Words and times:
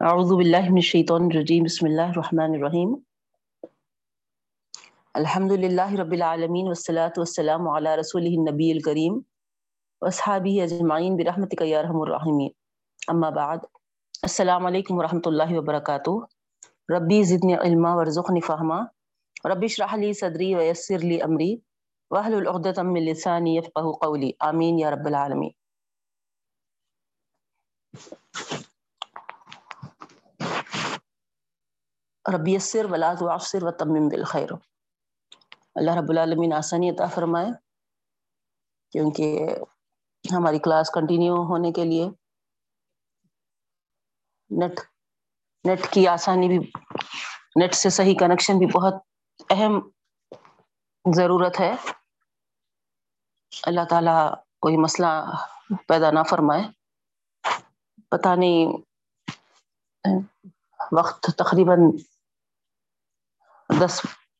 اعوذ 0.00 0.32
باللہ 0.32 0.60
من 0.60 0.74
الشیطان 0.74 1.22
الرجیم، 1.22 1.64
بسم 1.64 1.86
اللہ 1.86 2.02
الرحمن 2.02 2.54
الرحیم۔ 2.54 2.94
الحمد 5.14 5.52
للہ 5.52 5.92
رب 5.92 6.12
العالمین 6.12 6.66
والصلاة 6.66 7.10
والسلام 7.16 7.68
علی 7.68 7.96
رسولہ 8.00 8.28
النبی 8.28 8.72
الکریم 8.72 9.20
واصحابہ 10.00 10.62
اجمعین، 10.62 11.16
برحمتک 11.16 11.62
یا 11.62 11.78
ارحم 11.78 12.00
الراحمین۔ 12.00 12.48
اما 13.08 13.30
بعد، 13.30 13.56
السلام 14.22 14.66
علیکم 14.66 14.98
ورحمۃ 14.98 15.20
اللہ 15.24 15.58
وبرکاتہ۔ 15.58 16.10
ربی 16.96 17.22
زدنی 17.22 17.54
علما، 17.54 17.94
ورزقنی 17.94 18.40
فہما۔ 18.40 18.80
رب 19.44 19.62
اشرح 19.62 19.96
لی 19.96 20.12
صدری 20.12 20.54
ویسر 20.54 20.98
لی 20.98 21.22
امری۔ 21.22 21.56
واحلل 22.10 22.46
عقدۃ 22.46 22.82
من 22.82 23.02
لسانی 23.02 23.56
یفقهوا 23.56 23.92
قولی۔ 23.92 24.32
آمین 24.40 24.78
یا 24.78 24.90
رب 24.90 25.06
العالمین۔ 25.06 25.50
ربی 32.34 32.54
یسر 32.54 32.84
ولا 32.84 33.14
تعسر 33.14 33.58
وتمم 33.62 34.08
بالخیر۔ 34.08 34.52
اللہ 35.74 35.90
رب 35.90 36.08
العالمین 36.08 36.52
آسانی 36.52 36.90
عطا 36.90 37.06
فرمائے 37.06 37.48
کیونکہ 38.92 39.46
ہماری 40.32 40.58
کلاس 40.58 40.90
کنٹینیو 40.90 41.34
ہونے 41.34 41.72
کے 41.72 41.84
لیے 41.84 42.08
نیٹ 44.50 44.80
نیٹ 45.64 45.90
کی 45.90 46.08
آسانی 46.08 46.48
بھی، 46.48 46.58
نیٹ 47.56 47.74
سے 47.74 47.90
صحیح 47.90 48.14
کنیکشن 48.20 48.58
بھی 48.58 48.66
بہت 48.66 48.94
اہم 49.50 49.90
ضرورت 51.14 51.60
ہے۔ 51.60 51.74
اللہ 53.62 53.84
تعالیٰ 53.90 54.34
کوئی 54.60 54.76
مسئلہ 54.76 55.06
پیدا 55.88 56.10
نہ 56.10 56.22
فرمائے۔ 56.22 56.62
پتہ 58.08 58.28
نہیں، 58.38 58.66
وقت 60.92 61.22
تقریباً 61.38 61.78
دس 63.68 63.94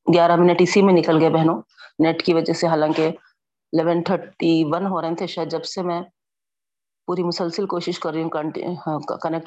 گیارہ 0.07 0.37
منٹ 0.37 0.61
اسی 0.61 0.83
میں 0.83 0.95
نکل 0.95 1.21
گئے 1.21 1.31
بہنوں۔ 1.31 1.59
نیٹ 1.98 2.23
کی 2.25 2.34
وجہ 2.34 2.53
سے 2.53 2.67
حالانکہ 2.67 3.07
الیون 3.73 4.03
تھرٹی 4.03 4.53
ون 4.67 4.87
ہو 4.87 5.01
رہے 5.03 5.15
تھے 5.15 5.27
شاید 5.27 5.51
جب 5.51 5.65
سے 5.65 5.83
میں 5.83 6.01
پوری 7.09 7.23
مسلسل 7.23 7.67
کوشش 7.67 7.99
کر 7.99 8.12
رہی 8.12 8.23
ہوں 8.23 8.31
کنیکٹ 8.31 8.59
ہاں، 8.87 8.99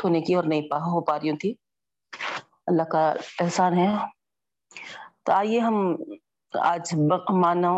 ہونے 0.03 0.21
کی 0.21 0.33
اور 0.35 0.43
نہیں 0.43 0.61
پا 0.69 0.77
ہو 0.85 1.01
پا 1.01 1.19
رہی 1.19 1.29
ہوں 1.29 1.37
تھی۔ 1.37 1.53
اللہ 2.67 2.83
کا 2.83 3.03
احسان 3.39 3.77
ہے۔ 3.77 3.87
تو 5.23 5.31
آئیے 5.31 5.59
ہم 5.59 5.75
آج 6.53 6.93
مانو 7.41 7.75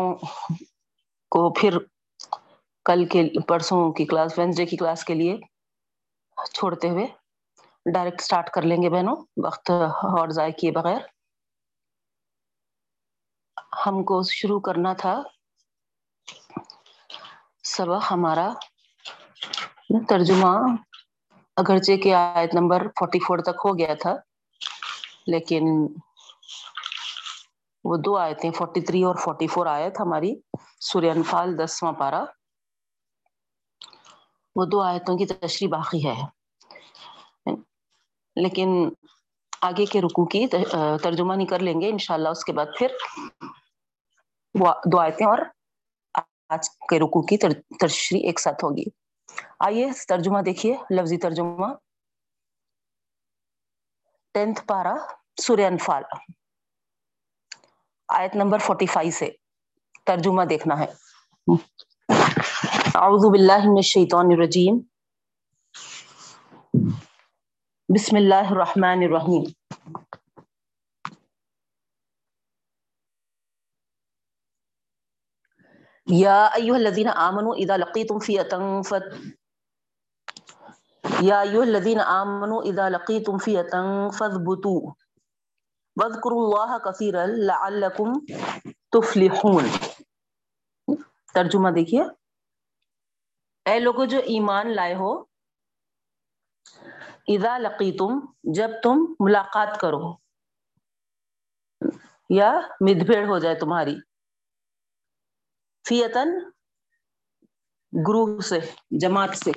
کو 1.32 1.52
پھر 1.52 1.72
کل 2.86 3.04
کے 3.04 3.20
پرسوں 3.48 3.92
کی 3.92 4.04
کلاس 4.04 4.38
وینسڈے 4.38 4.66
کی 4.66 4.76
کلاس 4.76 5.04
کے 5.04 5.14
لیے 5.14 5.36
چھوڑتے 6.52 6.88
ہوئے۔ 6.90 7.06
ڈائریکٹ 7.86 8.20
سٹارٹ 8.20 8.50
کر 8.50 8.62
لیں 8.62 8.82
گے 8.82 8.90
بہنوں۔ 8.90 9.16
وقت 9.44 9.70
اور 10.12 10.28
ضائع 10.28 10.52
کیے 10.52 10.70
بغیر۔ 10.70 11.00
ہم 13.74 14.02
کو 14.04 14.22
شروع 14.30 14.60
کرنا 14.60 14.92
تھا۔ 14.92 15.14
سبق 17.64 18.10
ہمارا 18.10 18.48
ترجمہ 20.08 20.52
اگرچہ 21.56 21.96
کہ 22.02 22.14
آیت 22.14 22.54
نمبر 22.54 22.86
فورٹی 22.98 23.18
فور 23.18 23.38
تک 23.38 23.60
ہو 23.64 23.78
گیا 23.78 23.94
تھا، 24.02 24.14
لیکن 25.26 25.62
وہ 27.84 27.96
دو 27.96 28.16
آیتیں 28.18 28.50
فورٹی 28.50 28.80
تھری 28.80 29.02
اور 29.04 29.14
فورٹی 29.14 29.46
فور 29.46 29.66
آیت 29.66 30.00
ہماری 30.00 30.34
سورہ 30.80 31.10
انفال 31.14 31.58
دسواں 31.58 31.92
پارا 31.92 32.24
وہ 34.56 34.64
دو 34.64 34.80
آیتوں 34.80 35.18
کی 35.18 35.26
تشریح 35.26 35.68
باقی 35.68 36.06
ہے۔ 36.06 36.14
لیکن 38.36 38.68
آگے 39.62 39.84
کے 39.86 40.00
رکو 40.00 40.24
کی 40.24 40.46
ترجمہ 41.02 41.34
نہیں 41.34 41.46
کر 41.46 41.58
لیں 41.58 41.80
گے، 41.80 41.88
انشاءاللہ 41.88 42.28
اس 42.28 42.44
کے 42.44 42.52
بعد 42.52 42.66
پھر 42.78 42.88
دو 44.92 44.98
آیتیں 45.00 45.26
اور 45.26 45.38
آج 46.48 46.70
کے 46.70 46.98
رکو 46.98 47.22
کی 47.22 47.36
تشریح 47.80 48.26
ایک 48.26 48.40
ساتھ 48.40 48.64
ہوگی۔ 48.64 48.84
آئیے 49.60 49.90
ترجمہ 50.08 50.38
دیکھیے، 50.40 50.76
لفظی 50.90 51.16
ترجمہ۔ 51.16 51.66
ٹینتھ 54.34 54.66
پارا، 54.66 54.94
سورہ 55.42 55.60
انفال۔ 55.60 56.02
آیت 58.08 58.36
نمبر 58.36 58.58
فورٹی 58.58 58.86
فائیو 58.86 59.10
سے 59.10 59.30
ترجمہ 60.06 60.42
دیکھنا 60.42 60.78
ہے۔ 60.78 60.86
اعوذ 62.94 63.32
باللہ 63.32 63.58
من 63.58 63.76
الشیطان 63.76 64.26
الرجیم۔ 64.30 64.78
بسم 67.88 68.16
اللہ 68.16 68.50
الرحمن 68.50 69.02
الرحیم۔ 69.02 69.63
یا 76.06 76.44
ایوہ 76.54 76.76
الذین 76.76 77.08
آمنوا 77.14 77.54
اذا 77.58 77.76
لقیتم 77.76 78.18
فیئتا 78.26 78.56
فت 78.88 79.04
یا 81.20 81.38
ایوہ 81.40 81.62
الذین 81.62 82.00
آمنوا 82.00 82.60
اذا 82.70 82.88
لقیتم 82.88 83.38
فیئتا 83.44 83.80
فاثبتوا. 84.18 84.92
واذکروا 85.96 86.42
اللہ 86.44 86.78
کثیرا 86.84 87.24
لعلکم 87.26 88.12
تفلحون. 88.92 89.64
ترجمہ 91.34 91.70
دیکھیے. 91.74 92.02
اے 93.66 93.78
لوگو 93.78 94.04
جو 94.04 94.18
ایمان 94.34 94.74
لائے 94.76 94.94
ہو 94.94 95.12
اذا 97.34 97.56
لقیتم 97.58 98.18
جب 98.54 98.70
تم 98.82 98.96
ملاقات 99.20 99.70
کرو، 99.80 100.12
یا 102.30 102.50
مد 102.80 103.00
بھیڑ 103.06 103.24
ہو 103.28 103.38
جائے 103.38 103.54
تمہاری. 103.60 103.96
فیتن، 105.88 106.28
گروہ 108.08 108.40
سے، 108.40 108.58
جماعت 108.90 109.36
سے۔ 109.36 109.50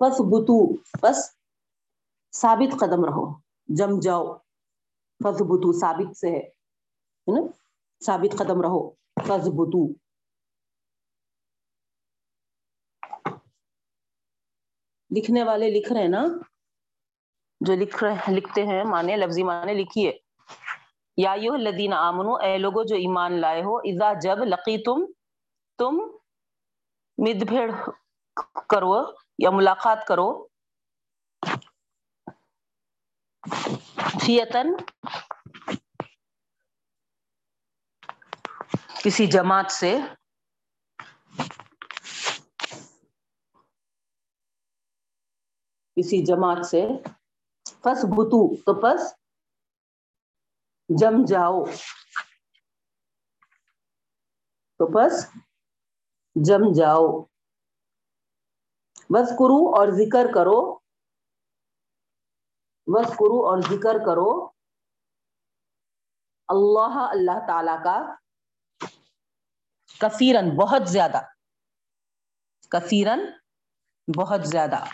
بس 0.00 0.20
بتو 0.20 0.74
بس 0.76 1.36
ثابت 2.32 2.80
قدم 2.80 3.04
رہو۔ 3.04 3.40
جم 3.66 4.00
جاؤ۔ 4.02 4.38
فض 5.24 5.42
بتو 5.42 5.80
ثابت 5.80 6.16
سے 6.16 6.26
ہے۔ 6.28 6.48
نا؟ 7.26 7.40
ثابت 8.06 8.38
قدم 8.38 8.62
رہو۔ 8.62 8.90
فض 9.28 9.48
بتو۔ 9.48 9.92
لکھنے 15.16 15.42
والے 15.42 15.70
لکھ 15.70 15.92
رہے 15.92 16.00
ہیں 16.00 16.08
نا؟ 16.08 16.24
جو 17.60 17.74
لکھ 17.74 18.04
رہے 18.04 18.34
لکھتے 18.34 18.66
ہیں، 18.66 18.84
مانے، 18.84 19.16
لفظی 19.16 19.42
مانے 19.42 19.74
لکھیے۔ 19.74 20.29
یا 21.18 21.32
یو 21.40 21.52
الذین 21.54 21.92
آمنو، 21.92 22.34
اے 22.44 22.56
لوگو 22.58 22.82
جو 22.82 22.96
ایمان 22.96 23.40
لائے 23.40 23.62
ہو، 23.62 23.76
اذا 23.90 24.12
جب 24.22 24.44
لقی 24.44 24.76
تم 24.84 25.04
تم 25.78 25.98
مد 27.18 27.42
بھیڑ 27.48 27.70
کرو 28.70 28.94
یا 29.38 29.50
ملاقات 29.50 30.06
کرو 30.08 30.30
فیتن 34.24 34.72
کسی 39.04 39.26
جماعت 39.26 39.70
سے 39.72 39.96
کسی 45.96 46.24
جماعت 46.24 46.66
سے 46.66 46.86
پس 47.82 48.04
بتو 48.16 48.42
تو 48.64 48.74
پس 48.80 49.12
جم 50.98 51.24
جاؤ۔ 51.28 51.64
تو 54.78 54.86
بس 54.86 55.30
جم 56.34 56.72
جاؤ۔ 56.78 57.24
بس 59.10 59.28
کرو 59.28 59.74
اور 59.74 59.88
ذکر 59.92 60.34
کرو۔ 60.34 60.78
بس 62.86 63.08
کرو 63.08 63.46
اور 63.46 63.60
ذکر 63.60 63.98
کرو۔ 64.06 64.46
اللہ 66.48 66.98
اللہ 67.10 67.46
تعالی 67.46 67.72
کا 67.84 68.14
کثیرن 70.00 70.56
بہت 70.56 70.88
زیادہ۔ 70.88 71.20
کثیرن 72.70 73.20
بہت 74.16 74.40
زیادہ۔ 74.44 74.84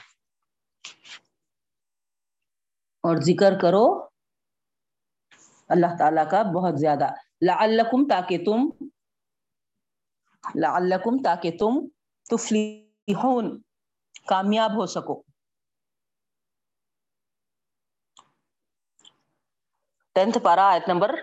اور 3.00 3.16
ذکر 3.16 3.52
کرو۔ 3.62 4.06
اللہ 5.68 5.86
تعالیٰ 5.98 6.30
کا 6.30 6.42
بہت 6.42 6.78
زیادہ۔ 6.80 7.06
لعلکم 7.46 8.08
تاکہ 8.08 8.38
تم 8.44 8.84
لعلکم 10.54 11.22
تاکہ 11.22 11.50
تم 11.50 11.88
تفلیحون 12.30 13.62
کامیاب 14.26 14.70
ہو 14.70 14.86
سکو۔ 14.86 15.22
ٹینتھ 20.14 20.38
پارا، 20.42 20.68
آیت 20.68 20.88
نمبر 20.88 21.14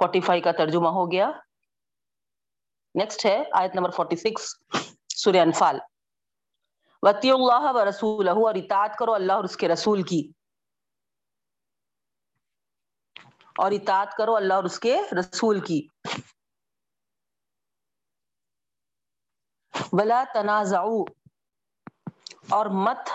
فورٹی 0.00 0.20
فائیو 0.20 0.42
کا 0.44 0.52
ترجمہ 0.52 0.88
ہو 0.88 1.12
گیا۔ 1.12 1.30
نیکسٹ 2.94 3.26
ہے 3.26 3.44
آیت 3.52 3.74
نمبر 3.74 3.90
فورٹی 3.90 4.16
سکس 4.16 4.54
سورہ 5.16 5.36
انفال۔ 5.36 5.78
وتی 7.02 7.30
اللہ 7.30 7.72
و 7.74 7.88
رسول 7.88 8.28
اور 8.28 8.54
اطاعت 8.54 8.96
کرو 8.98 9.14
اللہ 9.14 9.32
اور 9.32 9.44
اس 9.44 9.56
کے 9.56 9.68
رسول 9.68 10.02
کی۔ 10.02 10.32
اور 13.58 13.70
اطاعت 13.70 14.16
کرو 14.16 14.36
اللہ 14.36 14.54
اور 14.54 14.64
اس 14.64 14.80
کے 14.80 15.00
رسول 15.20 15.60
کی۔ 15.60 15.88
ولا 19.92 20.24
تنازعو 20.34 21.02
اور 22.50 22.66
مت 22.66 23.08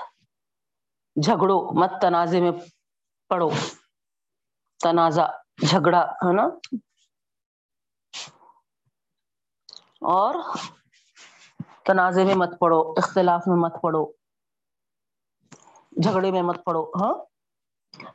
جھگڑو، 1.16 1.80
مت 1.80 1.90
تنازع 2.02 2.40
میں 2.40 2.52
پڑھو۔ 3.28 3.50
تنازع، 4.80 5.28
جھگڑا، 5.70 6.02
ہے 6.02 6.34
نا؟ 6.34 6.44
اور 10.02 10.36
تنازع 11.86 12.24
میں 12.24 12.36
مت 12.36 12.50
پڑو 12.60 12.82
اختلاف 12.82 13.44
میں 13.48 13.58
مت 13.58 13.74
پڑو 13.82 14.12
جھگڑے 16.04 16.32
میں 16.32 16.42
مت 16.42 16.66
پڑو 16.66 16.84
ہاں؟ 16.90 17.14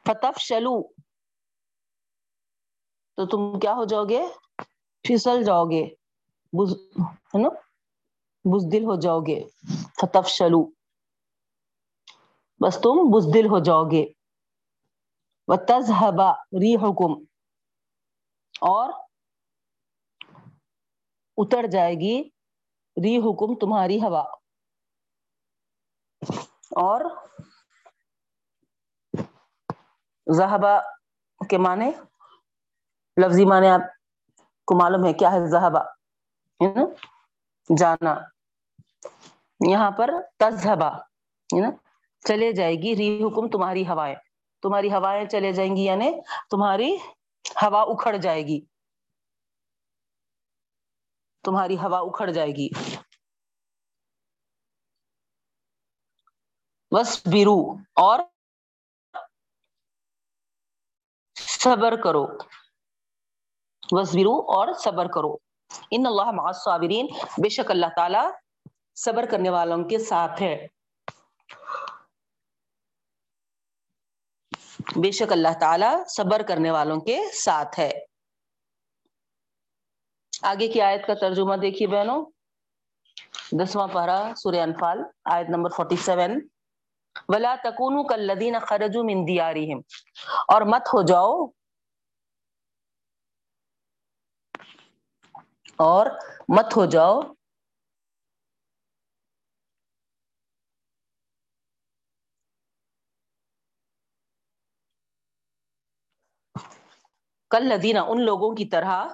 فتف 0.06 0.38
شلو 0.38 1.04
تو 3.17 3.27
تم 3.27 3.59
کیا 3.59 3.73
ہو 3.75 3.85
جاؤ 3.85 4.05
گے؟ 4.05 4.23
پھسل 5.03 5.45
جاؤ 5.45 5.65
گے۔ 5.65 5.85
ہے 7.35 7.39
نا؟ 7.43 7.49
بزدل 8.45 8.85
ہو 8.85 9.01
جاؤ 9.01 9.21
گے۔ 9.21 9.45
فتف 10.01 10.29
شلو 10.29 10.65
بس 12.61 12.79
تم 12.83 13.11
بزدل 13.15 13.47
ہو 13.47 13.59
جاؤ 13.59 13.85
گے۔ 13.85 14.05
و 15.49 15.57
تذہبا 15.57 16.33
ری 16.33 16.77
حکم 16.77 17.13
اور 18.61 18.93
اتر 21.37 21.67
جائے 21.67 21.95
گی 21.95 22.23
ری 23.05 23.17
حکم 23.19 23.59
تمہاری 23.59 24.03
ہوا۔ 24.03 24.25
اور 26.77 27.01
زہبا 30.35 30.79
کے 31.51 31.59
معنی 31.59 31.91
لفظی 33.17 33.45
معنی 33.45 33.69
آپ 33.69 33.81
کو 34.65 34.79
معلوم 34.79 35.05
ہے، 35.05 35.13
کیا 35.13 35.33
ہے 35.33 35.51
زہبا 35.51 35.81
ہے 36.61 36.75
نا 36.75 36.85
جانا۔ 37.79 38.15
یہاں 39.71 39.91
پر 39.91 40.11
تذہبا 40.37 40.89
ہے 40.89 41.61
نا 41.61 41.71
چلے 42.29 42.53
جائے 42.53 42.75
گی 42.75 42.97
ری 42.97 43.25
حکم 43.25 43.49
تمہاری 43.49 43.89
ہوائیں۔ 43.89 44.15
تمہاری 44.63 44.93
ہوائیں 44.93 45.29
چلے 45.29 45.53
جائیں 45.53 45.77
گی 45.77 45.85
یعنی 45.85 46.11
تمہاری 46.51 46.97
ہوا 47.63 47.83
اکھڑ 47.83 48.17
جائے 48.17 48.43
گی۔ 48.43 48.61
تمہاری 51.45 51.77
ہوا 51.77 51.99
اکھڑ 51.99 52.31
جائے 52.31 52.51
گی۔ 52.51 52.69
بس 56.93 57.27
بیرو 57.27 57.59
اور 57.95 58.21
صبر 61.35 62.03
کرو۔ 62.03 62.27
بس 63.93 64.15
بیرو 64.15 64.35
اور 64.39 64.73
صبر 64.73 65.07
کرو۔ 65.07 65.37
ان 65.91 66.07
اللہ 66.07 66.31
مع 66.31 66.47
الصابرین 66.47 67.07
بے 67.43 67.49
شک 67.49 67.71
اللہ 67.71 67.87
تعالی 67.97 68.19
صبر 68.95 69.27
کرنے 69.31 69.51
والوں 69.51 69.85
کے 69.85 69.99
ساتھ 69.99 70.43
ہے۔ 70.43 70.67
بے 74.97 75.11
شک 75.11 75.33
اللہ 75.33 75.49
تعالی 75.61 75.87
صبر 76.09 76.43
کرنے 76.43 76.71
والوں 76.71 77.01
کے 77.01 77.21
ساتھ 77.33 77.81
ہے۔ 77.81 77.91
آگے 80.43 80.69
کی 80.69 80.81
آیت 80.81 81.07
کا 81.07 81.15
ترجمہ 81.15 81.57
دیکھیے 81.57 81.89
بہنوں۔ 81.89 82.27
دسواں 83.53 83.89
پارا 83.93 84.33
سورہ 84.37 84.61
انفال، 84.61 84.99
آیت 85.25 85.49
نمبر 85.49 85.71
47 85.71 86.37
ولا 87.29 87.55
تکونوا 87.65 88.03
کالذین 88.03 88.57
خرجوا 88.69 89.03
من 89.03 89.29
دیارہم 89.29 89.79
اور 90.49 90.63
مت 90.63 90.89
ہو 90.95 91.03
جاؤ 91.03 91.47
اور 95.76 96.06
مت 96.49 96.76
ہو 96.76 96.87
جاؤ۔ 96.87 97.21
کل 107.50 107.69
لدینہ 107.69 107.99
ان 107.99 108.25
لوگوں 108.25 108.56
کی 108.56 108.69
طرح۔ 108.69 109.05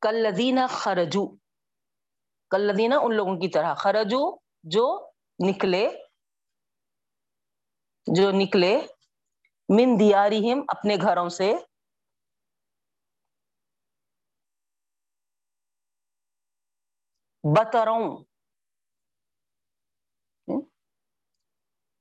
کل 0.00 0.14
لدینہ 0.14 0.60
خرجو۔ 0.70 1.26
کل 2.50 2.60
لدینہ 2.60 2.94
ان 2.94 3.14
لوگوں 3.16 3.36
کی 3.36 3.48
طرح۔ 3.48 3.74
خرجو 3.74 4.36
جو 4.62 5.13
نکلے، 5.38 5.88
جو 8.06 8.30
نکلے، 8.32 8.80
من 9.68 10.00
دیارہم 10.00 10.62
اپنے 10.68 10.96
گھروں 11.02 11.28
سے۔ 11.28 11.52
بطروں۔ 17.44 18.04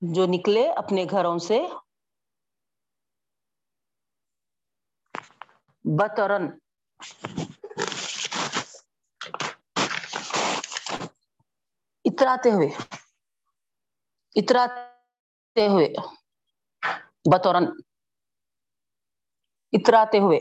جو 0.01 0.25
نکلے 0.27 0.71
اپنے 0.71 1.06
گھروں 1.12 1.38
سے۔ 1.38 1.59
بطرن۔ 5.86 6.44
اتراتے 12.06 12.51
ہوئے۔ 12.51 12.69
اتراتے 14.35 15.68
ہوئے، 15.68 15.88
بطورن 17.31 17.65
اتراتے 19.74 20.19
ہوئے 20.19 20.39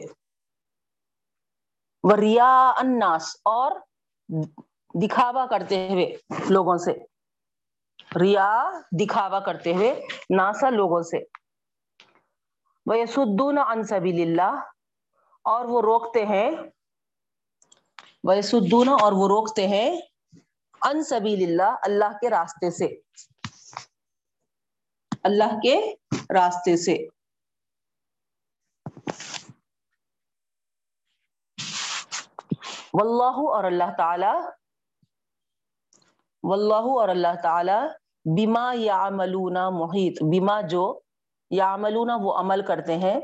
وریا 2.02 2.72
الناس 2.76 3.36
اور 3.44 3.72
دکھاوا 5.02 5.46
کرتے 5.46 5.88
ہوئے 5.88 6.06
لوگوں 6.50 6.76
سے، 6.76 6.92
ریا 8.20 8.70
دکھاوا 9.00 9.40
کرتے 9.40 9.74
ہوئے 9.74 10.06
ناسا 10.36 10.70
لوگوں 10.70 11.02
سے 11.02 11.18
وہ 12.86 12.98
یسدون 12.98 13.58
عن 13.58 13.84
سبیل 13.84 14.20
اللہ 14.20 14.60
اور 15.44 15.64
وہ 15.64 15.82
روکتے 15.82 16.26
ہیں 16.26 16.50
وہ 18.24 18.36
یسدون 18.36 18.88
اور 18.88 19.12
وہ 19.12 19.28
روکتے 19.28 19.68
ہیں 19.68 20.00
ان 20.82 21.02
سبیل 21.04 21.42
اللہ 21.48 21.76
اللہ 21.82 22.18
کے 22.20 22.30
راستے 22.30 22.70
سے۔ 22.70 22.86
اللہ 25.22 25.52
کے 25.62 25.76
راستے 26.34 26.76
سے۔ 26.76 26.96
واللہ 32.94 33.36
اور 33.50 33.64
اللہ 33.64 33.90
تعالی، 33.98 34.32
واللہ 36.42 36.88
اور 36.98 37.08
اللہ 37.08 37.40
تعالی 37.42 37.78
بما 38.36 38.72
یعملون 38.74 39.56
محیط، 39.72 40.22
بما 40.22 40.60
جو 40.60 41.00
یعملون 41.50 42.10
وہ 42.20 42.32
عمل 42.38 42.66
کرتے 42.66 42.98
ہیں۔ 42.98 43.20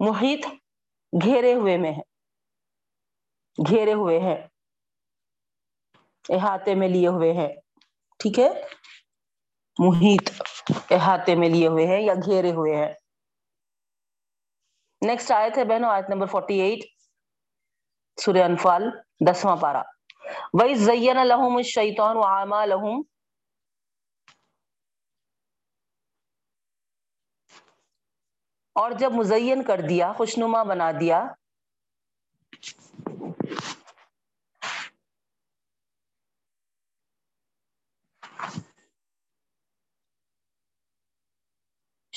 محیط 0.00 0.46
گھیرے 1.12 1.54
ہوئے 1.54 1.76
میں 1.76 1.92
ہے، 1.92 2.02
گھیرے 3.58 3.92
ہوئے 3.92 4.18
ہیں، 4.20 4.36
احاطے 6.28 6.74
میں 6.74 6.88
لیے 6.88 7.08
ہوئے 7.08 7.32
ہیں۔ 7.32 7.61
ٹھیک 8.22 8.38
ہے؟ 8.38 8.48
محیط 9.78 10.30
احاطے 10.90 11.34
میں 11.34 11.48
لیے 11.48 11.68
ہوئے 11.68 11.86
ہیں 11.86 12.00
یا 12.02 12.14
گھیرے 12.14 12.50
ہوئے 12.50 12.76
ہیں۔ 12.76 12.94
نیکسٹ 15.06 15.32
آیت 15.32 15.58
ہے 15.58 15.64
بہنوں، 15.64 15.90
آیت 15.90 16.04
نمبر 16.08 16.26
48 16.26 16.84
سورہ 18.24 18.44
انفال، 18.44 18.82
دسواں 19.30 19.56
پارا 19.56 19.82
وَإِذْ 20.52 20.78
زَيَّنَ 20.78 21.18
لَهُمُ 21.24 21.56
الشَّيْطَانُ 21.56 22.20
أَعْمَالَهُمْ۔ 22.24 23.02
اور 28.74 28.90
جب 28.90 29.12
مزین 29.12 29.64
کر 29.64 29.80
دیا، 29.88 30.12
خوشنما 30.12 30.62
بنا 30.62 30.90
دیا 31.00 31.24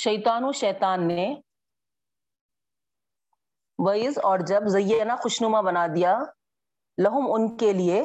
شیطان 0.06 0.52
شیطان 0.52 1.08
نے 1.08 1.36
ویز 3.80 4.18
اور 4.18 4.40
جب 4.48 4.62
زینا 4.68 5.16
خوشنما 5.16 5.62
بنا 5.62 5.88
دیا، 5.88 6.20
لہم 6.98 7.28
ان 7.30 7.58
کے 7.58 7.74
لیے، 7.74 8.04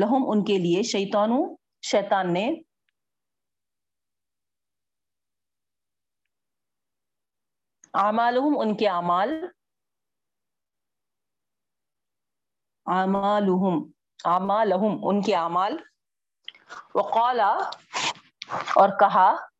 لہم 0.00 0.24
ان 0.26 0.44
کے 0.44 0.58
لیے 0.58 0.82
شیطانو 0.82 1.56
شیطان 1.82 2.32
نے 2.32 2.52
اعمالہم 7.94 8.58
ان 8.60 8.76
کے 8.76 8.88
اعمال، 8.88 9.28
اعمالہم 12.86 13.90
اعمالہم 14.24 14.98
ان 15.02 15.22
کے 15.22 15.34
اعمال۔ 15.34 15.76
وقالا 16.94 17.52
اور 18.52 18.88
کہا 18.88 19.53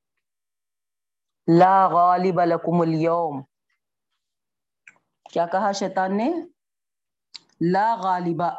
لا 1.48 1.88
غالب 1.88 2.40
لکم 2.40 2.80
اليوم۔ 2.80 3.42
کیا 5.32 5.46
کہا 5.46 5.72
شیطان 5.72 6.16
نے؟ 6.16 6.28
لا 7.72 7.94
غالبا 7.94 8.50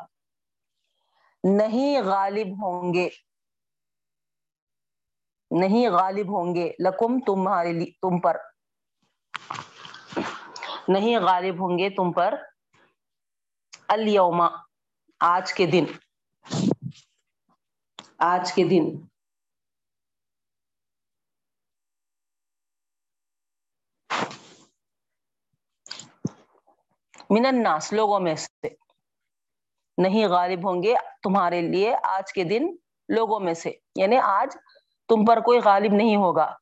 نہیں 1.44 2.02
غالب 2.02 2.48
ہوں 2.62 2.94
گے۔ 2.94 3.10
نہیں 5.52 5.90
غالب 5.90 6.28
ہوں 6.30 6.56
گے۔ 6.56 6.72
لکم 6.80 7.20
تمہارے 7.20 7.74
تم 7.92 8.20
پر۔ 8.20 8.38
نہیں 10.88 11.18
غالب 11.18 11.56
ہوں 11.60 11.78
گے 11.80 11.90
تم 11.90 12.12
پر۔ 12.12 12.34
الیوما 13.88 14.48
آج 15.20 15.54
کے 15.54 15.66
دن۔ 15.66 15.86
آج 18.18 18.54
کے 18.54 18.64
دن۔ 18.64 18.86
من 27.30 27.46
الناس، 27.46 27.94
لوگوں 27.94 28.20
میں 28.20 28.36
سے۔ 28.36 28.68
نہیں 29.98 30.28
غالب 30.28 30.70
ہوں 30.70 30.84
گے 30.84 30.94
تمہارے 31.24 31.62
لیے 31.62 31.96
آج 32.04 32.34
کے 32.34 32.44
دن 32.44 32.76
لوگوں 33.10 33.40
میں 33.40 33.54
سے۔ 33.54 33.72
یعنی 33.96 34.18
آج 34.18 34.58
تم 35.08 35.26
پر 35.26 35.40
کوئی 35.40 35.60
غالب 35.60 35.94
نہیں 35.94 36.16
ہوگا۔ 36.16 36.56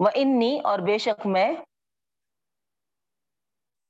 وہ 0.00 0.10
انی 0.14 0.60
اور 0.64 0.78
بے 0.78 0.98
شک 0.98 1.26
میں 1.26 1.52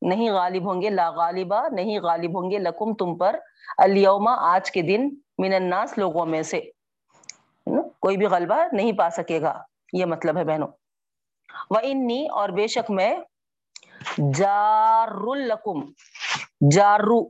نہیں 0.03 0.31
غالب 0.31 0.75
ہوں 0.75 0.83
گے، 0.83 0.91
لا 0.91 1.11
غالبا، 1.11 1.69
نہیں 1.69 1.99
غالب 2.01 2.43
ہوں 2.43 2.51
گے 2.51 2.59
لکم 2.59 2.95
تم 2.95 3.19
پر 3.19 3.39
الیوما 3.79 4.35
آج 4.35 4.71
کے 4.71 4.83
دن 4.83 5.09
من 5.39 5.55
الناس، 5.55 5.99
لوگوں 5.99 6.27
میں 6.27 6.43
سے۔ 6.43 6.61
کوئی 8.01 8.17
بھی 8.17 8.27
غلبہ 8.27 8.57
نہیں 8.73 8.93
پا 8.93 9.11
سکے 9.11 9.41
گا۔ 9.41 9.63
یہ 9.93 10.05
مطلب 10.05 10.37
ہے 10.37 10.45
بہنوں۔ 10.45 10.69
وہ 11.71 11.79
انی 11.83 12.29
اور 12.29 12.49
بے 12.49 12.67
شک 12.67 12.91
میں 12.91 13.17
جار 14.35 15.09
الکم 15.09 15.93
جارو، 16.71 17.29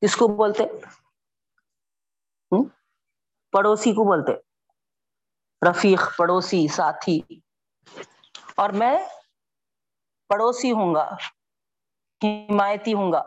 کس 0.00 0.16
کو 0.16 0.36
بولتے؟ 0.36 0.62
پڑوسی 3.52 3.92
کو 3.92 4.04
بولتے۔ 4.04 4.32
رفیق، 5.70 6.18
پڑوسی، 6.18 6.68
ساتھی۔ 6.68 7.20
اور 8.56 8.70
میں 8.70 8.98
پڑوسی 10.28 10.72
ہوں 10.72 10.94
گا، 10.94 11.14
حمایتی 12.24 12.94
ہوں 12.94 13.12
گا، 13.12 13.22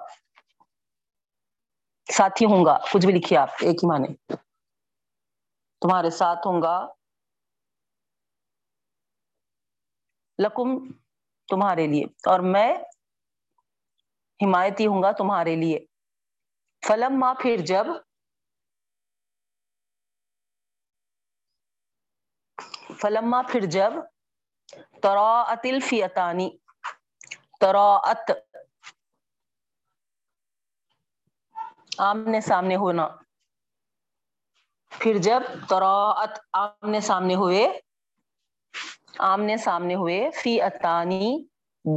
ساتھی 2.14 2.46
ہوں 2.46 2.66
گا۔ 2.66 2.78
کچھ 2.94 3.06
بھی 3.06 3.14
لکھیے 3.14 3.40
آپ، 3.40 3.50
ایک 3.62 3.76
ہی 3.76 3.88
معنی۔ 3.88 4.34
تمہارے 5.82 6.10
ساتھ 6.10 6.48
ہوں 6.48 6.62
گا۔ 6.62 6.88
لکم 10.40 11.01
تمہارے 11.52 11.88
لیے۔ 11.88 12.04
اور 12.04 12.40
میں 12.40 12.74
حمایتی 14.46 14.88
ہوں 14.88 15.04
گا 15.04 15.12
تمہارے 15.12 15.56
لیے۔ 15.56 15.86
فلم 16.88 17.20
ماں 17.20 17.34
پھر 17.34 17.58
جب 17.58 17.86
فلما، 23.02 23.42
پھر 23.42 23.66
جب 23.66 23.94
تراعت 25.02 25.60
الفیتانی، 25.64 26.50
تراعت 27.60 28.32
آمنے 31.98 32.42
سامنے 32.42 32.76
ہونا، 32.76 33.08
پھر 34.90 35.18
جب 35.18 35.42
تراعت 35.70 36.40
آمنے 36.54 37.00
سامنے 37.02 37.36
ہوئے 37.36 37.80
آمنے 39.20 39.58
سامنے 39.58 39.96
ہوئے، 39.96 40.30
فی 40.32 40.62
اتانی 40.62 41.46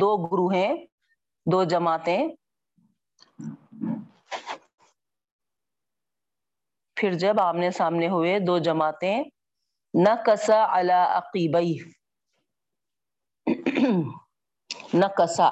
دو 0.01 0.17
گروہیں، 0.17 0.87
دو 1.53 1.65
جماعتیں۔ 1.65 2.29
پھر 6.97 7.13
جب 7.13 7.41
آمنے 7.41 7.71
سامنے 7.71 8.09
ہوئے، 8.09 8.39
دو 8.39 8.59
جماعتیں۔ 8.59 9.25
نہ 9.95 10.23
کسا 10.27 10.67
عقیبئی 11.19 11.79
نہ 14.95 15.07
کسا 15.07 15.51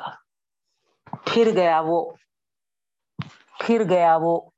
پھر 1.26 1.50
گیا 1.56 1.82
وہ۔ 1.86 2.12
پھر 3.60 3.82
گیا 3.90 4.18
وہ۔ 4.22 4.50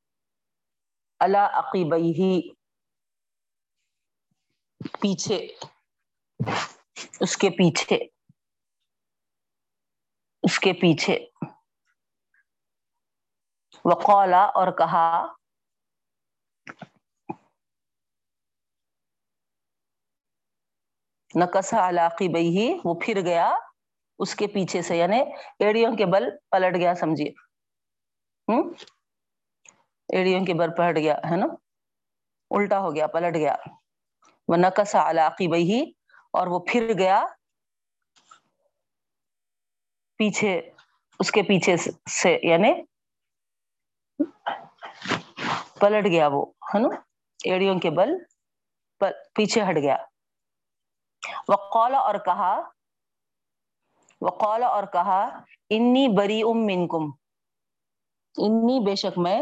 اللہ 1.21 1.51
عقیبئی 1.53 2.53
پیچھے۔ 5.01 5.49
اس 6.97 7.37
کے 7.37 7.51
پیچھے، 7.51 7.97
اس 10.43 10.59
کے 10.59 10.73
پیچھے۔ 10.73 11.19
وقولا 13.85 14.43
اور 14.55 14.73
کہا 14.73 15.07
نقصا 21.35 21.89
علاقی 21.89 22.29
بئی 22.29 22.49
ہی 22.49 22.79
وہ 22.85 22.95
پھر 23.03 23.21
گیا 23.25 23.55
اس 24.19 24.35
کے 24.35 24.47
پیچھے 24.47 24.83
سے 24.83 24.97
یعنی 24.97 25.21
ایڑیوں 25.59 25.97
کے 25.97 26.07
بل 26.07 26.31
پلٹ 26.51 26.77
گیا، 26.77 26.95
سمجھیے۔ 26.95 27.31
ہوں 28.49 28.63
ایڑیوں 30.09 30.45
کے 30.47 30.55
بل 30.55 30.71
پلٹ 30.77 30.97
گیا، 30.97 31.17
ہے 31.31 31.37
نا؟ 31.37 31.47
الٹا 32.51 32.79
ہو 32.79 32.95
گیا، 32.95 33.07
پلٹ 33.07 33.35
گیا۔ 33.35 33.57
وہ 34.49 34.57
نقصا 34.57 35.11
علاقی 35.11 35.49
بئی 35.49 35.63
ہی 35.63 35.93
اور 36.35 36.47
وہ 36.47 36.59
پھر 36.69 36.93
گیا 36.99 37.25
پیچھے، 40.21 40.53
اس 41.21 41.31
کے 41.31 41.43
پیچھے 41.43 41.77
سے 41.77 42.39
یعنی 42.43 42.73
پلٹ 45.81 46.07
گیا 46.07 46.27
وہ، 46.33 46.45
ہے 46.75 46.79
نا؟ 46.79 46.89
ایڑیوں 47.45 47.79
کے 47.79 47.91
بل 47.91 48.13
پیچھے 49.35 49.63
ہٹ 49.63 49.77
گیا۔ 49.77 49.97
وقال 51.49 51.95
اور 51.95 52.15
کہا، 52.25 52.55
وقال 54.21 54.63
اور 54.63 54.85
کہا، 54.93 55.21
انی 55.71 56.07
بری 56.17 56.41
ام 56.43 56.65
منکم 56.67 57.11
انی 58.37 58.79
بے 58.87 58.95
شک 58.97 59.19
میں 59.19 59.41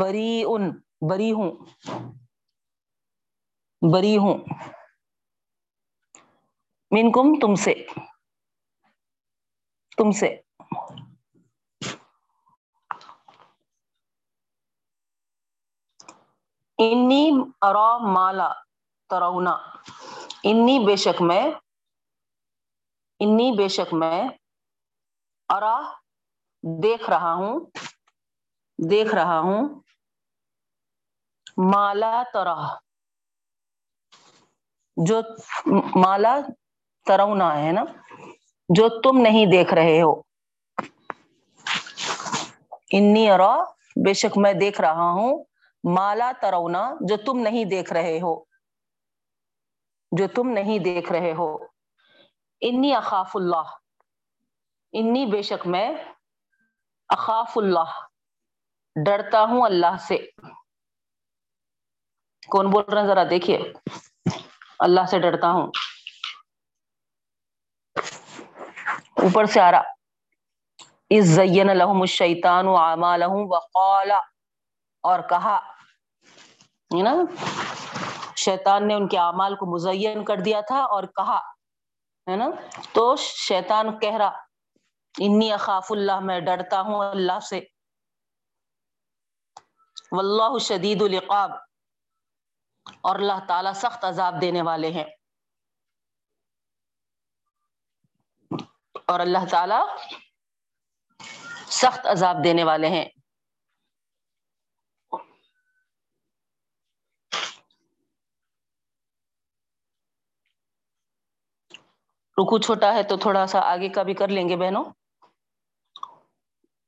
بری 0.00 0.42
ان 0.46 0.70
بری 1.10 1.32
ہوں 1.32 1.50
بری 3.82 4.16
ہوں 4.16 4.38
منکم 6.92 7.38
تم 7.40 7.54
سے۔ 7.54 7.74
تم 9.96 10.10
سے۔ 10.10 10.40
انی 16.78 17.30
ارا 17.62 17.98
مالا 17.98 18.52
ترونا 19.10 19.50
انی 20.44 20.86
بے 20.86 20.96
شک 20.96 21.22
میں۔ 21.22 21.50
انی 23.20 23.56
بے 23.56 23.68
شک 23.68 23.94
میں۔ 23.94 24.22
ارا، 25.48 25.80
دیکھ 26.82 27.10
رہا 27.10 27.34
ہوں۔ 27.34 27.60
دیکھ 28.90 29.14
رہا 29.14 29.40
ہوں۔ 29.40 29.80
مالا 31.72 32.22
ترہ۔ 32.32 32.76
جو 34.96 35.20
مالا 35.96 36.38
ترونا 37.06 37.62
ہے 37.62 37.72
نا، 37.72 37.84
جو 38.68 39.00
تم 39.00 39.18
نہیں 39.18 39.46
دیکھ 39.46 39.74
رہے 39.74 40.02
ہو۔ 40.02 40.20
انی 42.92 43.30
اور 43.30 43.40
بے 44.04 44.14
شک 44.14 44.38
میں 44.38 44.52
دیکھ 44.52 44.80
رہا 44.80 45.10
ہوں 45.10 45.44
مالا 45.84 46.32
ترونا، 46.40 46.94
جو 47.00 47.16
تم 47.16 47.38
نہیں 47.38 47.64
دیکھ 47.64 47.92
رہے 47.92 48.20
ہو۔ 48.22 48.44
جو 50.18 50.28
تم 50.34 50.48
نہیں 50.48 50.78
دیکھ 50.78 51.12
رہے 51.12 51.32
ہو۔ 51.32 51.56
انی 52.60 52.94
اخاف 52.94 53.30
اللہ۔ 53.34 53.62
انی 54.92 55.26
بے 55.26 55.42
شک 55.42 55.66
میں 55.66 55.94
اخاف 57.08 57.52
اللہ۔ 57.56 58.00
ڈرتا 59.06 59.42
ہوں 59.42 59.62
اللہ 59.62 59.96
سے۔ 60.00 60.18
کون 62.48 62.70
بول 62.70 62.84
رہے 62.92 63.00
ہیں 63.00 63.08
ذرا 63.08 63.24
دیکھیے۔ 63.30 63.72
اللہ 64.78 65.00
سے 65.10 65.18
ڈرتا 65.18 65.50
ہوں۔ 65.50 65.70
اوپر 69.22 69.44
سے 69.44 69.60
آ 69.60 69.70
رہا۔ 69.70 69.82
اس 71.10 71.24
زین 71.24 71.66
لہم 71.66 72.00
الشیطان 72.00 72.68
اعمالہم 72.68 73.52
وقال، 73.52 74.10
اور 75.02 75.20
کہا 75.20 75.72
نا، 77.02 77.14
شیطان 78.36 78.88
نے 78.88 78.94
ان 78.94 79.08
کے 79.08 79.18
اعمال 79.18 79.56
کو 79.56 79.66
مزین 79.66 80.24
کر 80.24 80.36
دیا 80.36 80.60
تھا 80.60 80.84
اور 80.84 81.04
کہا، 81.04 81.38
ہے 82.30 82.36
نا، 82.36 82.46
تو 82.92 83.16
شیطان 83.16 83.98
کہہ 83.98 84.16
رہا، 84.16 84.32
انی 85.18 85.52
اخاف 85.52 85.86
اللہ، 85.90 86.20
میں 86.20 86.40
ڈرتا 86.40 86.80
ہوں 86.80 86.98
اللہ 86.98 87.40
سے۔ 87.40 87.60
واللہ 90.12 90.58
شدید 90.58 91.02
العقاب۔ 91.02 91.50
اور 93.00 93.16
اللہ 93.16 93.46
تعالی 93.48 93.70
سخت 93.74 94.04
عذاب 94.04 94.40
دینے 94.40 94.62
والے 94.62 94.90
ہیں۔ 94.90 95.21
اور 99.06 99.20
اللہ 99.20 99.46
تعالی 99.50 99.74
سخت 101.66 102.06
عذاب 102.06 102.36
دینے 102.44 102.64
والے 102.64 102.88
ہیں۔ 102.88 103.04
رکو 112.38 112.58
چھوٹا 112.58 112.94
ہے 112.94 113.02
تو 113.02 113.16
تھوڑا 113.16 113.46
سا 113.46 113.60
آگے 113.60 113.88
کا 113.88 114.02
بھی 114.02 114.14
کر 114.14 114.28
لیں 114.28 114.48
گے 114.48 114.56
بہنوں۔ 114.56 114.84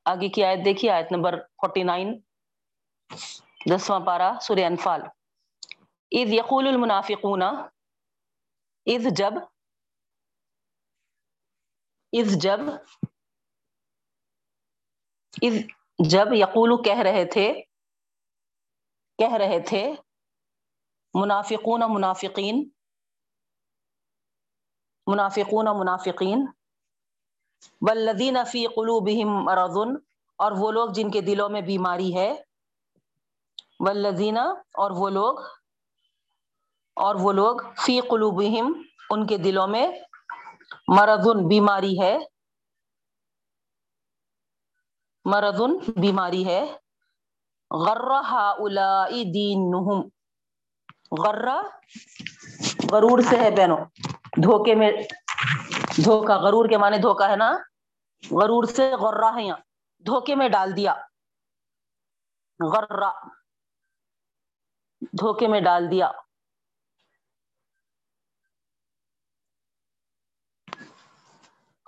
آگے 0.04 0.28
کی 0.28 0.44
آیت 0.44 0.64
دیکھیے، 0.64 0.90
آیت 0.90 1.12
نمبر 1.12 1.40
فورٹی 1.40 1.82
نائن 1.82 2.20
دسواں 3.70 4.00
پارا 4.00 4.32
سورہ 4.40 4.64
انفال۔ 4.66 5.00
اذ 6.12 6.32
یقول 6.32 6.68
المنافقون، 6.68 7.42
اذ 7.42 9.06
جب 9.16 9.32
اذ 12.14 12.36
جب 12.38 12.60
اذ 15.42 15.56
جب 15.98 16.32
یقول 16.32 16.82
کہہ 16.82 17.00
رہے 17.00 17.24
تھے 17.24 17.52
کہہ 19.18 19.34
رہے 19.34 19.60
تھے 19.60 19.82
منافقون 21.14 21.82
منافقین 21.88 22.62
منافقون 25.06 25.66
منافقین 25.78 26.46
والذین 27.82 28.36
فی 28.44 28.66
قلوبہم 28.66 29.34
مرض 29.44 29.76
اور 30.38 30.52
وہ 30.52 30.70
لوگ 30.72 30.88
جن 30.90 31.10
کے 31.10 31.20
دلوں 31.20 31.48
میں 31.48 31.60
بیماری 31.62 32.14
ہے، 32.16 32.32
والذین 33.80 34.38
اور 34.38 34.90
وہ 34.90 35.10
لوگ، 35.10 35.38
اور 36.96 37.14
وہ 37.14 37.32
لوگ 37.32 37.60
فی 37.76 38.00
قلوبہم 38.00 38.72
ان 39.10 39.26
کے 39.26 39.36
دلوں 39.38 39.68
میں 39.68 39.86
مرض 40.88 41.28
بیماری 41.48 42.00
ہے۔ 42.00 42.18
مرض 45.24 45.60
بیماری 45.96 46.46
ہے۔ 46.46 46.76
غرہ 47.70 48.20
هؤلاء 48.30 49.06
دینہم۔ 49.34 50.00
غرہ 51.22 51.62
غرور 52.92 53.18
سے 53.18 53.36
ہے 53.36 53.50
بہنوں۔ 53.50 53.78
دھوکے 54.42 54.74
میں 54.74 54.92
دھوکا، 56.04 56.36
غرور 56.36 56.68
کے 56.68 56.78
معنی 56.78 56.98
دھوکا 56.98 57.28
ہے 57.28 57.36
نا۔ 57.36 57.52
غرور 58.30 58.64
سے 58.64 58.92
غرہ 59.00 59.30
ہے 59.36 59.42
یہاں 59.42 59.56
دھوکے 60.06 60.34
میں 60.34 60.48
ڈال 60.48 60.76
دیا۔ 60.76 60.94
غرہ 62.72 63.10
دھوکے 65.00 65.48
میں 65.48 65.60
ڈال 65.60 65.90
دیا۔ 65.90 66.10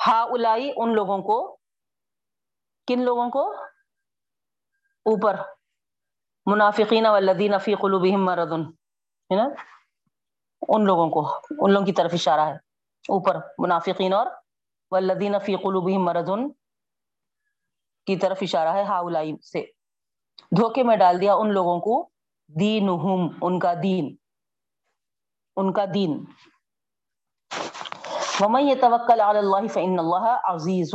ہا 0.07 0.23
الائی 0.23 0.73
ان 0.77 0.95
لوگوں 0.95 1.19
کو، 1.19 1.57
کن 2.87 3.01
لوگوں 3.03 3.31
کو؟ 3.31 3.53
اوپر، 5.05 5.37
منافقین 6.47 7.07
والذین 7.07 7.59
فی 7.59 7.75
قلوبہم 7.75 8.25
مرض، 8.25 8.53
ہے 8.53 9.37
نا؟ 9.37 9.49
ان 10.69 10.85
لوگوں 10.85 11.11
کو، 11.11 11.41
ان 11.51 11.73
لوگوں 11.73 11.87
کی 11.87 11.93
طرف 11.93 12.11
اشارہ 12.15 12.41
ہے۔ 12.41 12.55
اوپر، 13.09 13.37
منافقین 13.59 14.13
اور 14.13 14.27
والذین 14.91 15.39
فی 15.39 15.57
قلوبہم 15.57 16.05
مرض 16.05 16.31
کی 18.07 18.17
طرف 18.17 18.39
اشارہ 18.41 18.69
ہے 18.69 18.83
ہا 18.83 18.99
الائی 18.99 19.33
سے۔ 19.53 19.65
دھوکے 20.57 20.83
میں 20.83 20.97
ڈال 20.97 21.21
دیا 21.21 21.35
ان 21.35 21.53
لوگوں 21.53 21.81
کو، 21.81 22.09
دینہم، 22.61 23.39
ان 23.43 23.59
کا 23.59 23.75
دین، 23.83 24.17
ان 25.57 25.73
کا 25.73 25.85
دین۔ 25.95 26.25
ومن 28.41 28.69
یتوکل 28.69 29.21
علی 29.21 29.39
اللہ 29.39 29.67
فإن 29.67 29.99
اللہ 29.99 30.41
عزیز 30.45 30.95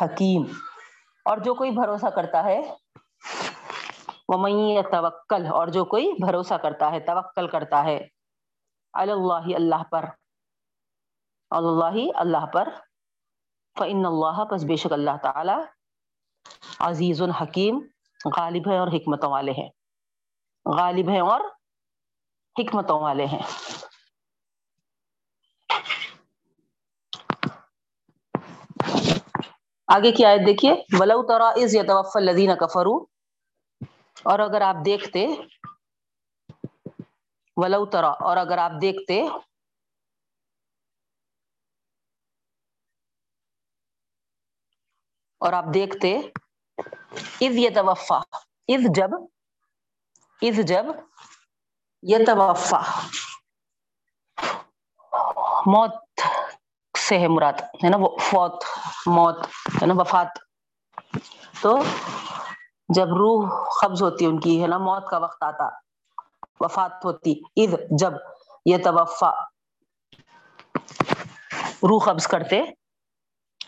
حکیم 0.00 0.42
اور 1.24 1.38
جو 1.38 1.54
کوئی 1.54 1.70
بھروسہ 1.70 2.06
کرتا 2.06 2.44
ہے، 2.44 2.74
ومن 4.28 4.50
یتوکل 4.50 5.46
اور 5.46 5.68
جو 5.68 5.84
کوئی 5.84 6.12
بھروسہ 6.12 6.54
کرتا 6.54 6.92
ہے، 6.92 7.00
توکل 7.00 7.48
کرتا 7.48 7.84
ہے 7.84 8.08
علی 8.94 9.12
اللہ 9.12 9.56
اللہ 9.56 9.82
پر۔ 9.90 10.04
اللہ 11.50 11.96
اللہ 12.14 12.46
پر۔ 12.46 12.68
فإن 13.78 14.06
اللہ 14.06 14.44
پس 14.44 14.64
بے 14.64 14.76
شک 14.76 14.92
اللہ 14.92 15.16
تعالی 15.22 15.52
عزیز 16.80 17.22
حکیم، 17.22 17.78
غالب 18.36 18.70
ہے 18.70 18.78
اور 18.78 18.88
حکمتوں 18.88 19.30
والے 19.30 19.52
ہیں۔ 19.52 19.68
غالب 20.76 21.08
ہیں 21.08 21.20
اور 21.20 21.40
حکمتوں 22.60 23.00
والے 23.00 23.26
ہیں۔ 23.26 23.42
آگے 29.88 30.12
کی 30.12 30.24
آیت 30.24 30.40
دیکھیے، 30.46 30.72
ولو 31.00 31.22
ترا 31.26 31.48
از 31.48 31.74
یتوفى 31.74 32.18
الذين 32.18 32.54
كفروا۔ 32.54 33.06
اور 34.22 34.38
اگر 34.38 34.60
آپ 34.60 34.76
دیکھتے، 34.84 35.26
ولو 37.56 37.86
ترا، 37.86 38.08
اور 38.08 38.36
اگر 38.36 38.58
آپ 38.58 38.72
دیکھتے، 38.82 39.22
اور 45.40 45.52
آپ 45.52 45.64
دیکھتے 45.74 46.16
اذ 47.40 47.56
یتوفا 47.58 48.18
اذ 48.68 48.86
جب 48.94 49.10
اذ 50.42 50.60
جب 50.66 50.86
یتوفا 52.02 52.80
موت 55.66 56.05
سے 57.08 57.18
ہے 57.18 57.28
مراد، 57.28 57.52
ہے 57.52 57.88
نا، 57.88 57.96
وہ 58.00 58.16
فوت، 58.20 58.64
موت، 59.06 59.38
ہے 59.82 59.86
نا، 59.86 59.94
وفات۔ 59.96 60.26
تو 61.60 61.78
جب 62.94 63.06
روح 63.06 63.64
قبض 63.80 64.02
ہوتی 64.02 64.26
ان 64.26 64.40
کی، 64.40 64.62
ہے 64.62 64.66
نا، 64.66 64.78
موت 64.78 65.10
کا 65.10 65.18
وقت 65.18 65.42
آتا، 65.42 65.68
وفات 66.60 67.04
ہوتی، 67.04 67.40
اذ 67.56 67.74
جب 67.90 68.12
یہ 68.66 68.76
توفا 68.84 69.30
روح 71.82 72.04
قبض 72.04 72.26
کرتے، 72.26 72.62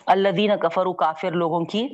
الذین 0.07 0.59
کفروا، 0.59 0.95
کافر 0.95 1.33
لوگوں 1.33 1.65
کی، 1.65 1.89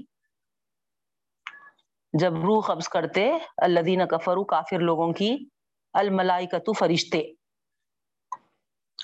جب 2.12 2.34
روح 2.34 2.64
قبض 2.66 2.88
کرتے، 2.88 3.38
الذین 3.56 4.06
کفروا، 4.06 4.44
کافر 4.44 4.78
لوگوں 4.78 5.12
کی، 5.12 5.38
الملائکتو 5.92 6.72
فرشتے۔ 6.72 7.22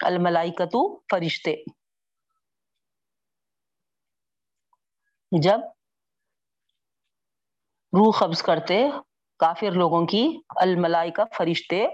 الملائکتو 0.03 0.99
فرشتے۔ 1.11 1.57
جب 5.33 5.61
روح 7.93 8.19
قبض 8.19 8.43
کرتے 8.43 8.85
کافر 9.41 9.71
لوگوں 9.71 10.07
کی، 10.07 10.41
الملائکہ 10.57 11.23
فرشتے 11.35 11.87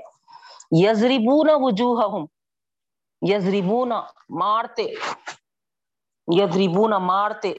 یزربون 0.70 1.48
وجوہہم 1.54 2.24
یزربون 3.22 3.92
مارتے، 4.30 4.86
یضربون 6.28 6.90
مارتے، 6.90 7.52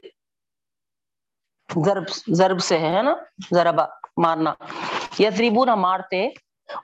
ضرب 1.84 2.04
ضرب 2.28 2.60
سے 2.60 2.78
ہے 2.78 3.02
نا 3.02 3.14
ضربا 3.54 3.86
مارنا، 4.16 4.54
یضربون 5.18 5.68
مارتے 5.78 6.28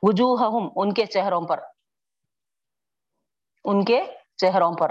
وجوہہم 0.02 0.68
ان 0.76 0.94
کے 0.94 1.06
چہروں 1.06 1.40
پر، 1.40 1.60
ان 3.64 3.84
کے 3.84 4.02
چہروں 4.36 4.72
پر۔ 4.72 4.90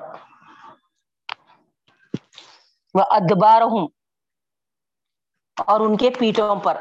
وہ 2.94 3.04
ادبارہم 3.10 3.86
اور 5.68 5.80
ان 5.80 5.98
کے 5.98 6.10
پیٹوں 6.20 6.56
پر، 6.56 6.76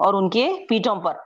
اور 0.00 0.14
ان 0.14 0.30
کے 0.30 0.44
پیٹوں 0.68 0.96
پر، 1.02 1.16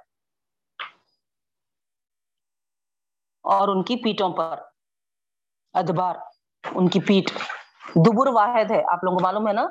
اور 3.45 3.69
ان 3.69 3.83
کی 3.83 3.97
پیٹوں 3.97 4.33
پر 4.33 4.59
ادبار، 5.75 6.17
ان 6.75 6.89
کی 6.89 7.01
پیٹ۔ 7.01 7.31
دبر 7.97 8.27
واحد 8.35 8.71
ہے، 8.71 8.83
آپ 8.93 9.05
لوگوں 9.05 9.19
کو 9.19 9.23
معلوم 9.23 9.49
ہے 9.49 9.53
نا؟ 9.53 9.67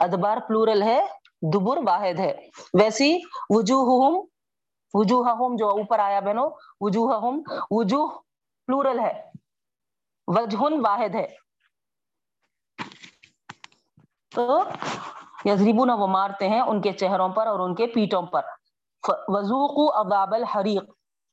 ادبار 0.00 0.38
پلورل 0.48 0.82
ہے، 0.82 1.00
دبر 1.52 1.78
واحد 1.86 2.18
ہے۔ 2.20 2.32
ویسی 2.80 3.10
وجوہہم 3.50 4.16
وجوہہم 4.94 5.56
جو 5.56 5.68
اوپر 5.68 5.98
آیا 5.98 6.20
بہنو 6.20 6.46
وجوہہم، 6.80 7.40
وجوہ 7.70 8.08
پلورل 8.68 8.98
ہے۔ 9.00 9.14
وجہن 10.26 10.80
واحد 10.86 11.14
ہے۔ 11.14 11.26
تو 14.34 14.62
یزریبون 15.44 15.90
وہ 15.90 16.06
مارتے 16.06 16.48
ہیں 16.48 16.60
ان 16.60 16.82
کے 16.82 16.92
چہروں 16.92 17.28
پر 17.28 17.46
اور 17.46 17.60
ان 17.60 17.74
کے 17.74 17.86
پیٹوں 17.86 18.22
پر۔ 18.22 18.42
وضوقو 19.28 20.00
عذاب 20.00 20.34
الحریق۔ 20.34 20.82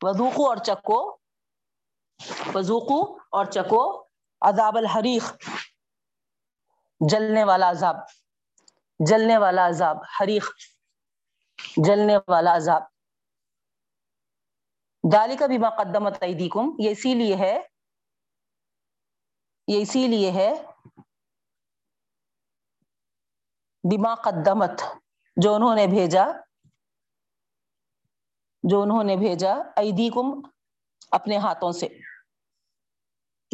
وضوقو 0.02 0.50
اور 0.50 0.58
چکو 0.58 1.18
وضوقو 2.56 3.18
اور 3.32 3.46
چکو 3.46 4.06
عذاب 4.42 4.78
الحریق۔ 4.78 5.34
جلنے 7.10 7.44
والا 7.44 7.70
عذاب۔ 7.70 7.96
جلنے 9.08 9.38
والا 9.38 9.68
عذاب۔ 9.68 9.98
حریق۔ 10.22 10.46
جلنے 11.78 12.18
والا 12.28 12.56
عذاب۔ 12.56 12.82
دالی 15.14 15.36
کا 15.36 15.46
بھی 15.46 15.58
مقدمت 15.58 16.24
ایدیکم۔ 16.24 16.76
یہ 16.80 16.90
اسی 16.90 17.14
لیے 17.14 17.36
ہے۔ 17.36 17.62
یہ 19.68 19.82
اسی 19.82 20.08
لیے 20.08 20.32
ہے 20.32 20.71
بما 23.84 24.16
قدمت، 24.16 24.82
جو 25.38 25.56
انہوں 25.56 25.76
نے 25.76 25.88
بھیجا، 25.88 26.24
جو 28.64 28.82
انہوں 28.82 29.04
نے 29.04 29.16
بھیجا 29.16 29.54
ایدیکم 29.76 30.42
اپنے 31.12 31.38
ہاتھوں 31.38 31.72
سے۔ 31.72 31.88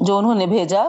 جو 0.05 0.17
انہوں 0.17 0.35
نے 0.35 0.45
بھیجا 0.45 0.83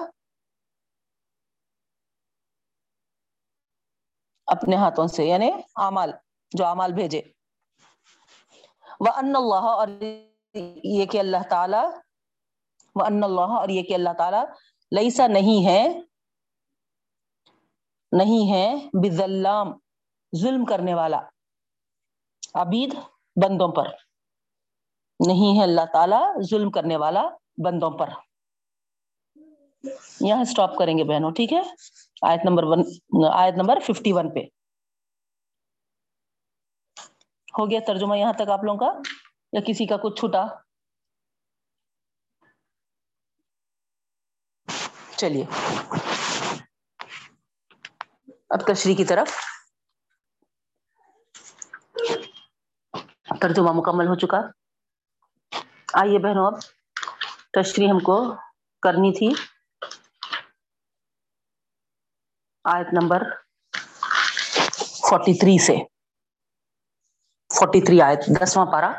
اپنے 4.46 4.77
ہاتھوں 4.77 5.07
سے 5.07 5.24
یعنی 5.24 5.51
اعمال، 5.77 6.12
جو 6.51 6.66
اعمال 6.66 6.92
بھیجے۔ 6.92 7.22
وہ 9.01 9.12
ان 9.16 9.37
اللہ 9.37 9.55
اور 9.55 9.88
یہ 10.85 11.07
کہ 11.07 11.18
اللہ 11.18 11.48
تعالی 11.51 11.98
وہ 12.94 13.05
ان 13.05 13.24
اللہ 13.24 13.40
اور 13.40 13.68
یہ 13.68 13.83
کہ 13.83 13.94
اللہ 13.94 14.11
تعالی 14.18 14.38
لئیسا 14.92 15.27
نہیں 15.27 15.66
ہے۔ 15.66 16.08
نہیں 18.12 18.53
ہے 18.53 18.75
بزلام 18.92 19.73
ظلم 20.37 20.64
کرنے 20.64 20.94
والا۔ 20.94 21.21
عبید، 22.55 22.94
بندوں 23.42 23.73
پر۔ 23.73 23.85
نہیں 25.29 25.59
ہے 25.59 25.62
اللہ 25.62 25.81
تعالی، 25.92 26.42
ظلم 26.51 26.71
کرنے 26.71 26.97
والا 26.97 27.29
بندوں 27.64 27.90
پر۔ 27.90 28.09
یہاں 30.21 30.44
سٹاپ 30.44 30.77
کریں 30.79 30.99
گے 30.99 31.05
بہنوں، 31.05 31.31
ٹھیک 31.31 31.53
ہے؟ 31.53 31.61
آیت 32.23 32.40
نمبر 32.44 32.62
ون، 32.62 32.83
آیت 33.33 33.55
نمبر 33.55 33.79
ففٹی 33.81 34.12
ون 34.12 34.35
پہ۔ 34.35 34.40
ہو 37.59 37.71
گیا 37.71 37.81
ترجمہ 37.87 38.18
یہاں 38.18 38.33
تک 38.33 38.51
آپ 38.51 38.64
لوگوں 38.64 38.79
کا؟ 38.79 38.92
یا 39.53 39.61
کسی 39.66 39.87
کا 39.87 39.97
کچھ 39.97 40.21
چھوٹا 40.21 40.44
چلیے۔ 45.16 45.44
اب 48.51 48.61
تشریح 48.67 48.97
کی 48.97 49.05
طرف۔ 49.05 49.29
ترجمہ 53.41 53.73
مکمل 53.75 54.07
ہو 54.07 54.15
چکا۔ 54.15 54.41
آئیے 55.95 56.19
بہنوں، 56.19 56.47
اب 56.47 56.61
تشریح 57.53 57.89
ہم 57.91 57.99
کو 57.99 58.17
کرنی 58.83 59.13
تھی۔ 59.19 59.29
آیت 62.65 62.87
نمبر 62.93 63.23
فورٹی 65.09 65.39
تھری 65.39 65.59
سے۔ 65.59 65.77
فورٹی 67.51 67.81
تھری 67.87 68.01
آیت، 68.03 68.19
دسواں 68.41 68.67
پارا 68.67 68.91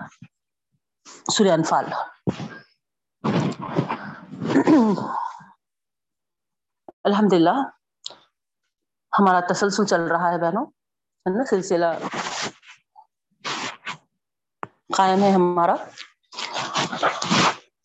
سورہ 1.32 1.52
انفال۔ 1.52 1.86
الحمد 7.04 7.34
للہ 7.34 7.56
ہمارا 9.14 9.40
تسلسل 9.54 9.86
چل 9.86 10.02
رہا 10.02 10.32
ہے 10.32 10.38
بہنوں، 10.38 10.66
ہے 10.66 11.38
نا؟ 11.38 11.44
سلسلہ 11.50 11.86
قائم 14.98 15.24
ہے 15.24 15.32
ہمارا۔ 15.32 15.76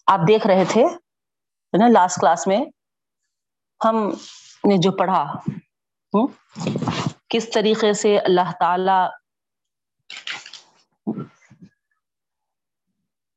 آپ 0.06 0.20
دیکھ 0.28 0.46
رہے 0.46 0.64
تھے 0.68 0.84
نا؟ 1.78 1.88
لاسٹ 1.88 2.20
کلاس 2.20 2.46
میں 2.46 2.60
ہم 3.80 3.96
نے 4.64 4.76
جو 4.82 4.92
پڑھا 4.92 5.24
کس 7.28 7.50
طریقے 7.50 7.92
سے 7.92 8.18
اللہ 8.18 8.50
تعالی 8.60 8.98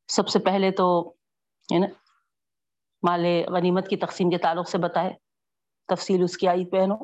سب 0.10 0.28
سے 0.28 0.39
پہلے 0.39 0.71
تو، 0.71 0.88
ہے 1.73 1.80
نا، 1.80 1.88
مال 3.04 3.26
غنیمت 3.54 3.88
کی 3.89 3.97
تقسیم 3.97 4.30
کے 4.30 4.38
تعلق 4.38 4.69
سے 4.69 4.78
بتائے، 4.78 5.13
تفصیل 5.89 6.23
اس 6.23 6.38
کی 6.38 6.47
آئی 6.47 6.65
پہنو 6.65 6.95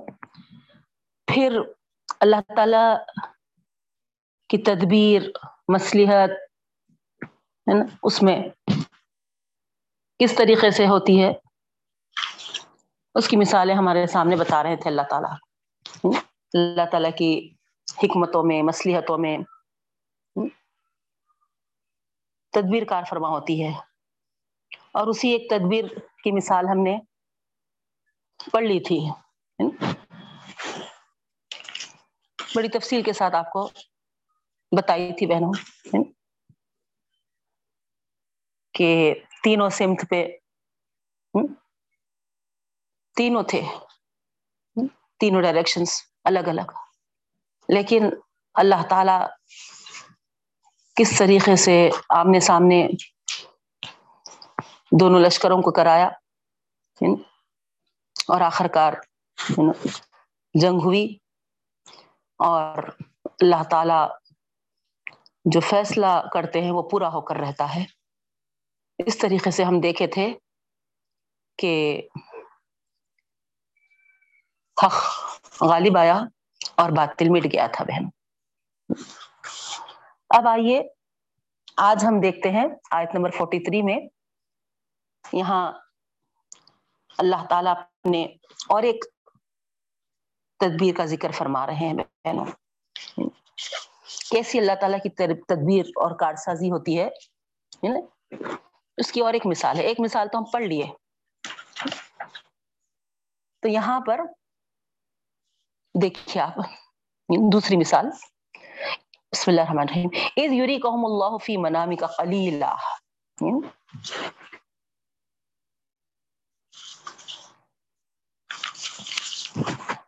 پھر 1.33 1.59
اللہ 2.19 2.35
تعالی 2.55 2.97
کی 4.49 4.57
تدبیر 4.57 5.21
مصلیحت 5.67 6.29
ہے 7.69 7.79
نا، 7.79 7.85
اس 8.03 8.23
میں 8.23 8.43
کس 10.19 10.35
طریقے 10.35 10.71
سے 10.71 10.87
ہوتی 10.87 11.23
ہے؟ 11.23 11.33
اس 13.15 13.27
کی 13.27 13.37
مثالیں 13.37 13.75
ہمارے 13.75 14.07
سامنے 14.07 14.35
بتا 14.35 14.63
رہے 14.63 14.75
تھے 14.75 14.89
اللہ 14.89 15.01
تعالیٰ۔ 15.09 15.35
اللہ 16.53 16.89
تعالیٰ 16.91 17.11
کی 17.17 17.53
حکمتوں 18.03 18.43
میں 18.43 18.63
مصلیحتوں 18.63 19.17
میں 19.17 19.37
تدبیر 22.51 22.83
کار 22.83 23.03
فرما 23.09 23.27
ہوتی 23.27 23.63
ہے۔ 23.63 23.71
اور 24.91 25.07
اسی 25.07 25.29
ایک 25.29 25.49
تدبیر 25.49 25.85
کی 26.23 26.31
مثال 26.31 26.65
ہم 26.65 26.83
نے 26.83 26.97
پڑھ 28.51 28.63
لی 28.63 28.79
تھی 28.79 29.09
بڑی 32.55 32.69
تفصیل 32.69 33.03
کے 33.03 33.13
ساتھ 33.13 33.35
آپ 33.35 33.51
کو 33.51 33.69
بتائی 34.77 35.13
تھی 35.13 35.25
بہنوں 35.27 35.51
کہ 38.73 39.13
تینوں 39.43 39.69
سمت 39.69 40.09
پہ 40.09 40.27
تینوں 43.15 43.43
تھے۔ 43.43 43.61
تینوں 45.19 45.41
ڈائریکشنز 45.41 45.89
الگ 46.23 46.39
الگ۔ 46.39 46.71
لیکن 47.69 48.03
اللہ 48.53 48.87
تعالی 48.89 49.25
کس 50.95 51.17
طریقے 51.17 51.55
سے 51.55 51.89
آمنے 52.09 52.39
سامنے 52.39 52.87
دونوں 54.99 55.19
لشکروں 55.19 55.61
کو 55.61 55.71
کرایا 55.71 56.07
اور 58.27 58.41
آخر 58.41 58.67
کار 58.67 58.93
جنگ 60.53 60.79
ہوئی۔ 60.83 61.17
اور 62.37 62.83
اللہ 63.25 63.63
تعالی 63.71 64.07
جو 65.45 65.59
فیصلہ 65.59 66.21
کرتے 66.33 66.61
ہیں 66.61 66.71
وہ 66.71 66.89
پورا 66.89 67.07
ہو 67.07 67.21
کر 67.21 67.35
رہتا 67.35 67.75
ہے۔ 67.75 67.85
اس 68.97 69.17
طریقے 69.17 69.51
سے 69.51 69.63
ہم 69.63 69.79
دیکھے 69.79 70.07
تھے 70.07 70.33
کہ 71.57 72.01
حق 74.83 74.93
غالب 75.61 75.97
آیا 75.97 76.19
اور 76.75 76.89
باطل 76.89 77.29
مٹ 77.29 77.45
گیا 77.53 77.67
تھا 77.67 77.85
بہن۔ 77.85 78.05
اب 80.29 80.47
آئیے، 80.47 80.89
آج 81.77 82.05
ہم 82.05 82.19
دیکھتے 82.21 82.49
ہیں 82.49 82.65
آیت 82.91 83.09
نمبر 83.13 83.29
فورٹی 83.31 83.59
تھری 83.59 83.81
میں۔ 83.81 83.97
یہاں 85.33 85.73
اللہ 87.17 87.45
تعالیٰ 87.49 87.75
نے 88.11 88.23
اور 88.69 88.83
ایک 88.83 89.05
تدبیر 90.65 90.95
کا 90.95 91.05
ذکر 91.05 91.31
فرما 91.31 91.65
رہے 91.65 91.75
ہیں 91.75 91.93
بہنوں۔ 91.93 92.45
کیسی 94.29 94.59
اللہ 94.59 94.71
تعالیٰ 94.81 94.99
کی 95.03 95.09
تدبیر 95.09 95.85
اور 95.85 96.17
کارسازی 96.17 96.71
ہوتی 96.71 96.99
ہے 96.99 97.09
اس 98.97 99.11
کی 99.11 99.21
اور 99.21 99.33
ایک 99.33 99.45
مثال 99.45 99.77
ہے۔ 99.77 99.83
ایک 99.83 99.99
مثال 99.99 100.27
تو 100.27 100.37
ہم 100.37 100.43
پڑھ 100.43 100.63
لیے۔ 100.63 100.85
تو 103.61 103.69
یہاں 103.69 103.99
پر 103.99 104.21
دیکھیے 106.01 106.43
آپ۔ 106.43 106.55
دوسری 107.51 107.77
مثال۔ 107.77 108.05
بسم 109.31 109.51
اللہ 109.51 109.61
الرحمن 109.61 109.79
الرحیم۔ 109.79 110.09
اذ 110.13 110.63
یریکہم 110.63 111.05
اللہ 111.05 111.37
فی 111.37 111.57
منامک 111.57 112.03
قلیلا 112.17 112.75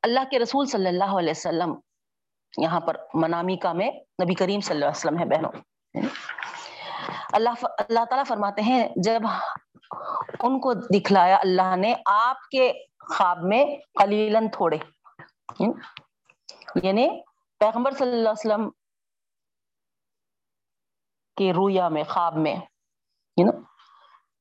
اللہ 0.06 0.20
کے 0.32 0.40
رسول 0.40 0.66
صلی 0.66 0.88
اللہ 0.88 1.18
علیہ 1.20 1.32
وسلم 1.32 1.76
یہاں 2.58 2.80
پر 2.80 2.98
منامیکا 3.14 3.74
میں 3.74 3.92
نبی 4.24 4.34
کریم 4.34 4.62
صلی 4.62 4.76
اللہ 4.76 4.86
علیہ 4.86 4.98
وسلم 4.98 5.20
ہے 5.20 5.26
بہنوں۔ 5.26 5.52
اللہ 7.34 7.50
اللہ 7.64 8.06
تعالیٰ 8.06 8.26
فرماتے 8.28 8.62
ہیں، 8.62 8.90
جب 8.96 9.20
ان 10.40 10.60
کو 10.60 10.74
دکھلایا 10.74 11.36
اللہ 11.36 11.76
نے 11.76 11.94
آپ 12.06 12.50
کے 12.50 12.74
خواب 13.00 13.38
میں 13.44 13.66
قلیلن 13.94 14.50
تھوڑے۔ 14.50 14.78
یعنی 16.84 17.22
پیغمبر 17.60 17.92
صلی 17.92 18.10
اللہ 18.10 18.30
علیہ 18.30 18.54
وسلم 18.54 18.70
کے 21.38 21.54
رویا 21.54 21.90
میں، 21.90 22.04
خواب 22.04 22.36
میں 22.38 22.56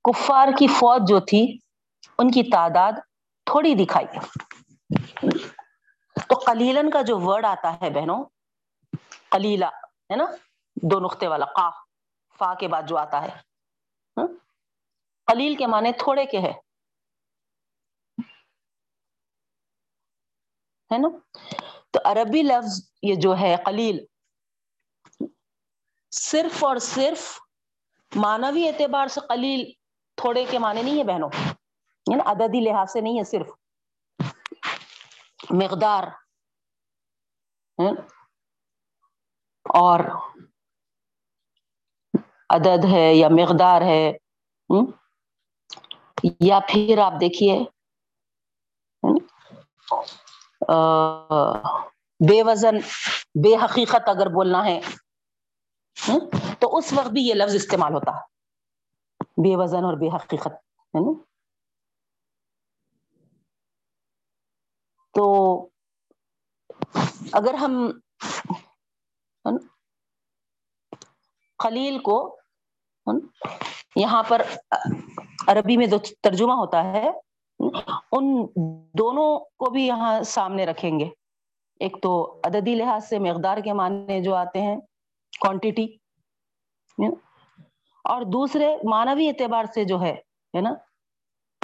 کفار 0.05 0.49
کی 0.59 0.67
فوج 0.67 1.09
جو 1.09 1.21
تھی، 1.21 1.59
ان 2.19 2.31
کی 2.31 2.43
تعداد 2.43 2.93
تھوڑی 3.47 3.75
دکھائی۔ 3.75 4.07
تو 6.29 6.35
قلیلن 6.47 6.91
کا 6.91 7.03
جو 7.03 7.21
ورڈ 7.21 7.45
آتا 7.45 7.75
ہے 7.81 7.91
بہنوں 7.91 8.25
کلیلا 9.31 9.69
ہے 10.11 10.17
نا؟ 10.17 10.25
دو 10.77 11.01
نقطے 11.01 11.27
والا، 11.27 11.45
قا، 11.45 11.71
فا 12.39 12.55
کے 12.55 12.69
بعد 12.69 12.83
جو 12.89 12.97
آتا 12.97 13.23
ہے 13.23 13.29
ہاں؟ 14.17 14.27
قلیل 15.27 15.57
کے 15.57 15.67
معنی 15.67 15.93
تھوڑے 15.93 16.27
کے 16.27 16.39
ہے 16.39 16.53
ہے 20.93 20.99
نا؟ 20.99 21.09
تو 21.91 22.01
عربی 22.05 22.43
لفظ 22.43 22.91
یہ 23.03 23.15
جو 23.15 23.37
ہے 23.37 23.57
قلیل، 23.65 24.05
صرف 26.11 26.65
اور 26.65 26.77
صرف 26.77 27.41
مانوی 28.17 28.69
اعتبار 28.69 29.07
سے 29.07 29.21
قلیل 29.29 29.73
تھوڑے 30.17 30.45
کے 30.51 30.59
معنی 30.59 30.83
نہیں 30.83 30.99
ہے 30.99 31.05
بہنوں۔ 31.05 31.31
یعنی 32.11 32.23
عددی 32.27 32.61
لحاظ 32.61 32.93
سے 32.93 33.01
نہیں 33.01 33.19
ہے، 33.19 33.25
صرف۔ 33.25 33.64
مقدار 35.51 36.05
اور 39.67 40.01
عدد 42.51 42.85
ہے 42.93 43.15
یا 43.15 43.29
مقدار 43.29 43.81
ہے 43.81 44.13
یا 46.41 46.59
پھر 46.69 46.99
آپ 46.99 47.13
دیکھیے 47.21 47.59
بے 52.21 52.43
وزن، 52.43 52.77
بے 53.43 53.55
حقیقت 53.57 54.09
اگر 54.09 54.29
بولنا 54.29 54.65
ہے 54.65 54.81
تو 56.59 56.77
اس 56.77 56.93
وقت 56.93 57.09
بھی 57.09 57.23
یہ 57.23 57.35
لفظ 57.35 57.55
استعمال 57.55 57.95
ہوتا، 57.95 58.13
بے 59.37 59.57
وزن 59.57 59.85
اور 59.85 59.95
بے 59.95 60.09
حقیقت، 60.17 60.53
ہے 60.95 61.01
نا؟ 61.01 61.13
تو 65.15 65.25
اگر 67.33 67.55
ہم 67.55 67.91
خلیل 71.59 71.99
کو 71.99 72.17
یہاں 73.97 74.23
پر 74.29 74.43
عربی 75.47 75.77
میں 75.77 75.87
جو 75.87 75.99
ترجمہ 76.21 76.53
ہوتا 76.53 76.83
ہے، 76.85 77.11
ان 78.13 78.25
دونوں 78.99 79.39
کو 79.59 79.71
بھی 79.71 79.87
یہاں 79.87 80.23
سامنے 80.27 80.67
رکھیں 80.67 80.99
گے۔ 80.99 81.09
ایک 81.81 81.97
تو 82.03 82.41
عددی 82.45 82.75
لحاظ 82.75 83.09
سے، 83.09 83.19
مقدار 83.19 83.59
کے 83.65 83.73
معنی 83.73 84.23
جو 84.23 84.35
آتے 84.35 84.61
ہیں 84.63 84.77
کوانٹیٹی 85.41 85.87
اور 88.05 88.23
دوسرے 88.33 88.75
مانوی 88.91 89.29
اعتبار 89.29 89.65
سے 89.75 89.85
جو 89.85 90.01
ہے 90.01 90.15
نا؟ 90.61 90.75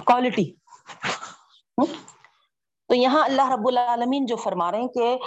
کوالٹی 0.05 0.51
تو 2.91 2.95
یہاں 2.95 3.23
اللہ 3.25 3.49
رب 3.49 3.67
العالمین 3.67 4.25
جو 4.25 4.35
فرما 4.35 4.71
رہے 4.71 4.79
ہیں 4.79 4.87
کہ 4.87 5.17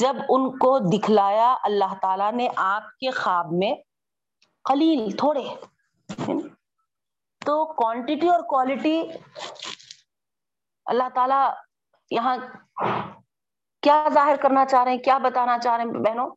جب 0.00 0.16
ان 0.28 0.58
کو 0.58 0.78
دکھلایا 0.78 1.56
اللہ 1.62 1.94
تعالیٰ 2.02 2.32
نے 2.32 2.48
آپ 2.56 2.82
کے 2.98 3.10
خواب 3.10 3.46
میں 3.52 3.74
قلیل 4.64 5.16
تھوڑے، 5.18 5.42
تو 7.46 7.72
کوانٹیٹی 7.72 8.28
اور 8.28 8.40
کوالٹی 8.40 9.02
اللہ 10.86 11.08
تعالی 11.14 11.40
یہاں 12.10 12.36
کیا 13.82 14.04
ظاہر 14.14 14.36
کرنا 14.36 14.66
چاہ 14.66 14.84
رہے 14.84 14.92
ہیں، 14.92 14.98
کیا 14.98 15.18
بتانا 15.18 15.58
چاہ 15.58 15.76
رہے 15.76 15.84
ہیں 15.84 15.90
بہنوں؟ 15.90 16.30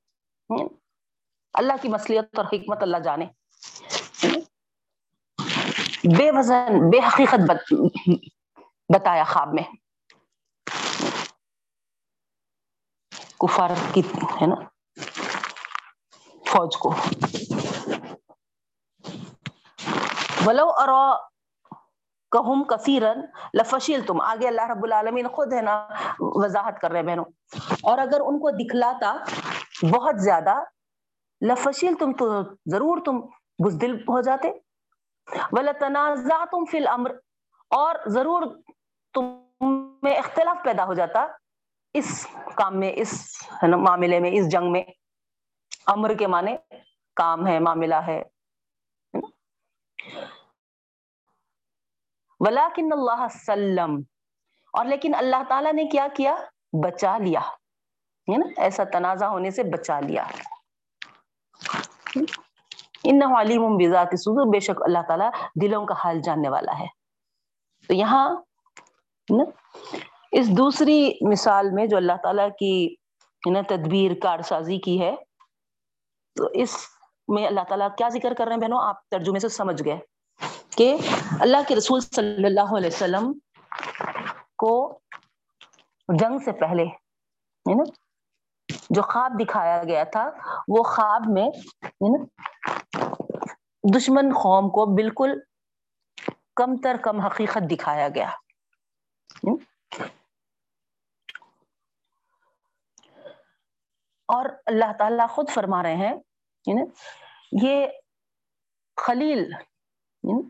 اللہ 1.53 1.73
کی 1.81 1.88
مسلیت 1.88 2.39
اور 2.39 2.45
حکمت 2.45 2.81
اللہ 2.81 2.97
جانے۔ 2.97 3.25
بے 6.17 6.31
وزن، 6.31 6.89
بے 6.89 6.97
حقیقت 6.97 7.73
بتایا 8.93 9.23
خواب 9.23 9.53
میں۔ 9.53 9.82
کفار 13.43 13.69
کی 13.93 14.01
ہے 14.41 14.45
نا؟ 14.47 14.56
فوج 16.47 16.77
کو۔ 16.77 16.95
ولو 20.45 20.69
ارا 20.69 21.17
کہم 22.32 22.63
کثیرن 22.63 23.21
لفشیل 23.53 24.06
تم 24.06 24.21
آگے 24.21 24.47
اللہ 24.47 24.62
رب 24.62 24.84
العالمین 24.84 25.27
خود 25.27 25.53
ہے 25.53 25.62
نا، 25.62 25.88
وضاحت 26.19 26.82
کر 26.82 26.91
رہے 26.91 27.03
بہنوں۔ 27.03 27.25
اور 27.82 27.97
اگر 27.97 28.19
ان 28.19 28.39
کو 28.39 28.51
دکھلاتا 28.51 29.17
بہت 29.93 30.15
زیادہ 30.21 30.56
لفشیل 31.45 31.93
تم 31.99 32.13
تو 32.13 32.41
ضرور 32.65 32.97
تم 33.06 33.21
بزدل 33.65 33.95
ہو 33.95 34.21
جاتے۔ 34.21 34.51
وَلَتَنَازَعْتُمْ 35.51 36.71
فِي 36.71 36.77
الْأَمْرِ 36.77 37.12
اور 37.69 37.95
ضرور 38.08 38.43
تم 39.13 39.23
میں 40.01 40.17
اختلاف 40.17 40.58
پیدا 40.63 40.86
ہو 40.86 40.93
جاتا۔ 40.93 41.27
اس 41.93 42.27
کام 42.56 42.79
میں، 42.79 42.91
اس 42.95 43.12
معاملے 43.63 44.19
میں، 44.19 44.29
اس 44.34 44.51
جنگ 44.51 44.71
میں 44.71 44.84
امر 45.88 46.13
کے 46.13 46.27
معنی 46.27 46.56
کام 47.15 47.47
ہے، 47.47 47.60
معاملہ 47.60 47.99
ہے 48.08 48.21
ولاکن 52.39 52.89
اللہ 52.91 53.27
سلم، 53.45 53.99
اور 54.73 54.86
لیکن 54.86 55.15
اللہ 55.15 55.43
تعالیٰ 55.49 55.73
نے 55.73 55.86
کیا 55.86 56.08
کیا؟ 56.15 56.36
بچا 56.84 57.17
لیا، 57.17 57.39
ہے 58.27 58.38
نا؟ 58.38 58.47
ایسا 58.58 58.84
تنازع 58.93 59.25
ہونے 59.25 59.51
سے 59.51 59.63
بچا 59.63 59.99
لیا۔ 59.99 60.25
ان 63.03 63.21
علیم 63.38 63.63
بذات 63.77 64.19
صدور، 64.19 64.51
بے 64.53 64.60
شک 64.60 64.82
اللہ 64.82 65.08
تعالیٰ 65.08 65.29
دلوں 65.62 65.86
کا 65.86 65.95
حال 66.03 66.21
جاننے 66.21 66.49
والا 66.49 66.79
ہے۔ 66.79 66.88
تو 67.88 67.93
یہاں 67.93 68.27
اس 70.39 70.47
دوسری 70.57 70.99
مثال 71.29 71.69
میں 71.71 71.85
جو 71.87 71.97
اللہ 71.97 72.17
تعالیٰ 72.23 72.49
کی 72.59 72.95
تدبیر، 73.69 74.11
کارسازی 74.21 74.77
کی 74.79 74.99
ہے، 75.01 75.13
تو 76.35 76.47
اس 76.61 76.75
میں 77.27 77.45
اللہ 77.47 77.63
تعالیٰ 77.69 77.87
کیا 77.97 78.07
ذکر 78.13 78.33
کر 78.33 78.45
رہے 78.45 78.53
ہیں 78.53 78.61
بہنوں؟ 78.61 78.81
آپ 78.81 79.09
ترجمے 79.11 79.39
سے 79.39 79.49
سمجھ 79.49 79.83
گئے 79.85 79.97
کہ 80.77 80.95
اللہ 81.41 81.67
کے 81.67 81.75
رسول 81.75 81.99
صلی 81.99 82.45
اللہ 82.45 82.75
علیہ 82.77 82.89
وسلم 82.93 83.31
کو 84.57 84.73
جنگ 86.09 86.37
سے 86.45 86.51
پہلے 86.59 86.85
نا، 87.65 87.83
جو 88.89 89.01
خواب 89.01 89.39
دکھایا 89.39 89.83
گیا 89.83 90.03
تھا، 90.13 90.29
وہ 90.67 90.83
خواب 90.85 91.27
میں 91.33 91.47
دشمن 93.83 94.31
قوم 94.33 94.69
کو 94.69 94.85
بالکل 94.95 95.39
کم 96.55 96.75
تر 96.83 96.97
کم 97.03 97.19
حقیقت 97.21 97.69
دکھایا 97.71 98.07
گیا۔ 98.15 98.29
اور 104.33 104.45
اللہ 104.65 104.91
تعالیٰ 104.99 105.29
خود 105.29 105.49
فرما 105.49 105.83
رہے 105.83 105.95
ہیں 105.95 106.13
یعنی 106.67 106.81
یہ 107.61 107.87
خلیل 108.97 109.39
یعنی 110.23 110.41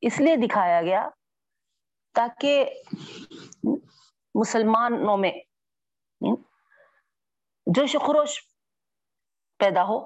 اس 0.00 0.20
لیے 0.20 0.36
دکھایا 0.36 0.82
گیا 0.82 1.08
تاکہ 2.14 2.82
مسلمانوں 4.34 5.16
میں 5.16 5.32
یعنی 6.20 6.42
جو 7.66 7.86
شخروش 7.86 8.40
پیدا 9.58 9.84
ہو 9.84 9.98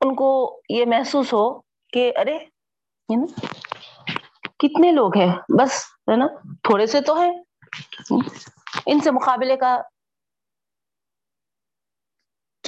ان 0.00 0.14
کو 0.14 0.28
یہ 0.68 0.84
محسوس 0.86 1.32
ہو 1.32 1.60
کہ 1.92 2.12
ارے 2.16 2.38
کتنے 4.58 4.90
لوگ 4.92 5.16
ہیں، 5.16 5.32
بس، 5.58 5.84
ہے 5.84 6.16
نا، 6.16 6.26
تھوڑے 6.62 6.86
سے 6.86 7.00
تو 7.00 7.20
ہے 7.20 7.30
ان 8.86 9.00
سے 9.00 9.10
مقابلے 9.10 9.56
کا 9.56 9.80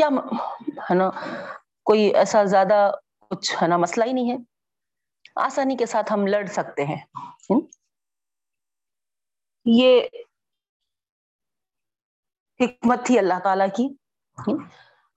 کیا 0.00 0.08
ہے 0.90 0.94
نا، 0.94 1.10
کوئی 1.84 2.14
ایسا 2.14 2.44
زیادہ 2.44 2.90
کچھ 3.30 3.62
ہے 3.62 3.68
نا، 3.68 3.76
مسئلہ 3.76 4.04
ہی 4.04 4.12
نہیں 4.12 4.30
ہے۔ 4.30 4.36
آسانی 5.36 5.76
کے 5.76 5.86
ساتھ 5.86 6.12
ہم 6.12 6.26
لڑ 6.26 6.46
سکتے 6.46 6.84
ہیں۔ 6.84 7.00
یہ 9.64 10.00
حکمت 12.60 13.06
تھی 13.06 13.18
اللہ 13.18 13.34
تعالیٰ 13.44 13.66
کی۔ 13.76 13.88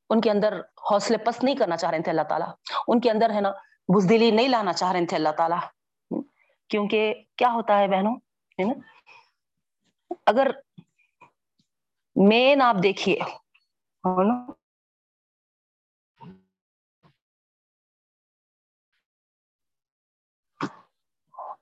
ان 0.10 0.22
کے 0.22 0.32
اندر 0.32 0.60
حوصلے 0.60 1.18
پست 1.18 1.44
نہیں 1.44 1.56
کرنا 1.56 1.78
چاہ 1.78 1.92
رہے 1.92 2.02
تھے 2.02 2.12
اللہ 2.12 2.22
تعالیٰ۔ 2.22 2.54
ان 2.88 3.00
کے 3.00 3.12
اندر 3.12 3.30
ہے 3.30 3.42
نا، 3.42 3.52
بزدلی 3.96 4.32
نہیں 4.32 4.48
لانا 4.48 4.74
چاہ 4.74 4.92
رہے 4.92 5.06
تھے 5.06 5.18
اللہ 5.18 5.30
تعالیٰ۔ 5.30 5.60
کیونکہ 6.70 7.24
کیا 7.36 7.52
ہوتا 7.52 7.80
ہے 7.80 7.88
بہنوں؟ 7.88 8.16
ہے 8.60 8.64
نا۔ 8.64 8.74
اگر 10.26 10.52
مین 12.16 12.62
آپ 12.62 12.76
دیکھیے۔ 12.84 13.20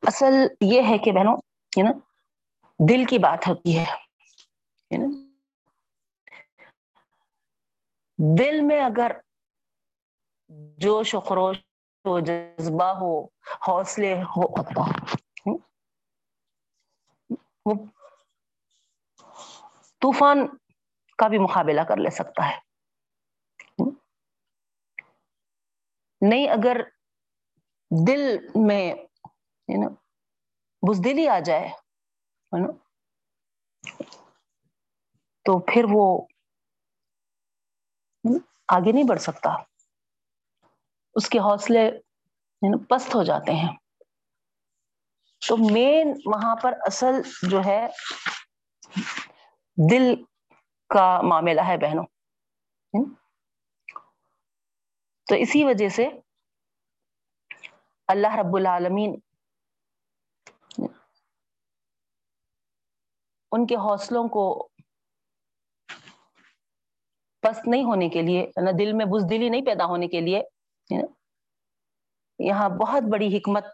اصل 0.08 0.48
یہ 0.62 0.82
ہے 0.90 0.98
کہ 0.98 1.12
بہنوں 1.12 1.38
ہے 1.78 1.84
نا 1.84 1.92
دل 2.90 3.06
کی 3.06 3.18
بات 3.18 3.48
ہوتی 3.48 3.80
ہے 3.80 3.86
دل 8.38 8.62
میں 8.62 8.84
اگر 8.84 9.12
جوش 10.78 11.16
و 11.16 11.20
خروش 11.20 11.58
ہو، 12.06 12.20
جذبہ 12.20 12.84
ہو، 12.84 13.26
حوصلے 13.68 14.24
ہو، 14.24 14.62
وہ 17.66 17.74
طوفان 20.00 20.48
کا 21.18 21.28
بھی 21.28 21.38
مقابلہ 21.38 21.82
کر 21.82 21.98
لے 21.98 22.10
سکتا 22.10 22.50
ہے۔ 22.50 22.60
نہیں، 26.22 26.50
اگر 26.50 26.82
دل 28.08 28.38
میں 28.56 28.96
نا؟ 29.78 29.88
بزدلی 30.90 31.28
آ 31.28 31.40
جائے 31.40 31.68
نا؟ 32.52 32.72
تو 35.44 35.60
پھر 35.60 35.82
وہ 35.94 36.28
آگے 38.68 38.92
نہیں 38.92 39.08
بڑھ 39.10 39.22
سکتا۔ 39.22 39.50
اس 41.16 41.30
کے 41.30 41.40
حوصلے 41.40 41.92
پست 42.90 43.16
ہو 43.16 43.24
جاتے 43.24 43.52
ہیں۔ 43.52 43.78
تو 45.48 45.74
مین 45.74 46.14
وہاں 46.26 46.56
پر 46.56 46.74
اصل 46.82 47.22
جو 47.50 47.62
ہے، 47.66 47.88
دل 49.92 50.24
کا 50.90 51.22
معاملہ 51.22 51.62
ہے 51.68 51.78
بہنوں 51.78 52.06
تو 55.26 55.36
اسی 55.36 55.64
وجہ 55.64 55.90
سے 55.90 56.10
اللہ 58.08 58.36
رب 58.36 58.56
العالمین 58.56 59.20
ان 63.52 63.66
کے 63.68 63.76
حوصلوں 63.76 64.28
کو 64.30 64.44
پست 67.44 67.68
نہیں 67.68 67.84
ہونے 67.84 68.08
کے 68.10 68.22
لیے، 68.22 68.46
نہ 68.58 68.72
دل 68.80 68.92
میں 68.94 69.06
بزدلی 69.06 69.50
نہیں 69.50 69.66
پیدا 69.66 69.86
ہونے 69.86 70.08
کے 70.08 70.22
لیے 70.22 70.42
یہاں 72.40 72.70
بہت 72.80 73.04
بڑی 73.12 73.28
حکمت 73.38 73.66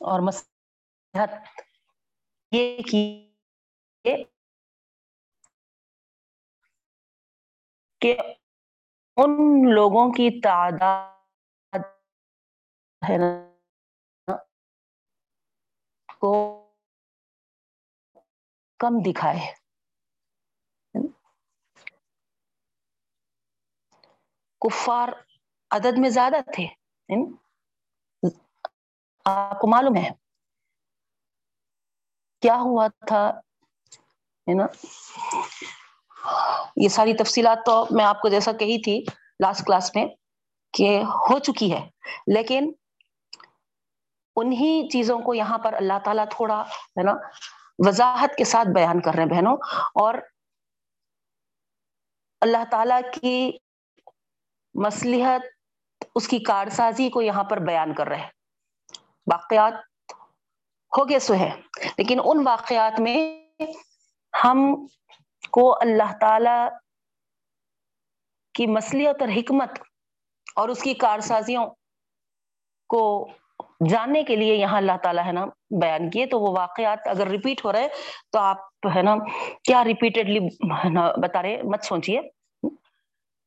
اور 0.00 0.20
مسحت 0.20 1.30
یہ 2.52 2.78
کی 2.90 3.04
کہ 8.00 8.16
ان 9.16 9.30
لوگوں 9.74 10.08
کی 10.12 10.28
تعداد، 10.40 11.82
ہے 13.02 13.16
نا، 13.18 14.36
کو 16.20 16.32
کم 18.78 18.94
دکھائے۔ 19.06 19.52
کفار 24.60 25.08
عدد 25.70 25.98
میں 25.98 26.10
زیادہ 26.10 26.36
تھے۔ 26.54 26.66
آپ 29.24 29.60
کو 29.60 29.70
معلوم 29.70 29.96
ہے۔ 29.96 30.10
کیا 32.40 32.54
ہوا 32.54 32.88
تھا؟ 33.06 33.40
نا 34.56 34.66
یہ 36.76 36.88
ساری 36.88 37.14
تفصیلات 37.14 37.58
تو 37.66 37.86
میں 37.90 38.04
آپ 38.04 38.20
کو 38.20 38.28
جیسا 38.28 38.52
کہی 38.52 38.82
تھی 38.82 39.04
لاسٹ 39.42 39.66
کلاس 39.66 39.94
میں 39.94 40.06
کہ 40.72 41.02
ہو 41.02 41.38
چکی 41.38 41.72
ہے۔ 41.72 41.90
لیکن 42.26 42.72
انہی 44.36 44.88
چیزوں 44.88 45.18
کو 45.18 45.34
یہاں 45.34 45.58
پر 45.58 45.72
اللہ 45.72 45.98
تعالیٰ 46.04 46.24
تھوڑا 46.30 46.60
ہے 46.68 47.02
نا 47.02 47.12
وضاحت 47.78 48.36
کے 48.38 48.44
ساتھ 48.44 48.68
بیان 48.68 49.00
کر 49.00 49.14
رہے 49.14 49.22
ہیں 49.22 49.30
بہنوں، 49.30 49.56
اور 49.94 50.14
اللہ 52.40 52.64
تعالی 52.70 52.94
کی 53.20 53.58
مسلحت 54.74 56.04
اس 56.14 56.28
کی 56.28 56.38
کارسازی 56.38 57.08
کو 57.10 57.22
یہاں 57.22 57.44
پر 57.44 57.56
بیان 57.56 57.94
کر 57.94 58.06
رہے 58.06 58.28
واقعات 59.26 59.74
ہو 60.92 61.08
گئے 61.08 61.18
سو 61.18 61.34
ہے 61.34 61.50
لیکن 61.98 62.20
ان 62.24 62.46
واقعات 62.46 63.00
میں 63.00 63.16
ہم 64.44 64.86
کو 65.50 65.74
اللہ 65.80 66.16
تعالی 66.20 66.68
کی 68.54 68.66
مسلحت 68.66 69.22
اور 69.22 69.28
حکمت 69.36 69.78
اور 70.56 70.68
اس 70.68 70.82
کی 70.82 70.94
کارسازیوں 70.94 71.66
کو 72.88 73.02
جاننے 73.88 74.24
کے 74.24 74.36
لیے 74.36 74.54
یہاں 74.54 74.76
اللہ 74.76 74.96
تعالیٰ 75.02 75.24
ہے 75.26 75.32
نا 75.32 75.46
بیان 75.80 76.10
کیے، 76.10 76.26
تو 76.26 76.40
وہ 76.40 76.58
واقعات 76.58 77.08
اگر 77.08 77.26
ریپیٹ 77.28 77.64
ہو 77.64 77.72
رہے 77.72 77.88
تو 78.32 78.38
آپ 78.38 78.56
ہے 78.96 79.02
نا 79.02 79.16
کیا 79.64 79.84
ریپیٹڈلی 79.84 80.40
بتا 81.20 81.42
رہے 81.42 81.62
مت 81.62 81.84
سوچیے۔ 81.84 82.20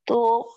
تو 0.06 0.50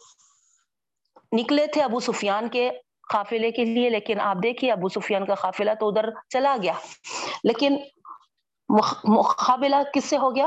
نکلے 1.33 1.67
تھے 1.67 1.83
ابو 1.83 2.01
سفیان 2.01 2.49
کے 2.49 2.71
قافلے 3.13 3.51
کے 3.51 3.65
لیے، 3.65 3.91
لیکن 3.91 4.21
آپ 4.21 4.37
دیکھیے 4.43 4.73
ابو 4.73 4.89
سفیان 4.89 5.27
کا 5.27 5.35
قافلہ 5.35 5.71
تو 5.81 5.89
ادھر 5.89 6.09
چلا 6.29 6.57
گیا۔ 6.63 6.73
لیکن 7.45 7.77
مقابلہ 9.05 9.77
کس 9.95 10.05
سے 10.05 10.17
ہو 10.17 10.37
گیا؟ 10.37 10.47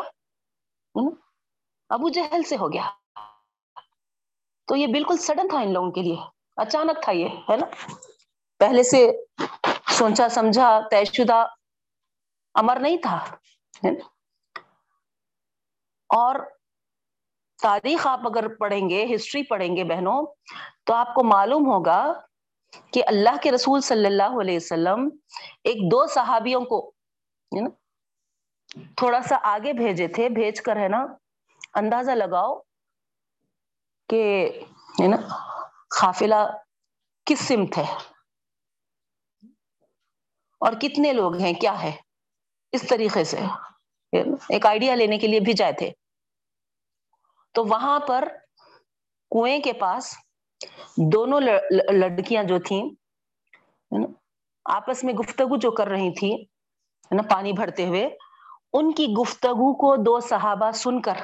ابو 1.90 2.10
جہل 2.10 2.44
سے 2.44 2.58
ہو 2.58 2.74
گیا۔ 2.74 2.90
تو 4.68 4.76
یہ 4.76 4.88
بالکل 4.88 5.18
سڈن 5.18 5.48
تھا 5.48 5.60
ان 5.60 5.74
لوگوں 5.74 5.92
کے 5.92 6.02
لیے۔ 6.02 6.16
اچانک 6.56 7.04
تھا 7.04 7.12
یہ، 7.12 7.28
ہے 7.28 7.58
نا؟ 7.58 7.92
پہلے 8.60 8.84
سے 8.84 9.08
سوچا، 9.98 10.28
سمجھا، 10.30 10.80
طے 10.92 11.04
شدہ 11.06 11.46
امر 12.56 12.80
نہیں 12.80 12.98
تھا 13.04 13.18
اور 16.10 16.36
تاریخ 17.60 18.06
آپ 18.08 18.26
اگر 18.28 18.48
پڑھیں 18.56 18.90
گے، 18.90 19.06
ہسٹری 19.16 19.44
پڑھیں 19.44 19.76
گے 19.76 19.84
بہنوں، 19.84 20.22
تو 20.86 20.94
آپ 20.94 21.14
کو 21.16 21.24
معلوم 21.24 21.68
ہوگا 21.72 22.02
کہ 22.94 23.04
اللہ 23.08 23.38
کے 23.44 23.52
رسول 23.52 23.82
صلی 23.82 24.06
اللہ 24.06 24.40
علیہ 24.42 24.56
وسلم 24.56 25.08
ایک 25.64 25.78
دو 25.92 26.06
صحابیوں 26.14 26.62
کو 26.72 26.80
تھوڑا 28.98 29.22
سا 29.22 29.38
آگے 29.44 29.74
بھیجے 29.74 30.08
تھے، 30.08 30.28
بھیج 30.30 30.62
کر، 30.62 30.78
ہے 30.78 30.88
نا، 30.88 31.06
اندازہ 31.74 32.12
لگاؤ 32.12 32.58
کہ، 34.10 34.24
ہے 35.02 35.08
نا، 35.08 35.18
قافلہ 36.00 36.46
کس 37.28 37.48
سمت 37.48 37.78
ہے 37.78 37.86
اور 40.60 40.74
کتنے 40.82 41.14
لوگ 41.14 41.36
ہیں، 41.36 41.54
کیا 41.54 41.82
ہے؟ 41.84 41.92
اس 42.72 42.88
طریقے 42.88 43.24
سے۔ 43.24 43.38
ایک 44.50 44.66
آئیڈیا 44.66 44.96
لینے 44.96 45.18
کے 45.18 45.28
لیے 45.28 45.40
بھی 45.40 45.54
جائے 45.54 45.74
تھے۔ 45.74 45.92
تو 47.54 47.66
وہاں 47.66 48.00
پر 48.00 48.28
کنویں 49.32 49.60
کے 49.60 49.74
پاس 49.74 50.14
دونوں 50.98 51.40
لڑکیاں 51.94 52.44
جو 52.44 52.60
تھیں 52.60 52.84
آپس 54.66 55.04
میں 55.04 55.14
گفتگو 55.14 55.58
جو 55.58 55.72
کر 55.72 55.88
رہی 55.88 56.14
تھی 56.14 56.36
نا، 57.12 57.22
پانی 57.30 57.52
بھرتے 57.54 57.86
ہوئے، 57.86 58.10
ان 58.74 58.92
کی 58.92 59.08
گفتگو 59.22 59.74
کو 59.74 59.96
دو 59.96 60.20
صحابہ 60.20 60.72
سن 60.72 61.02
کر 61.02 61.18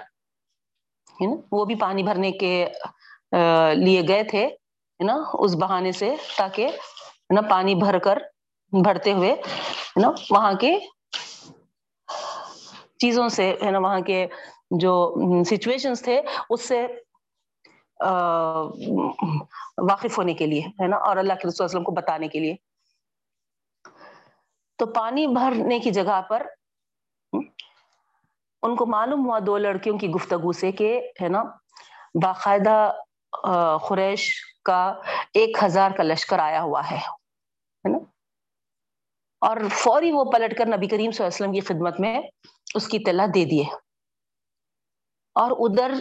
وہ 1.52 1.65
بھی 1.65 1.76
پانی 1.76 2.04
بھرنے 2.04 2.32
کے 2.32 2.54
لیے 3.86 4.02
گئے 4.08 4.24
تھے 4.24 4.50
نا، 5.00 5.15
اس 5.34 5.56
بہانے 5.56 5.91
سے، 5.91 6.15
تاکہ 6.38 6.70
نا، 7.34 7.41
پانی 7.50 7.76
بھر 7.76 8.00
کر 8.00 8.17
بھرتے 8.71 9.13
ہوئے 9.13 9.36
نا 10.01 10.10
وہاں 10.31 10.53
کے 10.60 10.77
چیزوں 12.99 13.27
سے 13.29 13.55
ہے 13.63 13.71
نا 13.71 13.79
وہاں 13.79 13.99
کے 14.07 14.25
جو 14.79 14.93
سچویشن 15.45 15.93
تھے، 16.03 16.21
اس 16.49 16.67
سے 16.67 16.86
واقف 19.89 20.17
ہونے 20.17 20.34
کے 20.34 20.45
لیے 20.45 20.62
ہے 20.81 20.88
نا 20.88 20.97
اور 21.07 21.17
اللہ 21.17 21.34
کے 21.41 21.47
رسول 21.47 21.65
وسلم 21.65 21.84
کو 21.84 21.91
بتانے 21.91 22.27
کے 22.27 22.39
لیے۔ 22.39 22.55
تو 24.79 24.86
پانی 24.93 25.27
بھرنے 25.27 25.79
کی 25.79 25.91
جگہ 25.91 26.21
پر، 26.29 26.47
ان 28.63 28.75
کو 28.75 28.86
معلوم 28.86 29.25
ہوا 29.25 29.39
دو 29.45 29.57
لڑکیوں 29.57 29.97
کی 29.97 30.07
گفتگو 30.10 30.51
سے 30.51 30.71
کہ 30.71 30.89
ہے 31.21 31.27
نا 31.29 31.43
باقاعدہ 32.23 32.91
خریش 33.84 34.29
کا 34.65 34.81
ایک 35.34 35.58
ہزار 35.63 35.91
کا 35.98 36.04
لشکر 36.04 36.39
آیا 36.39 36.62
ہوا 36.62 36.81
ہے۔ 36.91 37.00
اور 39.42 39.58
فوری 39.71 40.12
وہ 40.12 40.23
پلٹ 40.31 40.58
کر 40.58 40.65
نبی 40.65 40.87
کریم 40.87 41.12
صلی 41.12 41.25
اللہ 41.25 41.35
علیہ 41.35 41.42
وسلم 41.42 41.54
کی 41.54 41.60
خدمت 41.60 42.00
میں 42.00 42.21
اس 42.75 42.87
کی 42.87 42.98
اطلاع 42.98 43.25
دے 43.25 43.46
دیے۔ 43.46 43.63
اور 45.35 45.52
ادھر 45.60 45.92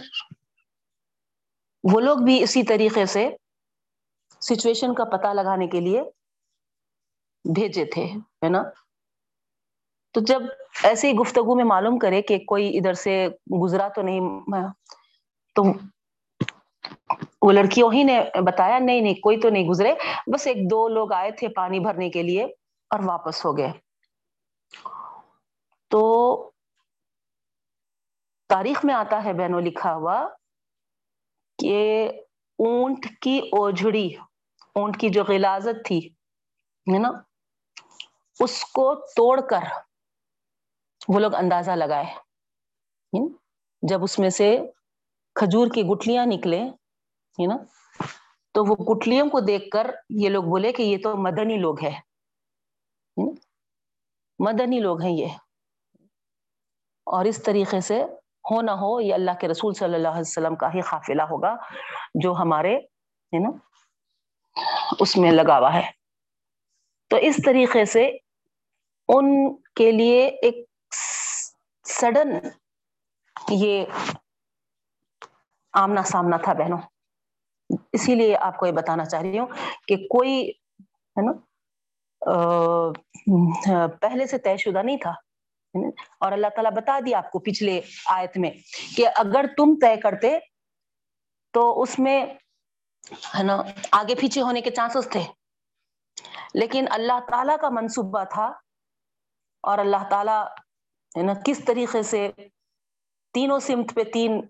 وہ 1.83 1.99
لوگ 1.99 2.17
بھی 2.17 2.43
اسی 2.43 2.63
طریقے 2.63 3.05
سے 3.05 3.29
سچویشن 4.41 4.93
کا 4.93 5.03
پتہ 5.03 5.27
لگانے 5.27 5.67
کے 5.67 5.79
لیے 5.79 6.01
بھیجے 7.45 7.85
تھے، 7.85 8.05
ہے 8.45 8.49
نا؟ 8.49 8.63
تو 10.13 10.21
جب 10.21 10.41
ایسے 10.83 11.07
ہی 11.07 11.13
گفتگو 11.13 11.55
میں 11.55 11.63
معلوم 11.63 11.97
کرے 11.99 12.21
کہ 12.21 12.37
کوئی 12.37 12.77
ادھر 12.77 12.93
سے 12.93 13.27
گزرا 13.63 13.87
تو 13.87 14.01
نہیں، 14.01 14.19
تو 15.55 15.63
وہ 17.41 17.51
لڑکیوں 17.51 17.93
ہی 17.93 18.03
نے 18.03 18.19
بتایا، 18.45 18.79
نہیں 18.79 19.01
نہیں، 19.01 19.13
کوئی 19.13 19.39
تو 19.39 19.49
نہیں 19.49 19.67
گزرے، 19.67 19.93
بس 20.27 20.47
ایک 20.47 20.57
دو 20.71 20.87
لوگ 20.87 21.13
آئے 21.13 21.31
تھے 21.31 21.47
پانی 21.47 21.79
بھرنے 21.79 22.09
کے 22.09 22.23
لیے۔ 22.23 22.47
اور 22.91 22.99
واپس 23.05 23.45
ہو 23.45 23.57
گئے۔ 23.57 23.71
تو 25.87 26.01
تاریخ 28.49 28.85
میں 28.85 28.93
آتا 28.95 29.23
ہے 29.23 29.33
بہنوں 29.33 29.61
لکھا 29.61 29.95
ہوا 29.95 30.27
کہ 31.59 32.09
اونٹ 32.59 33.05
کی 33.21 33.39
اوجھڑی، 33.39 34.15
اونٹ 34.75 34.99
کی 34.99 35.09
جو 35.09 35.23
غلازت 35.23 35.85
تھی، 35.85 35.99
ہے 36.87 36.99
نا، 36.99 37.11
اس 38.39 38.65
کو 38.65 38.95
توڑ 38.95 39.41
کر 39.41 39.63
وہ 41.07 41.19
لوگ 41.19 41.35
اندازہ 41.35 41.71
لگائے۔ 41.71 42.05
جب 43.81 44.03
اس 44.03 44.19
میں 44.19 44.29
سے 44.29 44.57
کھجور 45.35 45.67
کی 45.67 45.83
گٹلیاں 45.83 46.25
نکلے 46.25 46.61
نا، 47.47 47.57
تو 48.51 48.63
وہ 48.63 48.75
گٹلیوں 48.75 49.29
کو 49.29 49.39
دیکھ 49.39 49.69
کر 49.69 49.91
یہ 50.09 50.29
لوگ 50.29 50.43
بولے 50.43 50.71
کہ 50.71 50.83
یہ 50.83 50.97
تو 51.03 51.15
مدنی 51.17 51.57
لوگ 51.57 51.83
ہے 51.83 52.10
مدنی 54.39 54.79
لوگ 54.79 55.01
ہیں 55.01 55.11
یہ۔ 55.11 55.27
اور 57.03 57.25
اس 57.25 57.43
طریقے 57.43 57.81
سے 57.81 58.03
ہو 58.51 58.61
نہ 58.61 58.71
ہو 58.71 59.01
یہ 59.01 59.13
اللہ 59.13 59.31
کے 59.41 59.47
رسول 59.47 59.73
صلی 59.73 59.95
اللہ 59.95 60.07
علیہ 60.07 60.21
وسلم 60.21 60.55
کا 60.55 60.73
ہی 60.73 60.81
قافلہ 60.81 61.21
ہوگا 61.21 61.55
جو 62.15 62.33
ہمارے، 62.33 62.77
ہے 62.77 63.39
نا، 63.39 63.49
اس 64.99 65.17
میں 65.17 65.31
لگا 65.31 65.59
ہوا 65.59 65.73
ہے۔ 65.73 65.91
تو 67.09 67.15
اس 67.15 67.35
طریقے 67.45 67.85
سے 67.85 68.17
ان 69.07 69.55
کے 69.55 69.91
لیے 69.91 70.25
ایک 70.27 70.55
سڈن 71.85 72.29
یہ 73.49 73.85
آمنا 75.73 76.03
سامنا 76.03 76.37
تھا 76.37 76.53
بہنوں۔ 76.53 76.77
اسی 77.93 78.15
لیے 78.15 78.37
آپ 78.37 78.57
کو 78.57 78.65
یہ 78.65 78.71
بتانا 78.71 79.05
چاہ 79.05 79.21
رہی 79.21 79.39
ہوں 79.39 79.47
کہ 79.87 79.95
کوئی، 79.95 80.49
ہے 80.49 81.25
نا 81.25 81.31
پہلے 84.01 84.25
سے 84.27 84.37
طے 84.37 84.57
شدہ 84.57 84.81
نہیں 84.83 84.97
تھا 84.97 85.13
اور 86.19 86.31
اللہ 86.31 86.47
تعالیٰ 86.47 86.71
بتا 86.71 86.99
دیا 87.05 87.17
آپ 87.17 87.31
کو 87.31 87.39
پچھلے 87.39 87.81
آیت 88.05 88.37
میں 88.37 88.51
کہ 88.97 89.07
اگر 89.15 89.45
تم 89.57 89.75
طے 89.81 89.95
کرتے 89.97 90.37
تو 91.53 91.81
اس 91.81 91.99
میں، 91.99 92.25
ہے 93.35 93.43
نا، 93.43 93.61
آگے 93.91 94.15
پیچھے 94.15 94.41
ہونے 94.41 94.61
کے 94.61 94.71
چانسز 94.71 95.09
تھے۔ 95.11 95.21
لیکن 96.53 96.85
اللہ 96.91 97.19
تعالیٰ 97.29 97.57
کا 97.61 97.69
منصوبہ 97.69 98.23
تھا 98.23 98.45
اور 99.63 99.77
اللہ 99.77 100.09
تعالیٰ، 100.09 100.45
ہے 101.17 101.23
نا، 101.23 101.33
کس 101.45 101.65
طریقے 101.65 102.03
سے 102.03 102.29
تینوں 103.33 103.59
سمت 103.59 103.95
پہ 103.95 104.03
تین 104.03 104.41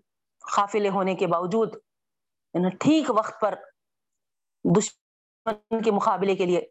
قافلے 0.55 0.89
ہونے 0.89 1.15
کے 1.15 1.27
باوجود 1.27 1.75
ٹھیک 2.79 3.09
وقت 3.09 3.41
پر 3.41 3.55
دشمن 4.77 5.81
کے 5.81 5.91
مقابلے 5.91 6.35
کے 6.35 6.45
لیے 6.45 6.67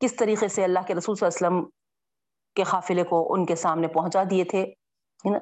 کس 0.00 0.16
طریقے 0.16 0.48
سے 0.48 0.64
اللہ 0.64 0.78
کے 0.86 0.94
رسول 0.94 1.16
صلی 1.16 1.26
اللہ 1.26 1.46
علیہ 1.46 1.58
وسلم 1.58 1.70
کے 2.54 2.62
قافلے 2.64 3.04
کو 3.04 3.34
ان 3.34 3.46
کے 3.46 3.56
سامنے 3.56 3.88
پہنچا 3.88 4.22
دیے 4.30 4.44
تھے 4.44 4.72
نا؟ 5.24 5.38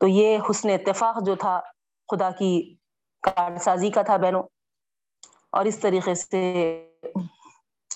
تو 0.00 0.06
یہ 0.06 0.38
حسن 0.50 0.70
اتفاق 0.70 1.16
جو 1.26 1.34
تھا، 1.34 1.60
خدا 2.08 2.30
کی 2.30 2.74
کارسازی 3.22 3.90
کا 3.90 4.02
تھا 4.02 4.16
بہنوں 4.16 4.42
اور 5.50 5.64
اس 5.64 5.78
طریقے 5.78 6.14
سے، 6.14 6.40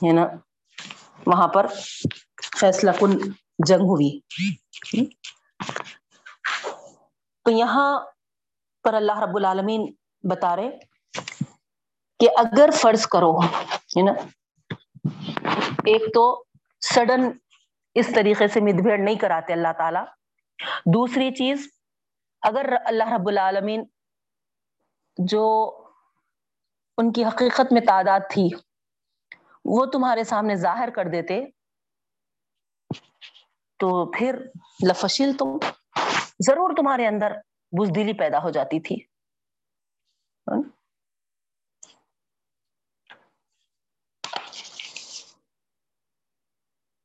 ہے 0.02 0.12
نا، 0.12 0.26
وہاں 1.26 1.48
پر 1.48 1.66
فیصلہ 2.60 2.90
کن 3.00 3.10
جنگ 3.66 3.80
ہوئی۔ 3.80 4.20
تو 7.44 7.50
یہاں 7.50 8.00
پر 8.82 8.94
اللہ 8.94 9.18
رب 9.18 9.36
العالمین 9.36 9.92
بتا 10.22 10.56
رہے 10.56 10.78
کہ 12.20 12.28
اگر 12.36 12.70
فرض 12.74 13.06
کرو، 13.06 13.38
ہے 13.38 14.02
نا 14.02 14.12
ایک 15.84 16.14
تو 16.14 16.44
سڈن 16.94 17.30
اس 17.94 18.12
طریقے 18.14 18.48
سے 18.48 18.60
مد 18.60 18.82
بھیڑ 18.82 18.98
نہیں 18.98 19.18
کراتے 19.18 19.52
اللہ 19.52 19.72
تعالی۔ 19.78 19.98
دوسری 20.86 21.30
چیز، 21.30 21.68
اگر 22.42 22.74
اللہ 22.84 23.12
رب 23.12 23.28
العالمین 23.28 23.84
جو 25.18 25.44
ان 26.98 27.12
کی 27.12 27.24
حقیقت 27.24 27.72
میں 27.72 27.80
تعداد 27.80 28.20
تھی، 28.30 28.48
وہ 29.64 29.86
تمہارے 29.86 30.24
سامنے 30.24 30.54
ظاہر 30.54 30.90
کر 30.90 31.08
دیتے، 31.08 31.44
تو 33.78 34.10
پھر 34.10 34.46
لفشل 34.90 35.32
تم، 35.38 35.56
ضرور 36.46 36.70
تمہارے 36.76 37.06
اندر 37.06 37.32
بزدلی 37.72 38.12
پیدا 38.12 38.42
ہو 38.42 38.50
جاتی 38.50 38.80
تھی۔ 38.80 38.96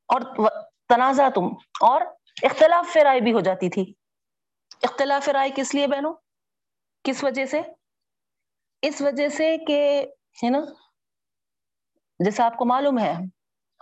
اور 0.07 0.49
تنازع 0.89 1.29
تم۔ 1.35 1.45
اور 1.81 2.01
اختلاف 2.43 2.97
رائے 2.97 3.19
بھی 3.19 3.33
ہو 3.33 3.39
جاتی 3.39 3.69
تھی۔ 3.69 3.93
اختلاف 4.83 5.29
رائے 5.29 5.49
کس 5.55 5.75
لیے 5.75 5.87
بہنوں؟ 5.87 6.13
کس 7.03 7.23
وجہ 7.23 7.45
سے؟ 7.45 7.61
اس 8.81 9.01
وجہ 9.01 9.27
سے 9.27 9.57
کہ، 9.67 10.05
ہے 10.43 10.49
نا؟ 10.49 10.59
جیسے 12.19 12.43
آپ 12.43 12.57
کو 12.57 12.65
معلوم 12.65 12.99
ہے، 12.99 13.13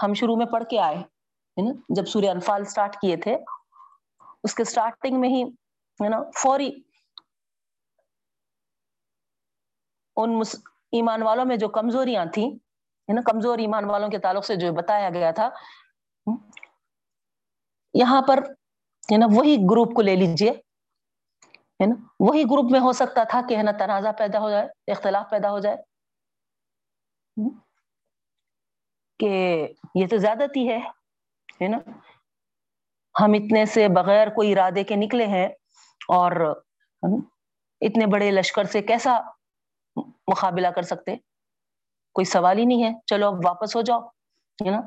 ہم 0.03 0.13
شروع 0.13 0.35
میں 0.35 0.45
پڑھ 0.45 0.63
کے 0.69 0.79
آئے، 0.79 0.95
ہے 0.95 1.61
نا؟ 1.61 1.73
جب 1.89 2.05
سوریہ 2.05 2.29
انفال 2.29 2.65
سٹارٹ 2.65 2.95
کیے 3.01 3.17
تھے، 3.17 3.37
اس 4.43 4.55
کے 4.55 4.63
سٹارٹنگ 4.63 5.19
میں 5.19 5.29
ہی، 5.29 5.43
ہے 6.03 6.09
نا؟ 6.09 6.19
فوری 6.37 6.81
ان 10.15 10.41
ایمان 10.91 11.23
والوں 11.23 11.45
میں 11.45 11.57
جو 11.57 11.69
کمزوریاں 11.69 12.25
تھیں، 12.25 12.51
ہے 13.09 13.13
نا؟ 13.13 13.21
کمزور 13.21 13.57
ایمان 13.57 13.85
والوں 13.85 14.09
کے 14.09 14.19
تعلق 14.19 14.45
سے 14.45 14.55
جو 14.55 14.73
بتایا 14.73 15.09
گیا 15.09 15.31
تھا 15.31 15.49
یہاں 17.93 18.21
پر، 18.21 18.37
ہے 19.11 19.17
نا، 19.17 19.25
وہی 19.35 19.57
گروپ 19.71 19.93
کو 19.95 20.01
لے 20.01 20.15
لیجیے۔ 20.15 20.51
ہے 21.51 21.85
نا، 21.85 21.95
وہی 22.19 22.43
گروپ 22.43 22.71
میں 22.71 22.79
ہو 22.79 22.93
سکتا 22.93 23.23
تھا 23.23 23.41
کہ، 23.49 23.57
ہے 23.57 23.63
نا، 23.63 23.71
تنازع 23.71 24.11
پیدا 24.11 24.39
ہو 24.39 24.49
جائے، 24.49 24.91
اختلاف 24.91 25.29
پیدا 25.29 25.51
ہو 25.51 25.59
جائے۔ 25.59 25.77
کہ 29.19 29.67
یہ 29.95 30.07
تو 30.07 30.17
زیادتی 30.17 30.71
ہے 30.71 31.67
نا۔ 31.67 31.77
ہم 33.21 33.33
اتنے 33.33 33.65
سے 33.65 33.87
بغیر 33.87 34.27
کوئی 34.27 34.51
ارادے 34.51 34.83
کے 34.83 34.95
نکلے 34.95 35.27
ہیں، 35.27 35.47
اور 36.07 36.61
اتنے 37.81 38.05
بڑے 38.05 38.31
لشکر 38.31 38.63
سے 38.63 38.81
کیسا 38.81 39.19
مقابلہ 40.27 40.67
کر 40.67 40.81
سکتے؟ 40.81 41.15
کوئی 42.13 42.25
سوال 42.25 42.57
ہی 42.57 42.65
نہیں 42.65 42.83
ہے۔ 42.83 42.89
چلو، 43.05 43.27
اب 43.27 43.33
واپس 43.45 43.75
ہو 43.75 43.81
جاؤ، 43.81 43.99
ہے 44.65 44.69
نا۔ 44.69 44.79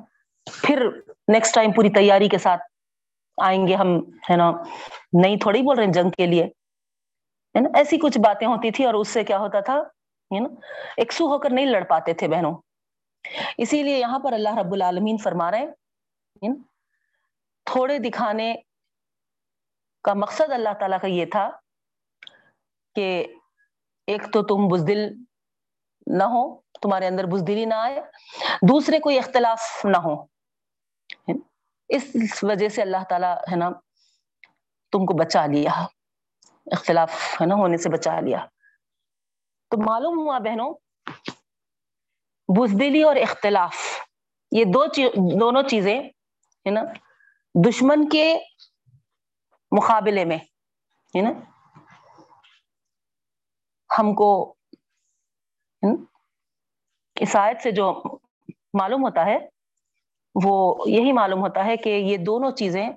پھر 0.46 0.86
نیکسٹ 1.32 1.54
ٹائم 1.54 1.72
پوری 1.72 1.88
تیاری 1.88 2.28
کے 2.28 2.38
ساتھ 2.38 2.62
آئیں 3.42 3.66
گے 3.66 3.74
ہم، 3.74 3.98
ہے 4.30 4.36
نا، 4.36 4.50
نہیں 5.22 5.36
تھوڑی 5.36 5.62
بول 5.62 5.76
رہے 5.76 5.84
ہیں 5.84 5.92
جنگ 5.92 6.10
کے 6.10 6.26
لیے، 6.26 6.44
ہے 7.54 7.60
نا، 7.60 7.68
ایسی 7.74 7.98
کچھ 7.98 8.18
باتیں 8.18 8.46
ہوتی 8.46 8.70
تھی 8.70 8.84
اور 8.84 8.94
اس 8.94 9.08
سے 9.08 9.24
کیا 9.24 9.38
ہوتا 9.38 9.60
تھا، 9.60 9.78
ہے 10.30 10.40
نا 10.40 10.48
ہو 11.20 11.38
کر 11.38 11.50
نہیں 11.50 11.66
لڑ 11.66 11.84
پاتے 11.84 12.12
تھے 12.12 12.28
بہنوں۔ 12.28 12.54
اسی 13.58 13.82
لیے 13.82 13.98
یہاں 13.98 14.18
پر 14.18 14.32
اللہ 14.32 14.58
رب 14.58 14.72
العالمین 14.72 15.16
فرما 15.16 15.50
رہے 15.50 15.58
ہیں 15.58 16.54
تھوڑے 17.66 17.98
دکھانے 17.98 18.54
کا 20.04 20.14
مقصد 20.14 20.52
اللہ 20.52 20.74
تعالیٰ 20.78 21.00
کا 21.00 21.06
یہ 21.06 21.26
تھا 21.26 21.50
کہ 22.94 23.26
ایک 24.06 24.22
تو 24.32 24.42
تم 24.42 24.68
بزدل 24.68 25.06
نہ 26.06 26.24
ہو، 26.24 26.60
تمہارے 26.82 27.06
اندر 27.06 27.26
بزدلی 27.26 27.64
نہ 27.64 27.74
آئے، 27.74 28.00
دوسرے 28.62 28.98
کوئی 28.98 29.18
اختلاف 29.18 29.84
نہ 29.84 29.96
ہو۔ 29.96 30.35
اس 31.88 32.42
وجہ 32.44 32.68
سے 32.68 32.82
اللہ 32.82 33.04
تعالیٰ 33.08 33.36
ہے 33.50 33.56
نا 33.56 33.68
تم 34.92 35.06
کو 35.06 35.14
بچا 35.14 35.46
لیا، 35.46 35.72
اختلاف 36.72 37.40
ہے 37.40 37.46
نا 37.46 37.54
ہونے 37.54 37.76
سے 37.76 37.88
بچا 37.88 38.18
لیا۔ 38.20 38.44
تو 39.70 39.76
معلوم 39.86 40.18
ہوا 40.18 40.38
بہنوں، 40.38 40.72
بزدلی 42.48 43.02
اور 43.02 43.16
اختلاف، 43.16 43.74
یہ 44.52 44.64
دو 44.64 44.86
چیز 44.86 45.10
دونوں 45.40 45.62
چیزیں 45.62 45.98
ہے 46.00 46.70
نا 46.70 46.80
دشمن 47.54 48.08
کے 48.08 48.26
مقابلے 49.72 50.24
میں 50.24 50.38
ہے 51.14 51.20
نا 51.22 51.30
ہم 53.90 54.14
کو 54.14 54.28
اس 57.16 57.36
آیت 57.36 57.62
سے 57.62 57.70
جو 57.70 57.92
معلوم 58.74 59.04
ہوتا 59.04 59.24
ہے 59.26 59.38
وہ 60.44 60.76
یہی 60.86 61.12
معلوم 61.12 61.40
ہوتا 61.40 61.64
ہے 61.64 61.76
کہ 61.76 61.88
یہ 61.88 62.16
دونوں 62.16 62.50
چیزیں 62.50 62.90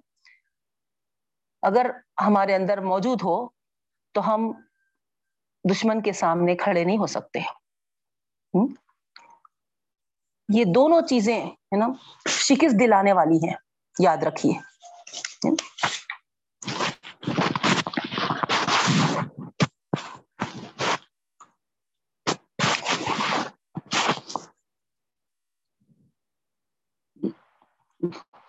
اگر 1.61 1.91
ہمارے 2.25 2.55
اندر 2.55 2.81
موجود 2.81 3.21
ہو 3.23 3.47
تو 4.11 4.33
ہم 4.33 4.51
دشمن 5.71 6.01
کے 6.01 6.13
سامنے 6.13 6.55
کھڑے 6.55 6.83
نہیں 6.83 6.97
ہو 6.97 7.07
سکتے۔ 7.07 7.39
یہ 10.53 10.63
دونوں 10.75 11.01
چیزیں 11.01 11.45
ہے 11.45 11.77
نا 11.77 11.87
شکست 12.27 12.79
دلانے 12.79 13.13
والی 13.13 13.37
ہیں، 13.47 13.55
یاد 13.99 14.17
رکھیے۔ 14.17 14.53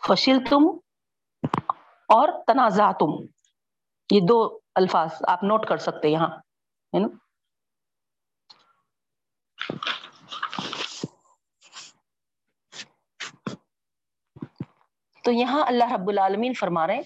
فشل 0.08 0.38
تم 0.50 0.62
اور 2.08 2.28
تنازع 2.46 2.92
تم 2.92 3.26
یہ 4.10 4.20
دو 4.28 4.58
الفاظ 4.74 5.10
آپ 5.28 5.42
نوٹ 5.42 5.66
کر 5.68 5.76
سکتے 5.76 6.08
یہاں، 6.08 6.28
ہے 6.92 6.98
نا؟ 6.98 7.08
تو 15.24 15.30
یہاں 15.32 15.64
اللہ 15.66 15.92
رب 15.92 16.08
العالمین 16.08 16.54
فرما 16.54 16.86
رہے 16.86 16.94
ہیں۔ 16.94 17.02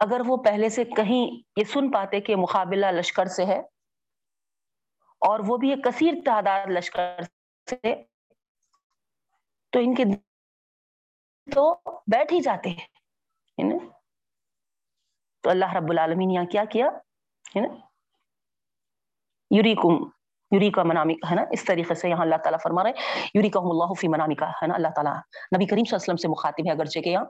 اگر 0.00 0.20
وہ 0.26 0.36
پہلے 0.36 0.68
سے 0.68 0.84
کہیں 0.84 1.42
یہ 1.56 1.64
سن 1.64 1.90
پاتے 1.90 2.20
کہ 2.20 2.36
مقابلہ 2.36 2.86
لشکر 2.86 3.26
سے 3.26 3.44
ہے 3.44 3.60
اور 5.22 5.40
وہ 5.46 5.56
بھی 5.56 5.70
ایک 5.70 5.84
کثیر 5.84 6.14
تعداد 6.24 6.66
لشکر 6.66 7.22
سے، 7.68 7.94
تو 9.72 9.78
ان 9.78 9.94
کے 9.94 10.04
تو 11.48 11.74
بیٹھ 12.06 12.32
ہی 12.32 12.40
جاتے 12.40 12.70
ہیں 12.70 13.78
تو 15.44 15.50
اللہ 15.50 15.72
رب 15.76 15.90
العالمین 15.90 16.30
یہاں 16.30 16.44
کیا 16.44 16.64
کیا، 16.64 16.86
ہے 17.56 17.60
نا؟ 17.60 17.68
منامی 20.84 21.14
ہے 21.30 21.34
نا؟ 21.34 21.44
اس 21.50 21.64
طریقے 21.64 21.94
سے 21.94 22.08
یہاں 22.08 22.20
اللہ 22.20 22.36
تعالیٰ 22.36 22.58
فرما 22.62 22.82
رہے 22.84 22.92
یوری 23.34 23.50
کا 23.50 23.60
اللہ 23.60 23.92
فی 24.00 24.08
منامی 24.08 24.34
کا 24.34 24.50
ہے 24.50 24.66
نا؟ 24.66 24.74
اللہ 24.74 24.88
تعالیٰ 24.88 25.14
نبی 25.56 25.66
کریم 25.66 25.84
صلی 25.84 25.94
اللہ 25.94 26.02
علیہ 26.02 26.02
وسلم 26.02 26.16
سے 26.16 26.28
مخاطب 26.28 26.66
ہے، 26.66 26.70
اگرچہ 26.70 27.00
کہ 27.00 27.08
یہاں 27.08 27.24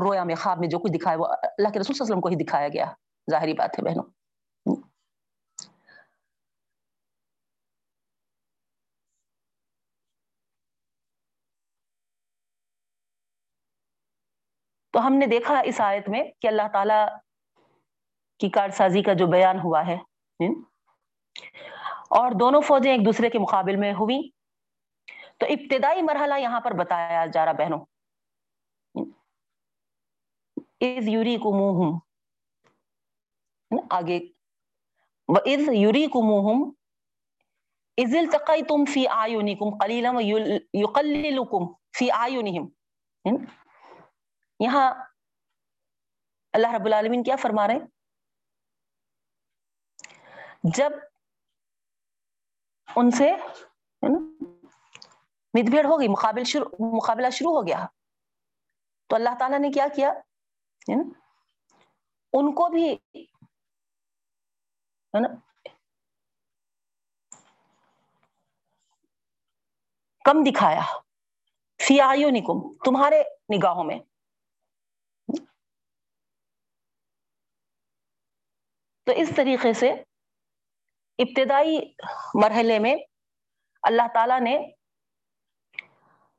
رویا 0.00 0.24
میں 0.24 0.34
خواب 0.34 0.58
میں 0.58 0.68
جو 0.68 0.78
کچھ 0.78 0.92
دکھایا، 0.92 1.16
وہ 1.18 1.26
اللہ 1.26 1.68
کے 1.68 1.78
رسول 1.78 1.94
صلی 1.94 2.02
اللہ 2.02 2.02
علیہ 2.02 2.02
وسلم 2.02 2.20
کو 2.20 2.28
ہی 2.28 2.36
دکھایا 2.36 2.68
گیا، 2.68 2.92
ظاہری 3.30 3.52
بات 3.52 3.78
ہے 3.78 3.84
بہنوں۔ 3.84 4.23
تو 14.94 15.06
ہم 15.06 15.14
نے 15.14 15.26
دیکھا 15.26 15.60
اس 15.60 15.80
آیت 15.80 16.08
میں 16.08 16.24
کہ 16.40 16.46
اللہ 16.46 16.68
تعالی 16.72 17.04
کی 18.38 18.48
کارسازی 18.48 19.02
کا 19.02 19.12
جو 19.12 19.26
بیان 19.26 19.58
ہوا 19.58 19.86
ہے 19.86 19.96
اور 22.10 22.32
دونوں 22.40 22.60
فوجیں 22.60 22.92
ایک 22.92 23.06
دوسرے 23.06 23.30
کے 23.30 23.38
مقابل 23.38 23.76
میں 23.76 23.92
ہوئی 23.92 24.30
تو 25.38 25.46
ابتدائی 25.46 26.02
مرحلہ 26.02 26.34
یہاں 26.38 26.60
پر 26.60 26.72
بتایا 26.72 27.26
جا 27.26 27.44
رہا 27.44 27.52
بہنوں۔ 27.52 27.78
از 30.80 31.08
یوری 31.08 31.36
کموہم 31.36 31.98
آگے۔ 33.90 34.16
از 34.16 34.22
یوری 34.22 34.32
وَإِذْ 35.28 35.68
يُرِيكُمُهُمْ 35.74 36.72
إِذِ 38.00 38.18
الْتَقَيْتُمْ 38.18 38.92
فِي 38.92 39.04
آيُنِكُمْ 39.10 39.78
قَلِيلًا 39.80 40.10
وَيُقَلِّلُكُمْ 40.10 41.74
فِي 41.98 42.06
آيُنِهِمْ 42.10 42.66
یہاں 44.60 44.94
اللہ 46.52 46.74
رب 46.74 46.84
العالمین 46.84 47.22
کیا 47.22 47.36
فرما 47.36 47.66
رہے 47.66 47.74
ہیں؟ 47.74 47.86
جب 50.74 50.90
ان 52.96 53.10
سے 53.10 53.32
مد 55.54 55.70
بھیڑ 55.70 55.84
ہو 55.84 55.98
گئی 56.00 56.08
مقابل 56.08 56.44
شروع، 56.44 56.96
مقابلہ 56.96 57.30
شروع 57.30 57.52
ہو 57.52 57.66
گیا، 57.66 57.86
تو 59.08 59.16
اللہ 59.16 59.38
تعالیٰ 59.38 59.58
نے 59.58 59.70
کیا 59.70 59.86
کیا؟ 59.96 60.08
ان 62.32 62.54
کو 62.54 62.68
بھی 62.68 62.94
ہے 65.14 65.20
نا 65.20 65.28
کم 70.24 70.42
دکھایا، 70.46 70.80
فی 71.86 72.00
آیو 72.00 72.28
تمہارے 72.84 73.22
نگاہوں 73.56 73.84
میں۔ 73.84 73.98
تو 79.04 79.12
اس 79.16 79.28
طریقے 79.36 79.72
سے 79.72 79.90
ابتدائی 81.18 81.94
مرحلے 82.34 82.78
میں 82.78 82.96
اللہ 83.82 84.02
تعالی 84.14 84.40
نے 84.40 84.72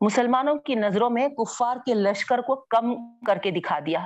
مسلمانوں 0.01 0.55
کی 0.55 0.75
نظروں 0.75 1.09
میں 1.09 1.27
کفار 1.27 1.77
کے 1.85 1.93
لشکر 1.93 2.41
کو 2.41 2.55
کم 2.55 2.93
کر 3.25 3.37
کے 3.37 3.51
دکھا 3.51 3.79
دیا۔ 3.79 3.99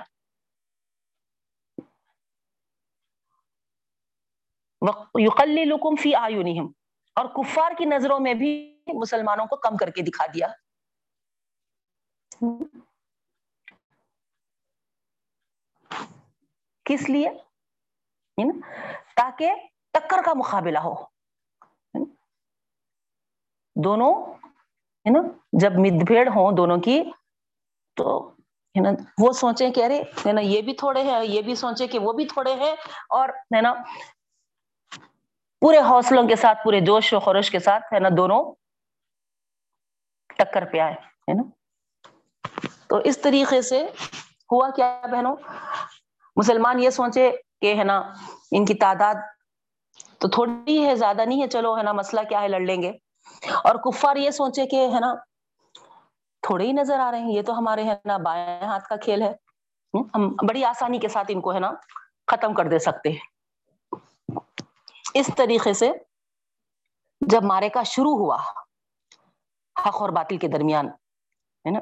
یقللکم 5.19 5.95
فی 5.95 6.15
آیونہم 6.15 6.71
اور 7.15 7.25
کفار 7.25 7.71
کی 7.77 7.85
نظروں 7.85 8.19
میں 8.19 8.33
بھی 8.33 8.83
مسلمانوں 8.93 9.45
کو 9.45 9.55
کم 9.55 9.77
کر 9.77 9.89
کے 9.89 10.01
دکھا 10.01 10.25
دیا۔ 10.25 10.47
کس 16.85 17.09
لیے؟ 17.09 17.29
تاکہ 19.15 19.55
ٹکر 19.93 20.21
کا 20.25 20.33
مقابلہ 20.37 20.79
ہو۔ 20.79 20.93
دونوں 23.75 24.13
ہے 25.05 25.09
نا 25.11 25.19
جب 25.61 25.73
مد 25.79 26.03
بھیڑ 26.07 26.27
ہوں 26.27 26.51
دونوں 26.57 26.77
کی، 26.85 27.01
تو 27.97 28.29
ہے 28.75 28.81
نا 28.81 28.89
وہ 29.21 29.31
سوچے 29.33 29.69
کہ 29.71 29.83
ارے 29.85 30.01
ہے 30.25 30.31
نا 30.33 30.41
یہ 30.41 30.61
بھی 30.61 30.73
تھوڑے 30.73 31.01
ہیں، 31.03 31.23
یہ 31.23 31.41
بھی 31.41 31.55
سوچے 31.55 31.87
کہ 31.87 31.99
وہ 31.99 32.13
بھی 32.13 32.25
تھوڑے 32.27 32.53
ہیں، 32.53 32.73
اور 33.09 33.29
ہے 33.55 33.61
نا 33.61 33.73
پورے 35.61 35.79
حوصلوں 35.89 36.27
کے 36.27 36.35
ساتھ، 36.35 36.63
پورے 36.63 36.79
جوش 36.85 37.13
و 37.13 37.19
خروش 37.19 37.51
کے 37.51 37.59
ساتھ 37.59 37.93
ہے 37.93 37.99
نا 37.99 38.09
دونوں 38.17 38.41
ٹکر 40.37 40.65
پہ 40.71 40.79
آئے 40.79 40.93
ہے 40.93 41.33
نا 41.33 41.43
تو 42.87 42.97
اس 43.05 43.17
طریقے 43.21 43.61
سے 43.61 43.83
ہوا 44.51 44.69
کیا 44.75 45.01
بہنوں؟ 45.11 45.35
مسلمان 46.37 46.79
یہ 46.79 46.89
سوچے 46.89 47.29
کہ 47.61 47.75
ہے 47.75 47.83
نا، 47.83 48.13
ان 48.51 48.65
کی 48.65 48.73
تعداد 48.73 49.15
تو 50.19 50.27
تھوڑی 50.27 50.85
ہے، 50.85 50.95
زیادہ 50.95 51.25
نہیں 51.25 51.41
ہے، 51.41 51.47
چلو، 51.47 51.77
ہے 51.77 51.83
نا، 51.83 51.91
مسئلہ 51.91 52.21
کیا 52.29 52.41
ہے، 52.41 52.47
لڑ 52.47 52.59
لیں 52.59 52.81
گے۔ 52.81 52.89
اور 53.63 53.75
کفار 53.75 54.15
یہ 54.15 54.31
سوچے 54.31 54.65
کہ، 54.65 54.87
ہے 54.93 54.99
نا، 54.99 55.15
تھوڑے 56.41 56.65
ہی 56.65 56.71
نظر 56.71 56.99
آ 56.99 57.11
رہے 57.11 57.19
ہیں، 57.19 57.33
یہ 57.33 57.41
تو 57.41 57.57
ہمارے، 57.57 57.83
ہے 57.83 57.93
نا، 58.05 58.17
بائیں 58.17 58.61
ہاتھ 58.61 58.87
کا 58.87 58.95
کھیل 58.95 59.21
ہے۔ 59.21 59.31
ہم 60.15 60.29
بڑی 60.47 60.63
آسانی 60.63 60.99
کے 60.99 61.07
ساتھ 61.07 61.27
ان 61.29 61.41
کو، 61.41 61.53
ہے 61.53 61.59
نا، 61.59 61.71
ختم 62.27 62.53
کر 62.53 62.65
دے 62.65 62.79
سکتے 62.79 63.09
ہیں۔ 63.09 63.27
اس 65.13 65.29
طریقے 65.37 65.73
سے 65.73 65.91
جب 67.21 67.43
مارے 67.43 67.69
کا 67.69 67.83
شروع 67.83 68.17
ہوا، 68.17 68.37
حق 69.85 70.01
اور 70.01 70.09
باطل 70.09 70.37
کے 70.37 70.47
درمیان، 70.47 70.87
ہے 71.65 71.69
نا، 71.69 71.79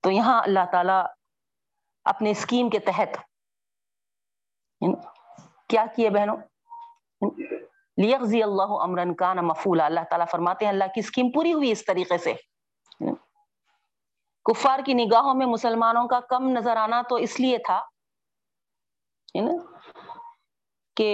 تو 0.00 0.10
یہاں 0.10 0.42
اللہ 0.42 0.60
تعالی 0.72 1.02
اپنے 2.04 2.30
اسکیم 2.30 2.70
کے 2.70 2.78
تحت 2.78 3.27
یعنی 4.80 4.94
کیا 5.68 5.84
کیے 5.96 6.10
بہنوں؟ 6.10 6.36
لیغزی 7.96 8.42
اللہ 8.42 8.72
امرن 8.82 9.14
کان 9.16 9.36
مفولا 9.46 9.86
اللہ 9.86 10.04
تعالیٰ 10.10 10.26
فرماتے 10.30 10.64
ہیں، 10.64 10.72
اللہ 10.72 10.92
کی 10.94 11.00
اسکیم 11.00 11.30
پوری 11.30 11.52
ہوئی 11.52 11.70
اس 11.72 11.84
طریقے 11.84 12.18
سے۔ 12.18 12.34
کفار 14.44 14.80
کی 14.86 14.94
نگاہوں 14.94 15.34
میں 15.34 15.46
مسلمانوں 15.46 16.06
کا 16.08 16.20
کم 16.28 16.48
نظر 16.48 16.76
آنا 16.76 17.00
تو 17.08 17.14
اس 17.24 17.38
لیے 17.40 17.58
تھا 17.66 17.80
کہ 20.96 21.08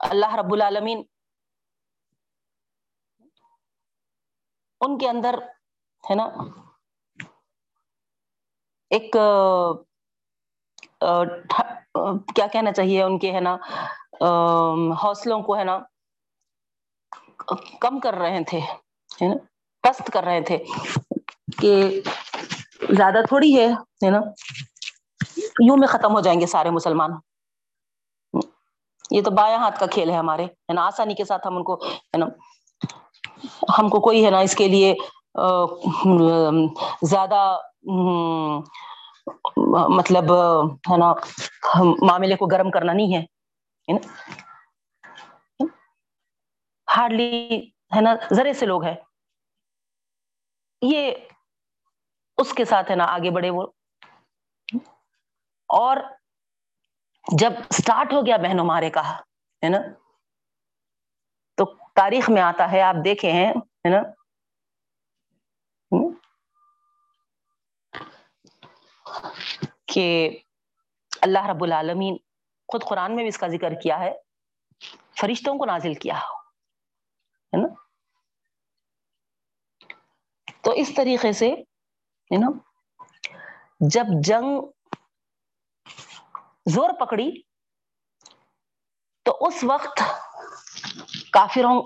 اللہ 0.00 0.34
رب 0.34 0.52
العالمین 0.52 1.02
ان 4.80 4.98
کے 4.98 5.08
اندر، 5.08 5.34
ہے 6.04 6.14
نا، 6.14 6.26
ایک 8.90 9.16
کیا 11.00 12.46
کہنا 12.52 12.72
چاہیے 12.72 13.02
ان 13.02 13.18
کے، 13.18 13.32
ہے 13.32 13.40
نا 13.40 13.56
حوصلوں 15.02 15.40
کو، 15.42 15.56
ہے 15.58 15.64
نا، 15.64 15.78
کم 17.80 17.98
کر 18.00 18.14
رہے 18.14 18.42
تھے 18.48 18.60
پست 19.84 20.10
کر 20.12 20.24
رہے 20.24 20.40
تھے 20.48 20.58
کہ 21.60 21.72
زیادہ 22.96 23.20
تھوڑی 23.28 23.58
ہے 23.58 24.10
نا، 24.10 24.20
یوں 25.66 25.76
میں 25.76 25.88
ختم 25.88 26.14
ہو 26.14 26.20
جائیں 26.20 26.40
گے 26.40 26.46
سارے 26.46 26.70
مسلمان۔ 26.70 27.10
یہ 29.10 29.22
تو 29.22 29.30
بایاں 29.30 29.58
ہاتھ 29.58 29.78
کا 29.80 29.86
کھیل 29.92 30.10
ہے 30.10 30.16
ہمارے، 30.16 30.44
ہے 30.44 30.72
نا، 30.72 30.86
آسانی 30.86 31.14
کے 31.14 31.24
ساتھ 31.24 31.46
ہم 31.46 31.56
ان 31.56 31.64
کو، 31.64 31.74
ہے 31.84 32.18
نا، 32.18 32.26
ہم 33.78 33.88
کو 33.88 34.00
کوئی، 34.00 34.24
ہے 34.24 34.30
نا، 34.30 34.38
اس 34.40 34.54
کے 34.56 34.68
لیے 34.68 34.94
زیادہ 37.10 37.40
مطلب 39.96 40.24
ہے 40.90 40.96
نا 40.96 41.12
معاملے 42.06 42.36
کو 42.36 42.46
گرم 42.46 42.70
کرنا 42.70 42.92
نہیں 42.92 43.16
ہے 43.16 43.40
ہارڈلی، 46.96 47.60
ہے 47.96 48.00
نا، 48.00 48.14
ذرے 48.32 48.52
سے 48.52 48.66
لوگ 48.66 48.84
ہے 48.84 48.94
یہ 50.82 51.14
اس 52.38 52.52
کے 52.52 52.64
ساتھ، 52.64 52.90
ہے 52.90 52.96
نا، 52.96 53.04
آگے 53.04 53.30
بڑھے 53.30 53.50
وہ۔ 53.50 53.66
اور 55.68 55.96
جب 57.38 57.52
سٹارٹ 57.70 58.12
ہو 58.12 58.26
گیا 58.26 58.36
بہنوں 58.36 58.64
مارے 58.64 58.90
کا، 58.90 59.16
ہے 59.64 59.68
نا، 59.68 59.78
تو 61.54 61.64
تاریخ 61.94 62.30
میں 62.30 62.42
آتا 62.42 62.72
ہے، 62.72 62.82
آپ 62.82 62.94
دیکھے 63.04 63.32
ہیں، 63.32 63.52
ہے 63.56 63.88
نا 63.88 64.02
کہ 69.90 70.38
اللہ 71.20 71.46
رب 71.46 71.62
العالمین 71.64 72.16
خود 72.68 72.84
قرآن 72.84 73.14
میں 73.14 73.22
بھی 73.22 73.28
اس 73.28 73.38
کا 73.38 73.48
ذکر 73.48 73.74
کیا 73.82 73.98
ہے، 73.98 74.12
فرشتوں 75.20 75.58
کو 75.58 75.64
نازل 75.64 75.94
کیا 75.94 76.18
ہے 76.18 77.60
نا؟ 77.62 77.68
تو 80.62 80.70
اس 80.70 80.94
طریقے 80.96 81.32
سے 81.32 81.50
ہے 82.30 82.38
نا 82.38 82.50
جب 83.80 84.04
جنگ 84.24 84.60
زور 86.66 86.90
پکڑی، 87.00 87.30
تو 89.22 89.36
اس 89.40 89.64
وقت 89.64 90.02
کافروں 91.32 91.82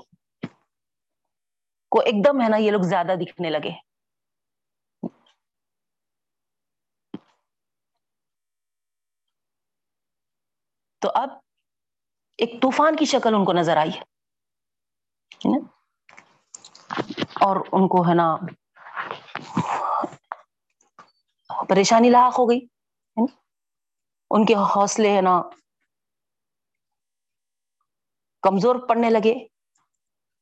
کو 1.91 2.01
ایک 2.01 2.25
دم 2.25 2.41
ہے 2.41 2.49
نا 2.49 2.57
یہ 2.57 2.71
لوگ 2.71 2.81
زیادہ 2.81 3.15
دکھنے 3.21 3.51
لگے۔ 3.51 3.94
تو 11.05 11.11
اب 11.15 11.31
ایک 12.39 12.53
طوفان 12.63 12.97
کی 12.97 13.05
شکل 13.05 13.35
ان 13.35 13.45
کو 13.45 13.53
نظر 13.53 13.77
آئی 13.77 13.91
اور 17.47 17.57
ان 17.73 17.89
کو، 17.89 18.01
ہے 18.09 18.15
نا، 18.15 18.27
پریشانی 21.69 22.11
لاحق 22.11 22.39
ہو 22.39 22.49
گئی 22.51 22.61
ان 23.17 24.45
کے 24.47 24.55
حوصلے، 24.75 25.11
ہے 25.17 25.21
نا، 25.21 25.35
کمزور 28.43 28.77
پڑنے 28.89 29.11
لگے 29.11 29.35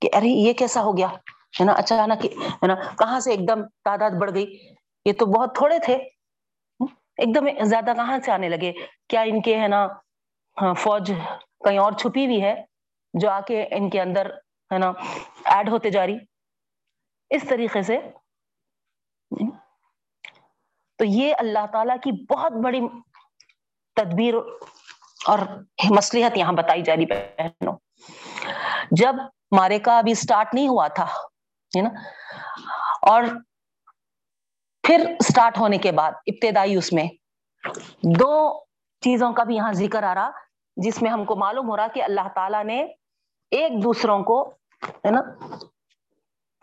کہ 0.02 0.08
ارے، 0.12 0.28
یہ 0.28 0.52
کیسا 0.58 0.82
ہو 0.82 0.96
گیا؟ 0.96 1.08
ہے 1.60 1.64
نا، 1.64 1.72
اچانک، 1.82 2.24
ہے 2.62 2.66
نا، 2.66 2.74
کہاں 2.98 3.20
سے 3.20 3.30
ایک 3.30 3.46
دم 3.48 3.66
تعداد 3.84 4.20
بڑھ 4.20 4.32
گئی؟ 4.34 4.46
یہ 5.06 5.12
تو 5.18 5.26
بہت 5.34 5.54
تھوڑے 5.56 5.78
تھے 5.84 5.96
ایک 7.18 7.34
دم 7.34 7.44
زیادہ 7.64 7.92
کہاں 7.96 8.18
سے 8.24 8.32
آنے 8.32 8.48
لگے؟ 8.48 8.72
کیا 9.08 9.20
ان 9.30 9.42
کے، 9.42 9.60
ہے 9.60 9.68
نا 9.68 9.86
ہاں، 10.56 10.72
فوج 10.74 11.12
کہیں 11.64 11.78
اور 11.78 11.92
چھپی 11.92 12.24
ہوئی 12.26 12.42
ہے 12.42 12.54
جو 13.14 13.30
آ 13.30 13.40
کے 13.46 13.62
ان 13.70 13.88
کے 13.90 14.00
اندر، 14.00 14.30
ہے 14.70 14.78
نا 14.78 14.90
ایڈ 15.54 15.68
ہوتے 15.68 15.90
جا 15.90 16.06
رہی۔ 16.06 16.16
اس 17.30 17.42
طریقے 17.48 17.82
سے، 17.82 17.98
تو 20.98 21.04
یہ 21.04 21.34
اللہ 21.38 21.66
تعالی 21.72 21.92
کی 22.02 22.10
بہت 22.30 22.52
بڑی 22.64 22.80
تدبیر 23.96 24.34
اور 25.26 25.38
مصلیحت 25.96 26.36
یہاں 26.36 26.52
بتائی 26.52 26.82
جا 26.82 26.96
رہی 26.96 27.06
بہنوں۔ 27.06 27.76
جب 28.90 29.14
مارے 29.56 29.78
کا 29.78 29.98
ابھی 29.98 30.14
سٹارٹ 30.14 30.54
نہیں 30.54 30.68
ہوا 30.68 30.86
تھا، 30.88 31.04
ہے 31.72 31.82
نا، 31.82 31.88
اور 33.10 33.22
پھر 34.84 35.04
سٹارٹ 35.24 35.58
ہونے 35.58 35.78
کے 35.78 35.92
بعد، 35.92 36.12
ابتدائی 36.26 36.76
اس 36.76 36.92
میں، 36.92 37.08
دو 38.20 38.32
چیزوں 39.02 39.32
کا 39.32 39.44
بھی 39.44 39.56
یہاں 39.56 39.72
ذکر 39.72 40.02
آ 40.02 40.14
رہا۔ 40.14 40.30
جس 40.76 41.02
میں 41.02 41.10
ہم 41.10 41.24
کو 41.24 41.36
معلوم 41.36 41.68
ہو 41.68 41.76
رہا 41.76 41.86
کہ 41.86 42.02
اللہ 42.02 42.28
تعالیٰ 42.34 42.64
نے 42.64 42.82
ایک 43.50 43.82
دوسروں 43.82 44.24
کو، 44.24 44.50
ہے 44.88 45.10
نا، 45.10 45.20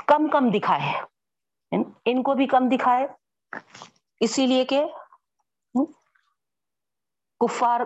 کم 0.08 0.28
کم 0.28 0.50
دکھائے 0.54 1.02
ان 2.06 2.24
کو 2.24 2.34
بھی 2.34 2.48
کم 2.48 2.70
دکھائے۔ 2.70 3.08
اسی 4.20 4.48
لیے 4.48 4.66
کہ 4.66 4.86
کفار 7.40 7.82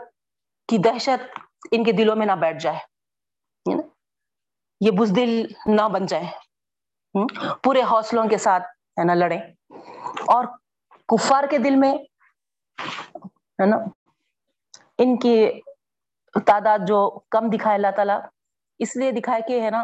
کی 0.68 0.78
دہشت 0.78 1.40
ان 1.72 1.84
کے 1.84 1.92
دلوں 1.92 2.16
میں 2.16 2.26
نہ 2.26 2.32
بیٹھ 2.32 2.64
جائے۔ 2.64 2.80
یہ 4.82 4.92
بزدل 4.92 5.46
نہ 5.66 5.88
بن 5.90 6.06
جائے۔ 6.06 6.26
پورے 7.64 7.82
حوصلوں 7.82 8.30
کے 8.30 8.38
ساتھ، 8.38 8.64
ہے 8.64 9.04
نا 9.04 9.14
لڑے 9.14 9.38
اور 10.28 10.46
کفار 11.08 11.44
کے 11.52 11.58
دل 11.58 11.76
میں، 11.76 11.98
ہے 13.38 13.66
نا، 13.66 13.78
ان 14.98 15.20
کی 15.20 15.62
تعداد 16.40 16.80
جو 16.88 17.20
کم 17.30 17.50
دکھائے 17.50 17.76
اللہ 17.76 17.92
تعالیٰ، 17.96 18.22
اس 18.80 18.96
لیے 18.96 19.12
دکھائے 19.12 19.42
کہ 19.48 19.62
ہے 19.62 19.70
نا، 19.70 19.84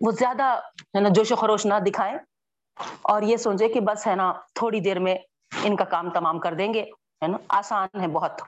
وہ 0.00 0.10
زیادہ 0.10 0.60
ہے 0.78 1.00
نا 1.00 1.08
جوش 1.08 1.32
و 1.32 1.36
خروش 1.36 1.66
نہ 1.66 1.74
دکھائے 1.86 2.14
اور 3.02 3.22
یہ 3.22 3.36
سوچے 3.36 3.68
کہ 3.68 3.80
بس 3.80 4.06
ہے 4.06 4.14
نا 4.14 4.32
تھوڑی 4.54 4.80
دیر 4.80 4.98
میں 4.98 5.14
ان 5.64 5.76
کا 5.76 5.84
کام 5.84 6.10
تمام 6.10 6.38
کر 6.38 6.54
دیں 6.54 6.74
گے، 6.74 6.82
ہے 6.82 7.26
نا؟ 7.26 7.36
آسان 7.48 8.00
ہے 8.00 8.08
بہت۔ 8.08 8.42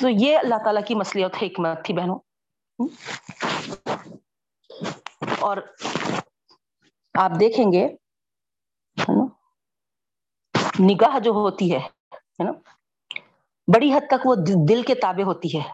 تو 0.00 0.08
یہ 0.08 0.38
اللہ 0.38 0.54
تعالیٰ 0.64 0.84
کی 0.84 0.94
مسلیت 0.94 1.34
حکمت 1.42 1.84
تھی 1.84 1.94
بہنوں۔ 1.94 2.18
اور 5.40 5.56
آپ 7.14 7.30
دیکھیں 7.40 7.72
گے 7.72 7.88
نگاہ 10.80 11.18
جو 11.18 11.30
ہوتی 11.30 11.74
ہے 11.74 11.88
نا 12.44 12.52
بڑی 13.74 13.94
حد 13.94 14.00
تک 14.06 14.26
وہ 14.26 14.34
دل 14.68 14.82
کے 14.82 14.94
تابع 14.94 15.24
ہوتی 15.24 15.58
ہے۔ 15.58 15.72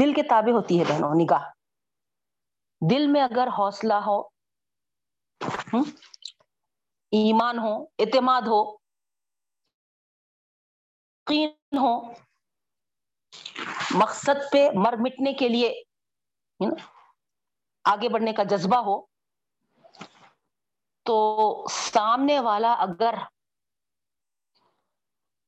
دل 0.00 0.14
کے 0.14 0.22
تابع 0.22 0.52
ہوتی 0.52 0.78
ہے 0.78 0.84
بہنوں، 0.84 1.14
نگاہ۔ 1.14 1.50
دل 2.90 3.06
میں 3.06 3.22
اگر 3.22 3.48
حوصلہ 3.58 3.94
ہو 3.94 4.22
ایمان 7.12 7.58
ہو، 7.58 7.82
اعتماد 7.82 8.42
ہو 8.42 8.76
ہو، 11.72 12.12
مقصد 13.90 14.52
پہ 14.52 14.68
مر 14.74 14.92
مٹنے 14.92 15.32
کے 15.32 15.48
لیے 15.48 15.82
آگے 17.84 18.08
بڑھنے 18.08 18.32
کا 18.32 18.42
جذبہ 18.42 18.76
ہو، 18.76 19.06
تو 21.02 21.16
سامنے 21.70 22.40
والا 22.40 22.72
اگر 22.72 23.14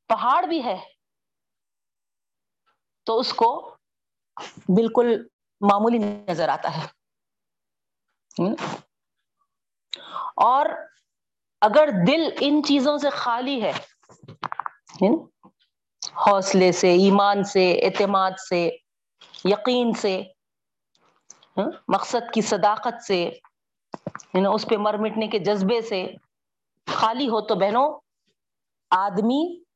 پہاڑ 0.08 0.44
بھی 0.46 0.64
ہے، 0.64 0.76
تو 3.06 3.18
اس 3.18 3.32
کو 3.32 3.76
بالکل 4.68 5.26
معمولی 5.60 5.98
نظر 5.98 6.48
آتا 6.48 6.76
ہے۔ 6.76 6.86
اور 10.36 10.66
اگر 11.60 11.88
دل 12.06 12.22
ان 12.40 12.62
چیزوں 12.62 12.98
سے 12.98 13.10
خالی 13.10 13.62
ہے 13.62 13.72
حوصلے 16.16 16.72
سے، 16.72 16.88
ایمان 16.88 17.44
سے، 17.44 17.72
اعتماد 17.84 18.30
سے، 18.48 18.70
یقین 19.44 19.92
سے 19.92 20.22
مقصد 21.88 22.32
کی 22.34 22.40
صداقت 22.42 23.02
سے 23.02 23.30
اس 24.52 24.66
پہ 24.70 24.76
مر 24.76 24.94
مٹنے 24.94 25.28
کے 25.28 25.38
جذبے 25.38 25.80
سے 25.82 26.06
خالی 26.86 27.28
ہو 27.28 27.40
تو 27.40 27.54
بہنوں، 27.54 28.00
آدمی 28.90 29.67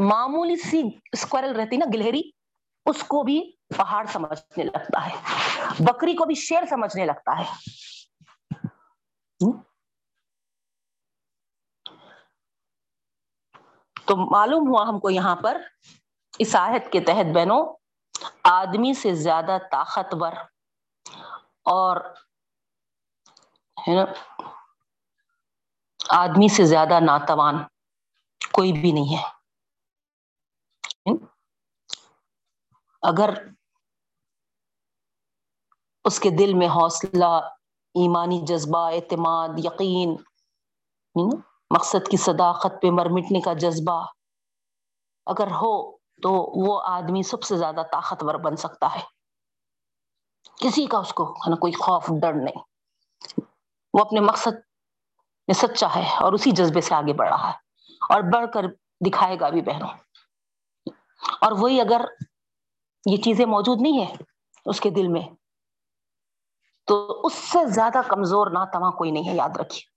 معمولی 0.00 0.56
سی 0.56 0.82
اسکوائرل 1.12 1.56
رہتی 1.56 1.76
نا 1.76 1.84
گلہری، 1.94 2.22
اس 2.86 3.02
کو 3.02 3.22
بھی 3.22 3.40
پہاڑ 3.76 4.06
سمجھنے 4.06 4.64
لگتا 4.64 5.06
ہے، 5.06 5.16
بکری 5.78 6.14
کو 6.16 6.24
بھی 6.24 6.34
شیر 6.34 6.66
سمجھنے 6.70 7.04
لگتا 7.06 7.38
ہے۔ 7.38 7.44
تو 14.06 14.16
معلوم 14.30 14.68
ہوا 14.68 14.82
ہم 14.88 14.98
کو 14.98 15.10
یہاں 15.10 15.36
پر 15.36 15.60
اس 16.38 16.54
آہت 16.56 16.92
کے 16.92 17.00
تحت 17.00 17.34
بہنوں، 17.34 17.64
آدمی 18.44 18.94
سے 18.94 19.14
زیادہ 19.14 19.58
طاقتور 19.70 20.32
اور 21.64 21.96
ہے 23.76 23.94
نا، 23.94 24.04
آدمی 26.10 26.48
سے 26.48 26.64
زیادہ 26.64 27.00
ناتوان 27.00 27.62
کوئی 28.52 28.72
بھی 28.72 28.92
نہیں 28.92 29.16
ہے۔ 29.16 29.41
اگر 33.02 33.34
اس 36.04 36.20
کے 36.20 36.30
دل 36.30 36.54
میں 36.54 36.68
حوصلہ، 36.68 37.48
ایمانی 37.94 38.40
جذبہ، 38.46 38.78
اعتماد، 38.78 39.48
یقین 39.64 40.10
یعنی 41.14 41.36
مقصد 41.70 42.10
کی 42.10 42.16
صداقت 42.16 42.72
پہ 42.82 42.90
مر 42.90 43.06
مٹنے 43.06 43.40
کا 43.40 43.52
جذبہ 43.52 44.06
اگر 45.26 45.46
ہو 45.46 45.96
تو 45.96 46.32
وہ 46.32 46.82
آدمی 46.84 47.22
سب 47.22 47.42
سے 47.42 47.56
زیادہ 47.56 47.82
طاقتور 47.92 48.34
بن 48.34 48.56
سکتا 48.56 48.94
ہے۔ 48.94 49.00
کسی 50.60 50.86
کا 50.86 50.98
اس 50.98 51.14
کو 51.14 51.34
نا 51.48 51.56
کوئی 51.56 51.72
خوف، 51.72 52.06
ڈر 52.20 52.32
نہیں۔ 52.32 52.62
وہ 53.94 54.00
اپنے 54.00 54.20
مقصد 54.20 54.54
میں 55.46 55.54
سچا 55.54 55.94
ہے 55.94 56.16
اور 56.20 56.32
اسی 56.32 56.50
جذبے 56.50 56.80
سے 56.80 56.94
آگے 56.94 57.12
بڑھ 57.12 57.28
رہا 57.28 57.50
ہے 57.50 57.54
اور 57.92 58.20
بڑھ 58.32 58.52
کر 58.54 58.62
دکھائے 59.06 59.40
گا 59.40 59.48
بھی 59.48 59.62
بہنوں۔ 59.62 59.88
اور 61.40 61.52
وہی 61.52 61.80
اگر 61.80 62.00
یہ 63.06 63.16
چیزیں 63.16 63.46
موجود 63.46 63.78
نہیں 63.80 64.06
ہے 64.06 64.16
اس 64.64 64.80
کے 64.80 64.90
دل 64.90 65.08
میں۔ 65.08 65.22
تو 66.86 67.20
اس 67.24 67.34
سے 67.34 67.58
زیادہ 67.66 68.00
کمزور 68.08 68.46
نہ 68.46 68.58
تما 68.72 68.90
کوئی 68.90 69.10
نہیں 69.10 69.28
ہے، 69.28 69.36
یاد 69.36 69.56
رکھیے۔ 69.56 69.92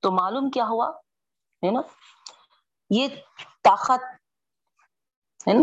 تو 0.00 0.10
معلوم 0.10 0.50
کیا 0.50 0.66
ہوا؟ 0.66 0.90
ہے 1.62 1.70
نا؟ 1.70 1.80
یہ 2.90 3.08
طاقت، 3.62 4.04
ہے 5.48 5.52
نا؟ 5.52 5.62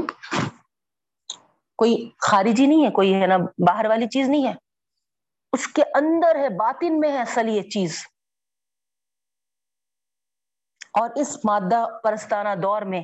کوئی 1.78 2.12
خارجی 2.20 2.66
نہیں 2.66 2.86
ہے، 2.86 2.92
کوئی 2.92 3.22
ہے 3.22 3.28
نا، 3.28 3.38
باہر 3.38 3.86
والی 3.86 4.06
چیز 4.06 4.30
نہیں 4.30 4.48
ہے۔ 4.48 4.54
اس 5.54 5.68
کے 5.68 5.82
اندر 5.82 6.36
ہے، 6.36 6.50
باطن 6.50 7.00
میں 7.00 7.12
ہے 7.12 7.22
اصل 7.22 7.50
یہ 7.50 7.62
چیز۔ 7.62 8.13
اور 10.94 11.10
اس 11.16 11.38
مادہ 11.46 11.86
پرستانہ 12.04 12.50
دور 12.64 12.82
میں 12.82 13.02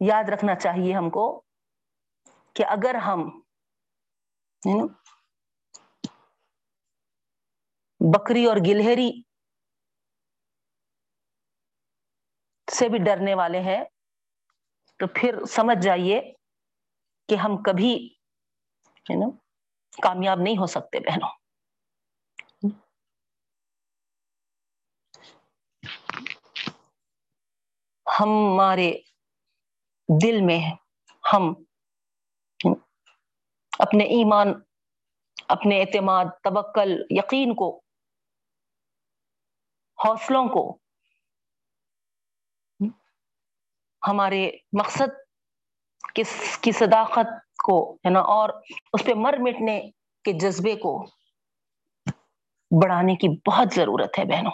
یاد 0.00 0.28
رکھنا 0.28 0.54
چاہیے 0.54 0.94
ہم 0.94 1.10
کو 1.10 1.24
کہ 2.56 2.64
اگر 2.64 2.94
ہم 2.94 3.28
بکری 8.00 8.44
اور 8.46 8.56
گلہری 8.66 9.10
سے 12.68 12.88
بھی 12.88 12.98
ڈرنے 12.98 13.34
والے 13.34 13.60
ہیں، 13.60 13.82
تو 15.00 15.06
پھر 15.14 15.44
سمجھ 15.44 15.78
جائیے 15.82 16.20
کہ 17.28 17.34
ہم 17.34 17.62
کبھی 17.62 17.92
کامیاب 20.02 20.40
نہیں 20.40 20.58
ہو 20.58 20.66
سکتے 20.66 21.00
بہنوں۔ 21.00 21.28
ہمارے 28.20 28.92
دل 30.22 30.40
میں 30.40 30.60
ہم 31.32 31.54
اپنے 33.78 34.04
ایمان، 34.04 34.52
اپنے 35.48 35.80
اعتماد 35.80 36.24
تبکل 36.44 37.02
یقین 37.10 37.54
کو، 37.54 37.80
حوصلوں 40.04 40.48
کو، 40.48 40.78
ہمارے 44.08 44.50
مقصد 44.78 45.08
کی 46.62 46.72
صداقت 46.72 47.28
کو، 47.64 47.94
ہے 47.94 48.10
نا، 48.10 48.20
اور 48.20 48.48
اس 48.92 49.04
پہ 49.04 49.14
مر 49.16 49.34
مٹنے 49.38 49.90
کے 50.24 50.32
جذبے 50.32 50.76
کو 50.76 51.04
بڑھانے 52.82 53.14
کی 53.14 53.50
بہت 53.50 53.74
ضرورت 53.74 54.18
ہے 54.18 54.24
بہنوں۔ 54.24 54.52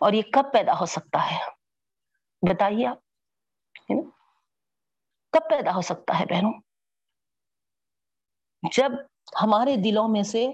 اور 0.00 0.12
یہ 0.12 0.22
کب 0.32 0.52
پیدا 0.52 0.72
ہو 0.80 0.86
سکتا 0.86 1.30
ہے؟ 1.30 1.63
بتائیے 2.48 2.86
آپ 2.86 2.98
کب 5.32 5.48
پیدا 5.50 5.74
ہو 5.74 5.80
سکتا 5.80 6.18
ہے 6.20 6.24
بہنوں؟ 6.24 6.52
جب 8.62 8.92
ہمارے 9.42 9.76
دلوں 9.76 10.08
میں 10.08 10.22
سے 10.22 10.46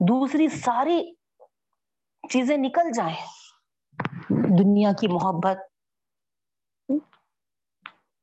دوسری 0.00 0.48
ساری 0.48 1.00
چیزیں 2.30 2.56
نکل 2.56 2.90
جائیں، 2.92 3.16
دنیا 4.58 4.92
کی 4.92 5.08
محبت 5.08 5.58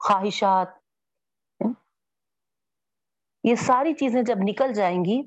خواہشات 0.01 0.67
یہ 3.43 3.55
ساری 3.55 3.93
چیزیں 3.93 4.21
جب 4.21 4.37
نکل 4.43 4.73
جائیں 4.73 5.05
گی 5.05 5.21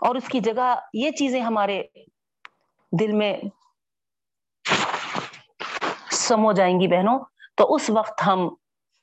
اور 0.00 0.14
اس 0.14 0.28
کی 0.28 0.40
جگہ 0.40 0.74
یہ 0.94 1.10
چیزیں 1.10 1.40
ہمارے 1.40 1.82
دل 2.92 3.12
میں 3.12 3.32
سمو 6.30 6.52
جائیں 6.52 6.80
گی 6.80 6.88
بہنوں، 6.88 7.24
تو 7.56 7.74
اس 7.74 7.90
وقت 7.90 8.22
ہم 8.26 8.38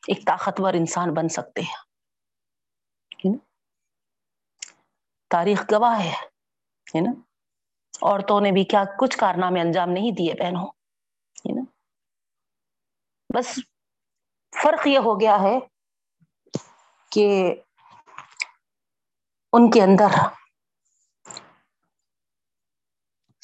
ایک 0.08 0.26
طاقتور 0.26 0.74
انسان 0.74 1.14
بن 1.14 1.30
سکتے 1.30 1.62
ہیں۔ 1.62 1.88
تاریخ 5.30 5.64
گواہ 5.72 6.00
ہے 6.02 7.02
نا؟ 7.02 7.12
عورتوں 8.02 8.42
نے 8.42 8.52
بھی 8.52 8.64
کیا 8.64 8.84
کچھ 9.00 9.18
کارنامے 9.18 9.62
انجام 9.62 9.90
نہیں 9.90 10.12
دیے 10.12 10.34
بہنوں 10.34 10.68
نا؟ 11.56 11.62
بس 13.38 13.60
فرق 14.64 14.88
یہ 14.88 15.00
ہو 15.00 15.20
گیا 15.20 15.40
ہے 15.42 15.60
کہ 17.12 17.56
ان 19.54 19.72
کے 19.72 19.82
اندر 19.82 20.08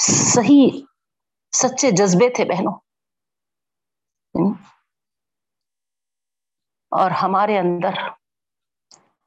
صحیح، 0.01 0.81
سچے 1.51 1.91
جذبے 1.91 2.29
تھے 2.29 2.45
بہنوں۔ 2.45 2.79
اور 6.91 7.11
ہمارے 7.11 7.57
اندر 7.59 7.93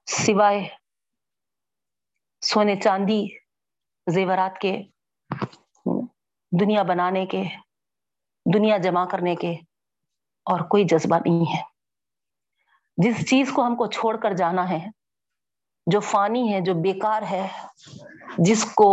سوائے 0.07 0.69
سونے 2.43 2.77
چاندی 2.77 3.27
زیورات 4.07 4.59
کے، 4.59 4.73
دنیا 6.53 6.83
بنانے 6.83 7.25
کے، 7.27 7.43
دنیا 8.47 8.77
جمع 8.79 9.05
کرنے 9.05 9.35
کے 9.37 9.53
اور 10.47 10.61
کوئی 10.61 10.85
جذبہ 10.85 11.19
نہیں 11.27 11.55
ہے۔ 11.55 11.63
جس 12.99 13.29
چیز 13.31 13.53
کو 13.53 13.67
ہم 13.67 13.77
کو 13.77 13.87
چھوڑ 13.87 14.17
کر 14.17 14.33
جانا 14.33 14.69
ہے، 14.69 14.79
جو 15.87 16.01
فانی 16.01 16.53
ہے، 16.53 16.61
جو 16.61 16.75
بیکار 16.75 17.23
ہے، 17.23 17.47
جس 18.39 18.65
کو 18.75 18.89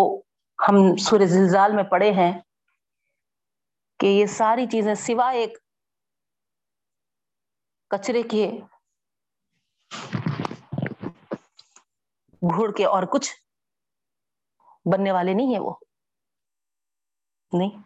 ہم 0.60 0.96
سور 0.96 1.20
زلزال 1.28 1.76
میں 1.76 1.84
پڑے 1.84 2.12
ہیں، 2.12 2.32
کہ 4.00 4.08
یہ 4.08 4.26
ساری 4.26 4.66
چیزیں 4.68 4.96
سوائے 4.96 5.40
ایک 5.40 5.58
کچرے 7.94 8.24
کے 8.24 8.52
گھوڑ 12.42 12.76
کے 12.76 12.86
اور 12.86 13.04
کچھ 13.04 13.32
بننے 14.94 15.12
والے 15.12 15.34
نہیں 15.34 15.54
ہے 15.54 15.60
وہ۔ 15.60 15.74
نہیں۔ 17.54 17.84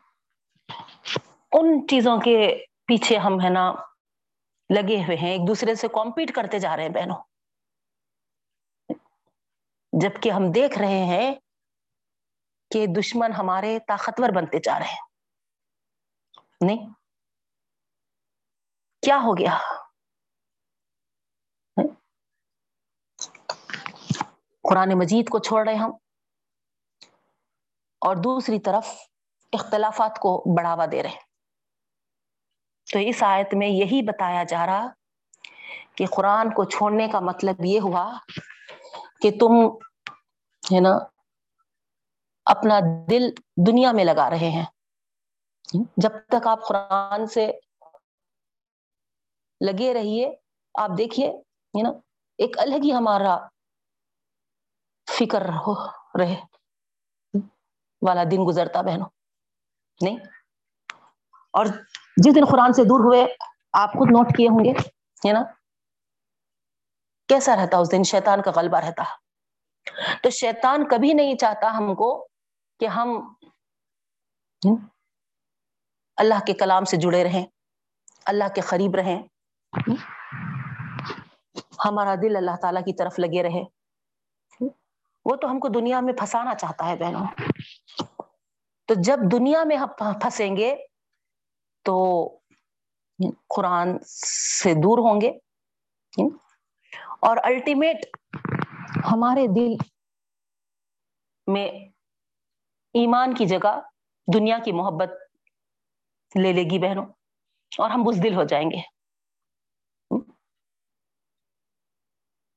ان 1.51 1.87
چیزوں 1.87 2.17
کے 2.17 2.65
پیچھے 2.85 3.17
ہم 3.17 3.41
ہے 3.43 3.49
نا 3.49 3.73
لگے 4.75 5.03
ہوئے 5.03 5.17
ہیں۔ 5.17 5.29
ایک 5.29 5.47
دوسرے 5.47 5.75
سے 5.75 5.87
کمپیٹ 5.87 6.35
کرتے 6.35 6.59
جا 6.59 6.75
رہے 6.75 6.83
ہیں 6.83 6.89
بہنوں۔ 6.89 7.17
جبکہ 10.01 10.31
ہم 10.31 10.51
دیکھ 10.51 10.77
رہے 10.77 11.05
ہیں 11.05 11.35
کہ 12.71 12.85
دشمن 12.97 13.31
ہمارے 13.33 13.79
طاقتور 13.87 14.29
بنتے 14.35 14.59
جا 14.59 14.79
رہے 14.79 14.87
ہیں۔ 14.87 15.05
نہیں۔ 16.61 16.89
کیا 19.01 19.19
ہو 19.23 19.37
گیا؟ 19.37 19.57
قرآن 24.69 24.89
مجید 24.95 25.29
کو 25.29 25.39
چھوڑ 25.39 25.67
رہے 25.67 25.75
ہم۔ 25.75 25.91
اور 28.01 28.15
دوسری 28.15 28.59
طرف 28.59 28.87
اختلافات 29.53 30.19
کو 30.19 30.43
بڑھاوا 30.57 30.85
دے 30.91 31.03
رہے۔ 31.03 31.27
تو 32.93 32.99
اس 32.99 33.23
آیت 33.23 33.53
میں 33.53 33.67
یہی 33.67 34.01
بتایا 34.01 34.43
جا 34.43 34.65
رہا 34.65 34.87
کہ 35.95 36.05
قرآن 36.05 36.49
کو 36.49 36.63
چھوڑنے 36.63 37.07
کا 37.07 37.19
مطلب 37.19 37.65
یہ 37.65 37.79
ہوا 37.79 38.17
کہ 39.21 39.31
تم، 39.39 39.75
ہے 40.73 40.79
نا، 40.79 40.97
اپنا 42.45 42.79
دل 43.09 43.29
دنیا 43.67 43.91
میں 43.91 44.05
لگا 44.05 44.29
رہے 44.29 44.49
ہیں۔ 44.49 44.65
جب 45.97 46.09
تک 46.27 46.47
آپ 46.47 46.67
قرآن 46.67 47.27
سے 47.27 47.51
لگے 49.65 49.93
رہیے، 49.93 50.35
آپ 50.73 50.89
دیکھیے، 50.97 51.29
ہے 51.77 51.81
نا، 51.81 51.89
ایک 52.37 52.59
الگ 52.59 52.75
ہی 52.83 52.93
ہمارا 52.93 53.47
فکر 55.09 55.49
ہو 55.49 55.87
رہے۔ 56.19 56.35
والا 58.01 58.23
دن 58.23 58.47
گزرتا 58.47 58.81
بہنوں۔ 58.81 59.09
نہیں؟ 60.01 60.17
اور 61.51 61.65
جس 62.17 62.35
دن 62.35 62.45
قرآن 62.51 62.73
سے 62.73 62.83
دور 62.83 62.99
ہوئے، 62.99 63.35
آپ 63.73 63.93
خود 63.93 64.07
نوٹ 64.11 64.37
کیے 64.37 64.47
ہوں 64.47 64.65
گے، 64.65 64.71
ہے 65.27 65.33
نا؟ 65.33 65.43
کیسا 67.27 67.55
رہتا 67.55 67.77
اس 67.77 67.91
دن؟ 67.91 68.03
شیطان 68.03 68.41
کا 68.41 68.51
غلبہ 68.55 68.77
رہتا۔ 68.77 69.03
تو 70.23 70.29
شیطان 70.29 70.87
کبھی 70.87 71.13
نہیں 71.13 71.37
چاہتا 71.37 71.77
ہم 71.77 71.95
کو 71.95 72.27
کہ 72.79 72.85
ہم، 72.85 73.33
اللہ 76.17 76.45
کے 76.47 76.53
کلام 76.53 76.85
سے 76.85 76.97
جڑے 76.97 77.23
رہیں، 77.23 77.45
اللہ 78.25 78.43
کے 78.55 78.61
قریب 78.61 78.95
رہیں۔ 78.95 79.23
ہمارا 81.85 82.15
دل 82.15 82.35
اللہ 82.35 82.55
تعالی 82.61 82.79
کی 82.81 82.93
طرف 82.93 83.19
لگے 83.19 83.43
رہے۔ 83.43 83.76
وہ 85.31 85.35
تو 85.35 85.51
ہم 85.51 85.59
کو 85.59 85.67
دنیا 85.67 85.99
میں 85.99 86.13
پھنسانا 86.13 86.55
چاہتا 86.55 86.89
ہے 86.89 86.95
بہنوں۔ 86.95 87.25
تو 88.85 88.93
جب 89.03 89.17
دنیا 89.31 89.63
میں 89.63 89.77
ہم 89.77 89.87
پھنسیں 89.97 90.57
گے 90.57 90.75
تو 91.83 92.27
قرآن 93.49 93.99
سے 94.63 94.73
دور 94.73 94.97
ہوں 94.97 95.21
گے۔ 95.21 95.31
اور 97.19 97.37
الٹیمیٹ 97.43 97.97
ہمارے 99.11 99.47
دل 99.47 99.85
میں 101.47 101.67
ایمان 102.93 103.33
کی 103.33 103.45
جگہ 103.45 103.79
دنیا 104.33 104.59
کی 104.59 104.71
محبت 104.71 105.09
لے 106.41 106.53
لے 106.53 106.63
گی 106.63 106.79
بہنوں۔ 106.79 107.05
اور 107.77 107.89
ہم 107.89 108.03
بزدل 108.03 108.35
ہو 108.35 108.43
جائیں 108.43 108.71
گے۔ 108.71 108.81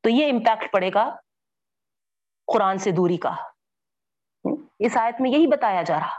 تو 0.01 0.09
یہ 0.09 0.33
امپیکٹ 0.33 0.73
پڑے 0.73 0.91
گا۔ 0.95 1.17
قرآن 2.55 2.79
سے 2.79 2.91
دوری 2.91 3.17
کا۔ 3.17 3.37
اس 4.79 4.97
آیت 4.97 5.15
میں 5.21 5.31
یہی 5.31 5.47
بتایا 5.47 5.83
جا 5.83 6.01
رہا۔ 6.01 6.17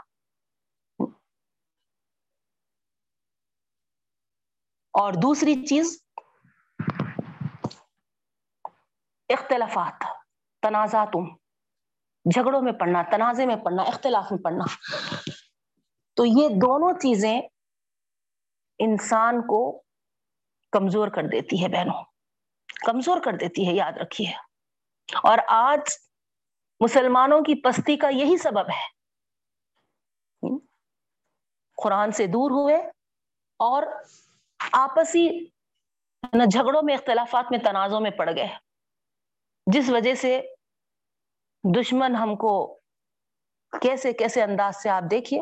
اور 4.94 5.14
دوسری 5.14 5.66
چیز، 5.66 6.04
اختلافات 9.30 10.04
تنازعات 10.62 11.10
جھگڑوں 12.34 12.62
میں 12.62 12.74
پڑھنا 12.74 13.04
تنازع 13.12 13.46
میں 13.46 13.56
پڑھنا، 13.56 13.84
اختلاف 13.84 14.32
میں 14.32 14.44
پڑھنا۔ 14.44 14.64
تو 16.14 16.26
یہ 16.26 16.50
دونوں 16.50 17.00
چیزیں 17.00 17.42
انسان 18.80 19.42
کو 19.42 19.84
کمزور 20.72 21.08
کر 21.08 21.22
دیتی 21.24 21.64
ہے 21.64 21.68
بہنوں۔ 21.68 22.04
کمزور 22.86 23.22
کر 23.22 23.32
دیتی 23.34 23.68
ہے، 23.68 23.74
یاد 23.74 23.92
رکھیے۔ 23.92 24.28
اور 25.24 25.38
آج 25.48 26.11
مسلمانوں 26.82 27.42
کی 27.42 27.62
پستی 27.62 27.98
کا 27.98 28.10
یہی 28.10 28.38
سبب 28.38 28.70
ہے۔ 28.70 29.02
قرآن 31.84 32.12
سے 32.12 32.28
دور 32.28 32.52
ہوئے 32.52 32.76
اور 33.60 33.84
آپسی 34.72 35.46
جھگڑوں 36.52 36.82
میں، 36.84 36.94
اختلافات 36.94 37.46
میں 37.52 37.60
تنازع 37.60 38.00
میں 38.00 38.12
پڑ 38.12 38.30
گئے۔ 38.36 38.48
جس 39.66 39.90
وجہ 39.90 40.14
سے 40.14 40.42
دشمن 41.80 42.16
ہم 42.16 42.36
کو 42.36 42.80
کیسے 43.82 44.14
کیسے 44.14 44.44
انداز 44.44 44.76
سے 44.76 44.90
آپ 44.90 45.04
دیکھیے۔ 45.12 45.42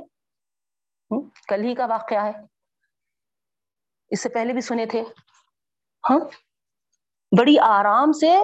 کل 1.47 1.63
ہی 1.63 1.75
کا 1.75 1.85
واقعہ 1.85 2.25
ہے۔ 2.25 2.31
اس 4.09 4.23
سے 4.23 4.29
پہلے 4.29 4.53
بھی 4.53 4.61
سنے 4.61 4.85
تھے۔ 4.85 5.01
ہاں۔ 6.09 6.19
بڑی 7.39 7.59
آرام 7.59 8.11
سے 8.11 8.37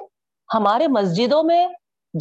ہمارے 0.53 0.87
مسجدوں 0.87 1.43
میں 1.43 1.67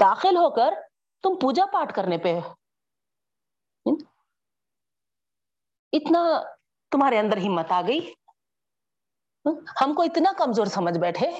داخل 0.01 0.36
ہو 0.36 0.51
کر 0.55 0.80
تم 1.22 1.38
پوجا 1.40 1.66
پاٹ 1.72 1.95
کرنے 1.97 2.18
پہ 2.18 2.28
یعنی 2.28 4.05
اتنا 5.92 6.18
تمہارے 6.90 7.18
اندر 7.18 7.36
ہمت 7.36 7.72
آ 7.72 7.82
گئی۔ 7.82 8.14
ہم 9.80 9.95
کو 9.95 10.03
اتنا 10.03 10.32
کمزور 10.38 10.66
سمجھ 10.66 10.99
بیٹھے۔ 10.99 11.30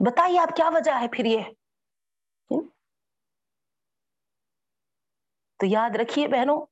بتائیے 0.00 0.38
آپ 0.38 0.56
کیا 0.56 0.68
وجہ 0.68 0.92
ہے 1.00 1.08
پھر 1.08 1.24
یہ؟ 1.24 1.40
تو 5.56 5.66
یاد 5.66 5.90
رکھیے 6.00 6.28
بہنوں، 6.28 6.66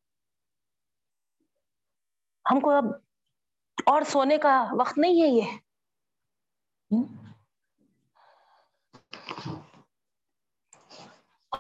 ہم 2.51 2.61
کو 2.61 2.71
اب 2.71 2.85
اور 3.87 4.03
سونے 4.03 4.39
کا 4.39 4.65
وقت 4.81 4.99
نہیں 4.99 5.23
ہے 5.23 5.29
یہ۔ 5.29 5.59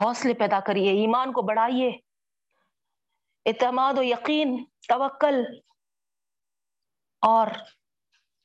حوصلے 0.02 0.34
پیدا 0.34 0.60
کریے، 0.60 0.90
ایمان 0.90 1.32
کو 1.32 1.42
بڑھائیے۔ 1.42 1.88
اعتماد 3.46 3.94
و 3.96 4.02
یقین، 4.02 4.64
توکل، 4.88 5.44
اور 7.20 7.46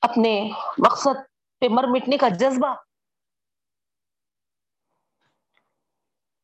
اپنے 0.02 0.50
مقصد 0.78 1.20
پہ 1.60 1.66
مر 1.70 1.84
مٹنے 1.84 2.18
کا 2.18 2.28
جذبہ۔ 2.30 2.76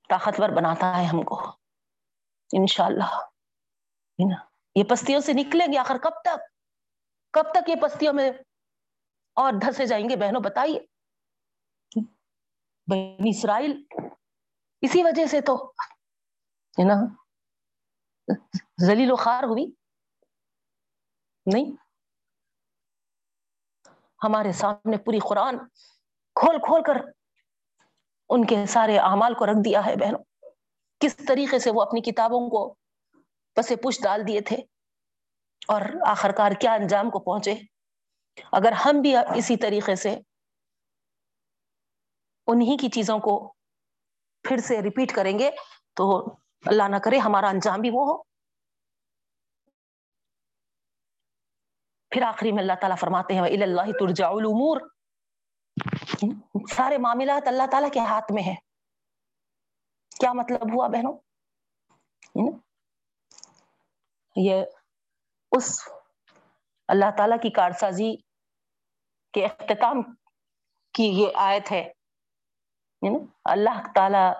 طاقتور 0.10 0.50
بناتا 0.50 0.98
ہے 0.98 1.04
ہم 1.04 1.24
کو۔ 1.24 1.50
انشاءاللہ۔ 2.54 3.22
یہ 4.76 4.84
پستیوں 4.84 5.20
سے 5.20 5.34
نکلیں 5.34 5.74
گے 5.74 5.78
آخر 5.78 5.98
کب 5.98 6.22
تک؟ 6.22 6.38
کب 7.34 7.44
تک 7.54 7.70
یہ 7.70 7.76
پستیوں 7.82 8.14
میں 8.14 8.32
اور 9.34 9.54
دھسے 9.54 9.86
جائیں 9.86 10.10
گے؟ 10.10 10.16
بہنوں، 10.16 10.42
بتائیے۔ 10.42 10.80
بنی 12.92 13.30
اسرائیل 13.30 13.84
اسی 14.84 15.04
وجہ 15.04 15.26
سے 15.26 15.42
تو، 15.42 15.70
ہے 16.80 16.84
نا؟ 16.84 16.94
زلیل 18.88 19.12
و 19.12 19.16
خار 19.16 19.44
ہوئی؟ 19.44 19.66
نہیں۔ 21.46 21.72
ہمارے 24.24 24.52
سامنے 24.52 24.98
پوری 24.98 25.20
قرآن 25.20 25.58
کھول 26.36 26.58
کھول 26.58 26.84
کر 26.84 26.94
ان 28.30 28.46
کے 28.46 28.66
سارے 28.66 28.98
اعمال 28.98 29.34
کو 29.34 29.46
رکھ 29.46 29.64
دیا 29.66 29.86
ہے 29.86 29.96
بہنوں۔ 29.96 30.24
کس 31.00 31.16
طریقے 31.28 31.60
سے 31.60 31.72
وہ 31.72 31.82
اپنی 31.82 32.02
کتابوں 32.02 32.50
کو 32.50 32.76
پسے 33.54 33.76
پوچھ 33.76 34.02
ڈال 34.02 34.28
دیے 34.28 34.42
تھے 34.42 34.58
اور 35.68 35.82
آخر 36.08 36.32
کار 36.32 36.52
کیا 36.52 36.74
انجام 36.74 37.10
کو 37.10 37.20
پہنچے؟ 37.20 37.54
اگر 38.52 38.72
ہم 38.72 39.02
بھی 39.02 39.16
اسی 39.16 39.58
طریقے 39.58 39.96
سے 39.96 40.20
انہی 42.48 42.78
کی 42.78 42.90
چیزوں 42.90 43.20
کو 43.20 43.53
پھر 44.44 44.58
سے 44.58 44.82
ریپیٹ 44.82 45.16
کریں 45.16 45.40
گے 45.40 45.52
تو 45.94 46.26
اللہ 46.66 46.84
نہ 46.84 46.96
کرے 46.96 47.18
ہمارا 47.18 47.48
انجام 47.48 47.82
بھی 47.82 47.90
وہ 47.90 48.06
ہو۔ 48.06 48.22
پھر 52.12 52.22
آخری 52.22 52.52
میں 52.52 52.62
اللہ 52.62 52.74
تعالیٰ 52.82 52.98
فرماتے 52.98 53.34
ہیں 53.34 53.42
اللہ 53.42 53.92
ترجع 54.00 54.28
الامور 54.28 54.78
سارے 56.76 56.98
معاملات 56.98 57.48
اللہ 57.48 57.64
تعالیٰ 57.72 57.90
کے 57.94 58.00
ہاتھ 58.00 58.32
میں 58.32 58.44
ہے 58.44 58.56
کیا 60.20 60.34
مطلب 60.34 60.74
ہوا 60.74 60.88
بہنوں؟ 60.88 61.14
یہ 64.36 64.64
اس 65.52 65.90
اللہ 66.88 67.12
تعالی 67.18 67.36
کی 67.42 67.50
کارسازی 67.50 68.16
کے 69.34 69.46
اختتام 69.46 70.02
کی 70.94 71.04
یہ 71.04 71.28
آیت 71.36 71.72
ہے۔ 71.72 71.92
اللہ 73.46 73.88
تعالی 73.96 74.34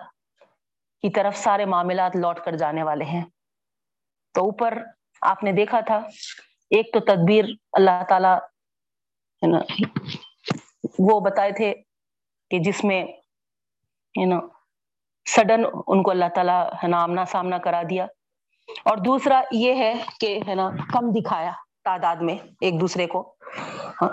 کی 1.02 1.10
طرف 1.10 1.36
سارے 1.36 1.64
معاملات 1.64 2.16
لوٹ 2.16 2.40
کر 2.40 2.52
جانے 2.52 2.82
والے 2.82 3.04
ہیں۔ 3.04 3.24
تو 4.34 4.44
اوپر 4.44 4.84
آپ 5.20 5.42
نے 5.42 5.52
دیکھا 5.52 5.80
تھا، 5.80 5.96
ایک 6.70 6.92
تو 6.92 7.00
تدبیر 7.00 7.44
اللہ 7.72 8.04
تعالی 8.08 8.38
وہ 10.98 11.20
بتائے 11.20 11.52
تھے 11.52 11.74
کہ 12.50 12.58
جس 12.58 12.84
میں 12.84 13.04
نا 14.26 14.40
سڈن 15.28 15.64
ان 15.86 16.02
کو 16.02 16.10
اللہ 16.10 16.24
تعالیٰ 16.34 16.72
ہے 16.82 16.88
نا 16.88 17.02
آمنا 17.02 17.24
سامنا 17.24 17.58
کرا 17.58 17.82
دیا۔ 17.90 18.04
اور 18.84 18.96
دوسرا 18.96 19.42
یہ 19.52 19.74
ہے 19.74 19.94
کہ 20.20 20.40
ہے 20.48 20.54
نا 20.54 20.70
کم 20.92 21.10
دکھایا 21.10 21.52
تعداد 21.84 22.16
میں 22.16 22.34
ایک 22.60 22.80
دوسرے 22.80 23.06
کو۔ 23.06 23.34
ہاں۔ 24.02 24.08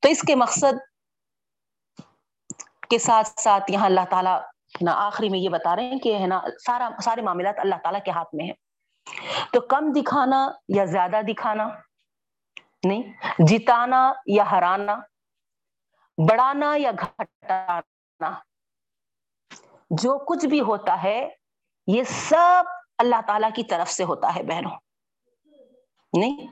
تو 0.00 0.08
اس 0.08 0.22
کے 0.22 0.34
مقصد 0.34 0.93
کے 2.90 2.98
ساتھ 2.98 3.40
ساتھ 3.40 3.70
یہاں 3.70 3.86
اللہ 3.86 4.00
تعالیٰ 4.10 4.40
نا 4.80 4.92
آخری 4.92 5.28
میں 5.28 5.38
یہ 5.38 5.48
بتا 5.48 5.76
رہے 5.76 5.82
ہیں 5.82 5.98
کہ 5.98 6.18
ہے 6.18 6.26
نا 6.26 6.40
سارا 6.64 6.88
سارے 7.02 7.22
معاملات 7.22 7.54
اللہ 7.58 7.74
تعالیٰ 7.82 8.00
کے 8.04 8.10
ہاتھ 8.10 8.34
میں 8.34 8.44
ہے 8.44 8.52
تو 9.52 9.60
کم 9.60 9.92
دکھانا 9.92 10.50
یا 10.68 10.84
زیادہ 10.84 11.16
دکھانا؟ 11.28 11.68
نہیں۔ 12.84 13.02
جتانا 13.38 14.12
یا 14.26 14.50
ہرانا؟ 14.50 14.96
بڑھانا 16.28 16.74
یا 16.76 16.90
گھٹانا؟ 16.98 18.30
جو 19.90 20.18
کچھ 20.18 20.46
بھی 20.46 20.60
ہوتا 20.60 21.02
ہے، 21.02 21.28
یہ 21.86 22.02
سب 22.02 22.62
اللہ 22.98 23.16
تعالی 23.26 23.46
کی 23.54 23.64
طرف 23.64 23.90
سے 23.90 24.04
ہوتا 24.04 24.34
ہے 24.34 24.42
بہنوں۔ 24.42 24.70
نہیں۔ 26.12 26.46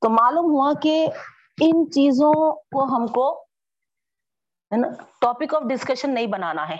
تو 0.00 0.10
معلوم 0.10 0.44
ہوا 0.44 0.72
کہ 0.82 1.06
ان 1.60 1.90
چیزوں 1.90 2.54
کو 2.54 2.96
ہم 2.96 3.06
کو 3.06 3.44
ہے 4.72 4.80
نا؟ 4.80 5.02
ٹاپک 5.20 5.54
آف 5.54 5.62
ڈسکشن 5.70 6.14
نہیں 6.14 6.26
بنانا 6.26 6.68
ہے۔ 6.68 6.76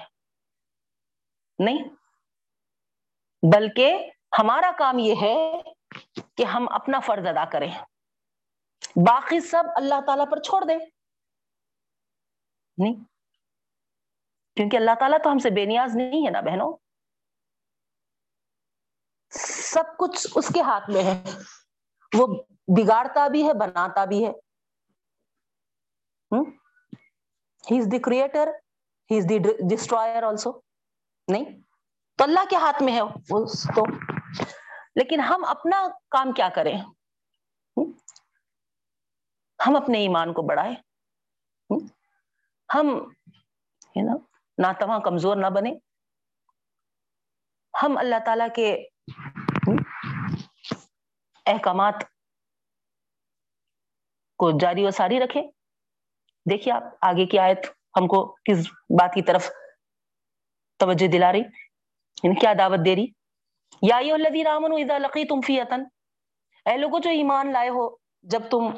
نہیں۔ 1.59 1.79
بلکہ 3.55 4.11
ہمارا 4.39 4.71
کام 4.79 4.99
یہ 4.99 5.15
ہے 5.23 5.63
کہ 6.37 6.45
ہم 6.45 6.67
اپنا 6.71 7.01
فرض 7.01 7.27
ادا 7.27 7.45
کریں۔ 7.45 7.73
باقی 8.97 9.41
سب 9.41 9.63
اللہ 9.77 9.95
تعالی 10.07 10.23
پر 10.31 10.43
چھوڑ 10.43 10.65
دیں۔ 10.69 10.79
نہیں۔ 12.79 13.05
کیونکہ 14.57 14.77
اللہ 14.77 14.91
تعالیٰ 14.99 15.19
تو 15.25 15.33
ہم 15.33 15.39
سے 15.39 15.51
بے 15.51 15.65
نیاز 15.65 15.97
نہیں 15.97 16.27
ہے 16.27 16.31
نا 16.31 16.41
بہنوں۔ 16.41 16.77
سب 19.73 19.85
کچھ 19.99 20.27
اس 20.35 20.49
کے 20.55 20.61
ہاتھ 20.61 20.91
میں 20.91 21.03
ہے۔ 21.03 21.23
وہ 22.19 22.27
بگاڑتا 22.77 23.29
بھی 23.29 23.49
ہے، 23.49 23.55
بناتا 23.55 24.05
بھی 24.05 24.27
ہے۔ 24.27 24.31
He 27.71 27.79
is 27.79 27.87
the 27.93 27.99
creator 27.99 28.49
he 29.11 29.19
is 29.19 29.29
the 29.29 29.39
destroyer 29.69 30.23
also 30.23 30.53
نہیں 31.29 31.45
تو 32.19 32.25
اللہ 32.25 32.49
کے 32.51 32.57
ہاتھ 32.57 32.83
میں 32.83 32.93
ہے 32.93 33.01
تو 33.75 33.85
لیکن 34.97 35.21
ہم 35.21 35.45
اپنا 35.49 35.87
کام 36.11 36.33
کیا 36.33 36.49
کریں 36.55 36.77
ہم 39.61 39.77
اپنے 39.77 39.99
ایمان 39.99 40.33
کو 40.33 40.43
بڑھائیں 40.43 40.75
ہم 42.69 42.89
ہے 43.97 44.03
نا 44.03 44.17
ناتواں 44.59 44.99
کمزور 45.01 45.37
نہ 45.37 45.47
بنے 45.51 45.75
ہم 47.75 47.97
اللہ 47.99 48.25
تعالی 48.25 48.45
کے 48.55 48.73
احکامات 51.47 52.05
کو 54.39 54.51
جاری 54.61 54.85
و 54.87 54.91
ساری 54.91 55.21
رکھیں 55.21 55.43
دیکھیے 56.51 56.75
آپ 56.75 56.83
آگے 57.03 57.27
کی 57.27 57.39
آیت 57.39 57.67
ہم 57.97 58.07
کو 58.07 58.37
کس 58.45 58.67
بات 58.91 59.15
کی 59.15 59.23
طرف 59.23 59.51
توجہ 60.79 61.07
دلا 61.07 61.33
رہی 61.33 61.43
یعنی 62.23 62.35
کیا 62.35 62.53
دعوت 62.59 62.81
دے 62.85 62.97
رہی؟ 62.97 63.07
یا 63.83 63.97
الذین 63.97 64.47
آمنوا 64.47 64.79
اذا 64.79 64.99
لقیتم 64.99 65.41
فیئتن 65.41 65.85
اے 66.67 66.77
لوگوں 66.77 67.01
جو 67.01 67.11
ایمان 67.11 67.53
لائے 67.53 67.69
ہو، 67.69 67.97
جب 68.23 68.41
تم 68.51 68.71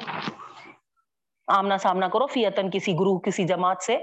آمنا 1.47 1.77
سامنا 1.77 2.07
کرو 2.07 2.27
فیتن 2.27 2.69
کسی 2.69 2.93
گروہ، 2.93 3.19
کسی 3.19 3.43
جماعت 3.43 3.83
سے، 3.83 3.97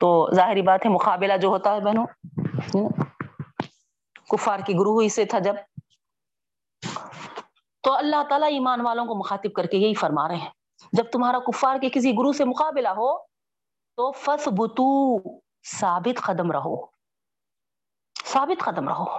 تو 0.00 0.28
ظاہری 0.34 0.62
بات 0.62 0.86
ہے 0.86 0.90
مقابلہ 0.90 1.36
جو 1.36 1.48
ہوتا 1.48 1.74
ہے 1.74 1.80
بہنوں 1.80 2.06
کفار 4.30 4.60
کی 4.66 4.72
گروہ 4.74 5.02
ہی 5.02 5.08
سے 5.08 5.24
تھا 5.24 5.38
جب۔ 5.38 5.54
تو 7.82 7.92
اللہ 7.92 8.22
تعالیٰ 8.28 8.48
ایمان 8.48 8.80
والوں 8.80 9.06
کو 9.06 9.14
مخاطب 9.14 9.52
کر 9.52 9.66
کے 9.66 9.76
یہی 9.76 9.94
فرما 9.94 10.28
رہے 10.28 10.36
ہیں۔ 10.36 10.50
جب 10.92 11.10
تمہارا 11.12 11.38
کفار 11.38 11.76
کے 11.80 11.88
کسی 11.90 12.12
گروہ 12.12 12.32
سے 12.32 12.44
مقابلہ 12.44 12.88
ہو، 12.88 13.18
تو 13.96 14.12
فس 14.12 14.48
بتو 14.56 15.18
ثابت 15.80 16.22
قدم 16.22 16.52
رہو۔ 16.52 16.86
ثابت 18.24 18.62
قدم 18.62 18.88
رہو۔ 18.88 19.16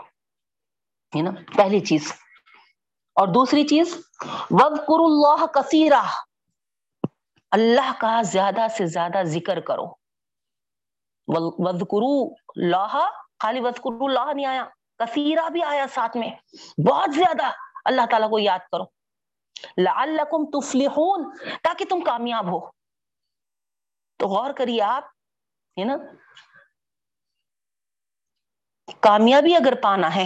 ہے 1.15 1.21
نا 1.21 1.31
پہلی 1.55 1.79
چیز۔ 1.79 2.13
اور 3.15 3.27
دوسری 3.27 3.67
چیز 3.67 4.07
وَذْكُرُ 4.51 5.03
اللہ 5.05 5.45
کثیرہ 5.45 6.01
اللہ 7.51 7.91
کا 7.99 8.21
زیادہ 8.21 8.67
سے 8.77 8.85
زیادہ 8.85 9.23
ذکر 9.23 9.59
کرو۔ 9.59 9.85
وَذْكُرُ 11.27 12.03
اللہ 12.55 13.09
خالی 13.39 13.59
وَذْكُرُ 13.59 14.09
اللہ 14.09 14.33
نہیں 14.33 14.45
آیا، 14.45 14.65
کثیرہ 14.97 15.49
بھی 15.49 15.63
آیا 15.63 15.85
ساتھ 15.93 16.17
میں۔ 16.17 16.31
بہت 16.89 17.09
زیادہ 17.15 17.51
اللہ 17.85 18.01
تعالیٰ 18.11 18.29
کو 18.29 18.39
یاد 18.39 18.59
کرو۔ 18.59 18.83
لعلکم 19.77 20.45
تفلحون، 20.45 21.37
تاکہ 21.61 21.85
تم 21.85 22.03
کامیاب 22.03 22.45
ہو۔ 22.45 22.69
تو 24.17 24.27
غور 24.27 24.53
کریے 24.53 24.81
آپ، 24.81 25.03
ہے 25.79 25.83
نا؟ 25.83 25.93
کامیابی 28.99 29.55
اگر 29.55 29.73
پانا 29.81 30.15
ہے، 30.15 30.25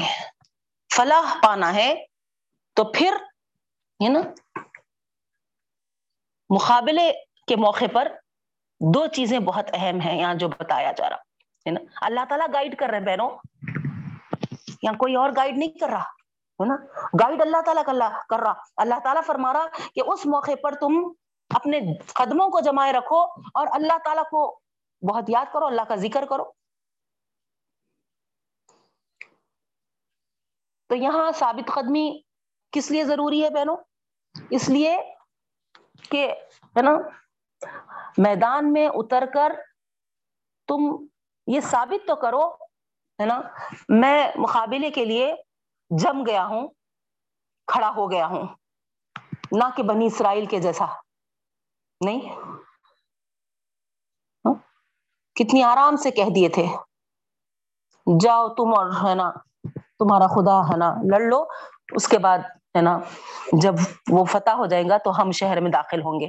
فلاح 0.95 1.39
پانا 1.43 1.73
ہے، 1.73 2.05
تو 2.73 2.83
پھر، 2.83 3.13
ہے 4.03 4.09
نا؟ 4.09 4.19
مقابلے 6.49 7.11
کے 7.47 7.55
موقع 7.55 7.85
پر 7.93 8.11
دو 8.93 9.07
چیزیں 9.07 9.39
بہت 9.39 9.65
اہم 9.73 9.99
ہیں، 9.99 10.19
یہاں 10.19 10.33
جو 10.33 10.47
بتایا 10.47 10.91
جا 10.91 11.09
رہا، 11.09 11.15
ہے 11.15 11.71
نا؟ 11.71 11.79
اللہ 12.01 12.19
تعالیٰ 12.29 12.47
گائیڈ 12.53 12.77
کر 12.77 12.87
رہے 12.87 12.97
ہیں 12.97 13.05
بہنوں۔ 13.05 13.29
یہاں 14.83 14.93
کوئی 14.93 15.15
اور 15.15 15.29
گائیڈ 15.35 15.57
نہیں 15.57 15.79
کر 15.79 15.89
رہا۔ 15.89 16.16
ہے 16.63 16.67
نا؟ 16.67 16.75
گائیڈ 17.23 17.41
اللہ 17.41 17.61
تعالیٰ 17.65 17.83
کر 18.29 18.39
رہا۔ 18.39 18.53
اللہ 18.77 18.99
تعالیٰ 19.03 19.21
فرما 19.25 19.53
رہا 19.53 19.67
کہ 19.67 20.01
اس 20.07 20.25
موقع 20.25 20.51
پر 20.63 20.71
تم 20.71 21.11
اپنے 21.55 21.79
قدموں 22.13 22.49
کو 22.49 22.59
جمائے 22.59 22.93
رکھو 22.93 23.23
اور 23.53 23.67
اللہ 23.71 23.97
تعالیٰ 24.03 24.23
کو 24.23 24.59
بہت 25.09 25.23
یاد 25.27 25.45
کرو، 25.53 25.65
اللہ 25.65 25.81
کا 25.81 25.95
ذکر 25.95 26.25
کرو۔ 26.29 26.51
تو 30.87 30.95
یہاں 30.95 31.31
ثابت 31.31 31.71
قدمی 31.73 32.21
کس 32.71 32.91
لیے 32.91 33.05
ضروری 33.05 33.43
ہے 33.43 33.49
بہنوں؟ 33.49 33.77
اس 34.49 34.69
لیے 34.69 34.97
کہ 36.11 36.35
ہے 36.77 36.81
نا، 36.81 36.91
میدان 38.17 38.73
میں 38.73 38.87
اتر 38.87 39.23
کر 39.33 39.51
تم 40.67 41.05
یہ 41.47 41.59
ثابت 41.59 42.07
تو 42.07 42.15
کرو، 42.15 42.53
ہے 43.21 43.25
نا؟ 43.25 43.41
میں 43.89 44.31
مقابلے 44.35 44.91
کے 44.91 45.05
لیے 45.05 45.35
جم 45.89 46.25
گیا 46.25 46.45
ہوں، 46.45 46.67
کھڑا 47.67 47.89
ہو 47.89 48.11
گیا 48.11 48.27
ہوں۔ 48.27 48.47
نہ 49.51 49.63
کہ 49.75 49.83
بنی 49.83 50.05
اسرائیل 50.05 50.45
کے 50.45 50.59
جیسا۔ 50.59 50.85
نہیں؟ 52.05 52.35
ہاں؟ 54.45 54.53
کتنی 55.35 55.63
آرام 55.63 55.95
سے 55.95 56.11
کہہ 56.11 56.29
دیے 56.35 56.49
تھے۔ 56.49 56.65
جاؤ 58.19 58.49
تم 58.49 58.73
اور 58.77 59.09
ہے 59.09 59.15
نا، 59.15 59.31
تمہارا 59.73 60.27
خدا 60.27 60.73
ہے 60.73 60.77
نا، 60.77 60.95
لڑ 61.11 61.19
لو۔ 61.19 61.43
اس 61.95 62.07
کے 62.07 62.17
بعد 62.17 62.37
ہے 62.77 62.81
نا، 62.81 62.99
جب 63.61 63.73
وہ 64.11 64.25
فتح 64.25 64.49
ہو 64.49 64.65
جائے 64.65 64.83
گا 64.89 64.97
تو 64.97 65.21
ہم 65.21 65.31
شہر 65.31 65.61
میں 65.61 65.71
داخل 65.71 66.01
ہوں 66.01 66.19
گے۔ 66.19 66.27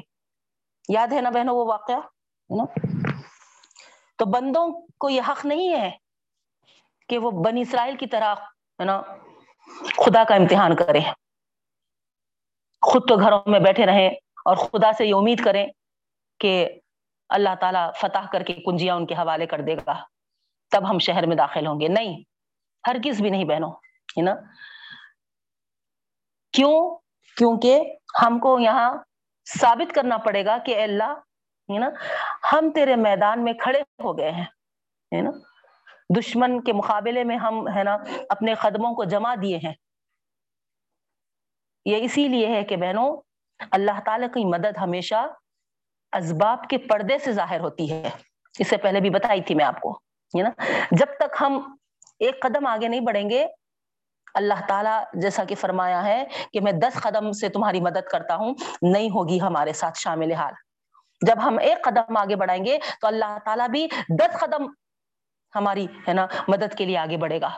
یاد 0.88 1.08
ہے 1.12 1.20
نا 1.20 1.30
بہنوں 1.30 1.56
وہ 1.56 1.64
واقعہ؟ 1.64 1.96
ہے 1.96 2.56
نا؟ 2.56 2.64
تو 4.16 4.24
بندوں 4.24 4.86
کو 4.98 5.08
یہ 5.08 5.22
حق 5.28 5.46
نہیں 5.46 5.70
ہے 5.70 5.90
کہ 7.08 7.18
وہ 7.18 7.30
بنی 7.30 7.60
اسرائیل 7.60 7.96
کی 7.96 8.06
طرح، 8.06 8.34
ہے 8.80 8.84
نا 8.84 9.02
خدا 9.76 10.24
کا 10.24 10.34
امتحان 10.34 10.76
کریں۔ 10.76 11.00
خود 12.82 13.08
تو 13.08 13.16
گھروں 13.16 13.40
میں 13.46 13.60
بیٹھے 13.60 13.86
رہیں 13.86 14.10
اور 14.44 14.56
خدا 14.56 14.92
سے 14.92 15.06
یہ 15.06 15.14
امید 15.14 15.44
کریں 15.44 15.66
کہ 16.40 16.68
اللہ 17.28 17.54
تعالیٰ 17.60 17.90
فتح 18.00 18.26
کر 18.32 18.42
کے 18.42 18.54
کنجیاں 18.54 18.96
ان 18.96 19.06
کے 19.06 19.14
حوالے 19.14 19.46
کر 19.46 19.60
دے 19.60 19.74
گا۔ 19.86 20.04
تب 20.70 20.90
ہم 20.90 20.98
شہر 20.98 21.26
میں 21.26 21.36
داخل 21.36 21.66
ہوں 21.66 21.80
گے۔ 21.80 21.88
نہیں 21.88 22.22
ہر 22.86 22.96
کس 23.04 23.20
بھی 23.20 23.30
نہیں 23.30 23.44
بہنوں، 23.44 23.70
ہے 23.70 24.22
نا؟ 24.22 24.34
کیوں؟ 26.52 26.98
کیونکہ 27.36 27.96
ہم 28.22 28.38
کو 28.38 28.58
یہاں 28.58 28.96
ثابت 29.58 29.94
کرنا 29.94 30.16
پڑے 30.16 30.44
گا 30.44 30.58
کہ 30.58 30.82
اللہ، 30.82 31.12
ہے 31.72 31.78
نا، 31.78 31.90
ہم 32.52 32.70
تیرے 32.74 32.96
میدان 32.96 33.44
میں 33.44 33.52
کھڑے 33.52 33.80
ہو 33.80 34.18
گئے 34.18 34.30
ہیں، 34.30 34.44
ہے 35.16 35.20
نا؟ 35.20 35.30
دشمن 36.16 36.60
کے 36.60 36.72
مقابلے 36.72 37.24
میں 37.24 37.36
ہم، 37.36 37.68
ہے 37.68 37.84
نا، 37.84 37.96
اپنے 38.28 38.54
قدموں 38.54 38.94
کو 38.94 39.04
جما 39.04 39.34
دیے 39.42 39.56
ہیں۔ 39.56 39.72
یہ 41.84 41.96
اسی 42.00 42.28
لیے 42.28 42.46
ہے 42.46 42.64
کہ 42.64 42.76
بہنوں، 42.76 43.16
اللہ 43.70 44.00
تعالی 44.04 44.26
کی 44.34 44.44
مدد 44.44 44.78
ہمیشہ 44.80 45.26
اسباب 46.12 46.68
کے 46.68 46.78
پردے 46.78 47.18
سے 47.18 47.32
ظاہر 47.32 47.60
ہوتی 47.60 47.92
ہے۔ 47.92 48.10
اس 48.58 48.68
سے 48.68 48.76
پہلے 48.76 49.00
بھی 49.00 49.10
بتائی 49.10 49.42
تھی 49.42 49.54
میں 49.54 49.64
آپ 49.64 49.80
کو، 49.80 49.92
ہے 50.38 50.42
نا، 50.42 50.50
جب 50.90 51.06
تک 51.06 51.36
ہم 51.40 51.76
ایک 52.20 52.42
قدم 52.42 52.66
آگے 52.66 52.88
نہیں 52.88 53.00
بڑھیں 53.00 53.30
گے، 53.30 53.46
اللہ 54.34 54.66
تعالیٰ 54.68 55.04
جیسا 55.14 55.44
کہ 55.44 55.54
فرمایا 55.54 56.04
ہے 56.04 56.24
کہ 56.52 56.60
میں 56.60 56.72
دس 56.72 57.00
قدم 57.00 57.32
سے 57.32 57.48
تمہاری 57.48 57.80
مدد 57.80 58.08
کرتا 58.10 58.36
ہوں، 58.36 58.54
نہیں 58.82 59.10
ہوگی 59.10 59.40
ہمارے 59.40 59.72
ساتھ 59.72 59.98
شامل 59.98 60.32
حال۔ 60.32 60.52
جب 61.26 61.36
ہم 61.44 61.58
ایک 61.58 61.84
قدم 61.84 62.16
آگے 62.16 62.36
بڑھائیں 62.36 62.64
گے، 62.64 62.78
تو 63.00 63.06
اللہ 63.06 63.38
تعالیٰ 63.44 63.68
بھی 63.68 63.88
دس 64.18 64.38
قدم 64.40 64.66
ہماری، 65.54 65.86
ہے 66.08 66.12
نا، 66.12 66.26
مدد 66.48 66.74
کے 66.78 66.84
لیے 66.84 66.98
آگے 66.98 67.16
بڑھے 67.16 67.40
گا۔ 67.40 67.50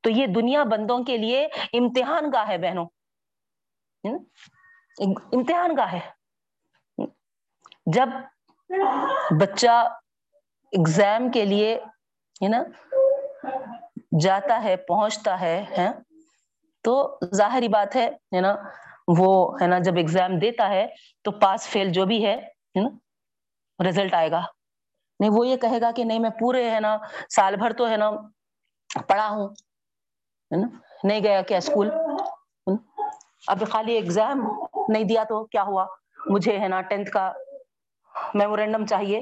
تو 0.00 0.10
یہ 0.10 0.26
دنیا 0.26 0.64
بندوں 0.64 1.04
کے 1.04 1.16
لیے 1.16 1.46
امتحان 1.72 2.30
گاہ 2.32 2.48
ہے 2.48 2.58
بہنوں۔ 2.58 2.86
امتحان 5.32 5.76
گاہ 5.76 5.92
ہے۔ 5.92 6.00
جب 7.86 8.08
بچہ 9.40 9.98
اگزام 10.72 11.30
کے 11.30 11.44
لیے، 11.44 11.74
ہے 12.42 12.48
نا، 12.48 12.62
جاتا 14.20 14.62
ہے، 14.62 14.76
پہنچتا 14.76 15.40
ہے 15.40 15.64
تو 16.82 17.18
ظاہری 17.34 17.68
بات 17.68 17.96
ہے 17.96 18.40
نا، 18.40 18.54
وہ، 19.18 19.54
ہے 19.62 19.66
نا، 19.66 19.78
جب 19.78 19.96
ایگزام 19.96 20.38
دیتا 20.38 20.68
ہے 20.68 20.86
تو 21.22 21.30
پاس 21.30 21.68
فیل 21.68 21.92
جو 21.92 22.06
بھی 22.06 22.26
ہے 22.26 22.36
نا 22.74 22.88
رزلٹ 23.88 24.14
آئے 24.14 24.30
گا۔ 24.30 24.42
نہیں، 25.20 25.30
وہ 25.30 25.46
یہ 25.46 25.56
کہے 25.56 25.80
گا 25.80 25.90
کہ 25.96 26.04
نہیں، 26.04 26.18
میں 26.18 26.30
پورے 26.30 26.70
ہے 26.70 26.80
نا، 26.80 26.96
سال 27.30 27.56
بھر 27.56 27.72
تو 27.72 27.88
ہے 27.88 27.96
نا 27.96 28.10
پڑھا 29.08 29.28
ہوں، 29.28 29.48
ہے 30.50 30.56
نا؟ 30.56 30.66
نہیں 31.04 31.20
گیا 31.20 31.42
کیا 31.42 31.58
اسکول؟ 31.58 31.90
اب 33.46 33.62
خالی 33.70 33.92
ایگزام 33.92 34.40
نہیں 34.88 35.04
دیا 35.04 35.24
تو 35.24 35.44
کیا 35.44 35.62
ہوا؟ 35.62 35.86
مجھے 36.26 36.58
ہے 36.58 36.68
نا 36.68 36.80
ٹینتھ 36.80 37.10
کا 37.10 37.32
میمورینڈم 38.34 38.86
چاہیے، 38.86 39.20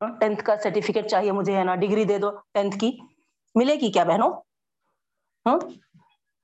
ٹینتھ 0.00 0.44
کا 0.44 0.56
سرٹیفکیٹ 0.56 1.06
چاہیے 1.06 1.32
مجھے 1.32 1.56
ہے 1.56 1.64
نا 1.64 1.74
ڈگری 1.74 2.04
دے 2.04 2.18
دو 2.18 2.30
ٹینتھ 2.54 2.78
کی۔ 2.78 2.96
ملے 3.54 3.74
گی 3.74 3.90
کیا 3.92 4.04
بہنوں؟ 4.04 4.30
ہاں؟ 5.46 5.56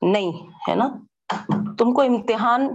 نہیں، 0.02 0.30
ہے 0.68 0.74
نا؟ 0.74 0.88
تم 1.78 1.92
کو 1.94 2.02
امتحان 2.02 2.68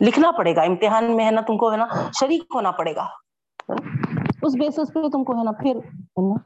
لکھنا 0.00 0.30
پڑے 0.38 0.54
گا، 0.56 0.62
امتحان 0.62 1.16
میں 1.16 1.24
ہے 1.26 1.30
نا 1.30 1.40
تم 1.46 1.56
کو 1.58 1.70
ہے 1.72 1.76
نا 1.76 1.86
شریک 2.20 2.44
ہونا 2.54 2.70
پڑے 2.78 2.94
گا۔ 2.94 3.06
اس 3.68 4.54
بیسس 4.60 4.92
پہ 4.94 5.08
تم 5.12 5.24
کو 5.24 5.38
ہے 5.38 5.44
نا 5.44 5.52
پھر 5.60 5.76
ہے 5.76 6.22
نا 6.28 6.36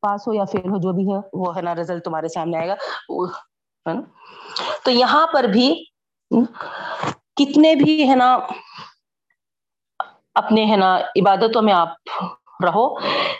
پاس 0.00 0.26
ہو 0.28 0.32
یا 0.34 0.44
فیل 0.52 0.68
ہو، 0.70 0.76
جو 0.82 0.92
بھی 0.92 1.04
ہے، 1.12 1.18
وہ 1.32 1.54
ہے 1.56 1.62
نا 1.62 1.74
رزلٹ 1.74 2.04
تمہارے 2.04 2.28
سامنے 2.28 2.58
آئے 2.58 2.68
گا۔ 2.68 2.74
تو 4.84 4.90
یہاں 4.90 5.26
پر 5.32 5.44
بھی 5.44 5.68
کتنے 7.36 7.74
بھی 7.74 8.08
ہے 8.10 8.14
نا 8.14 8.32
اپنے 10.34 10.64
ہے 10.70 10.76
نا 10.76 10.96
عبادتوں 11.20 11.62
میں 11.62 11.72
آپ 11.72 12.62
رہو، 12.64 12.86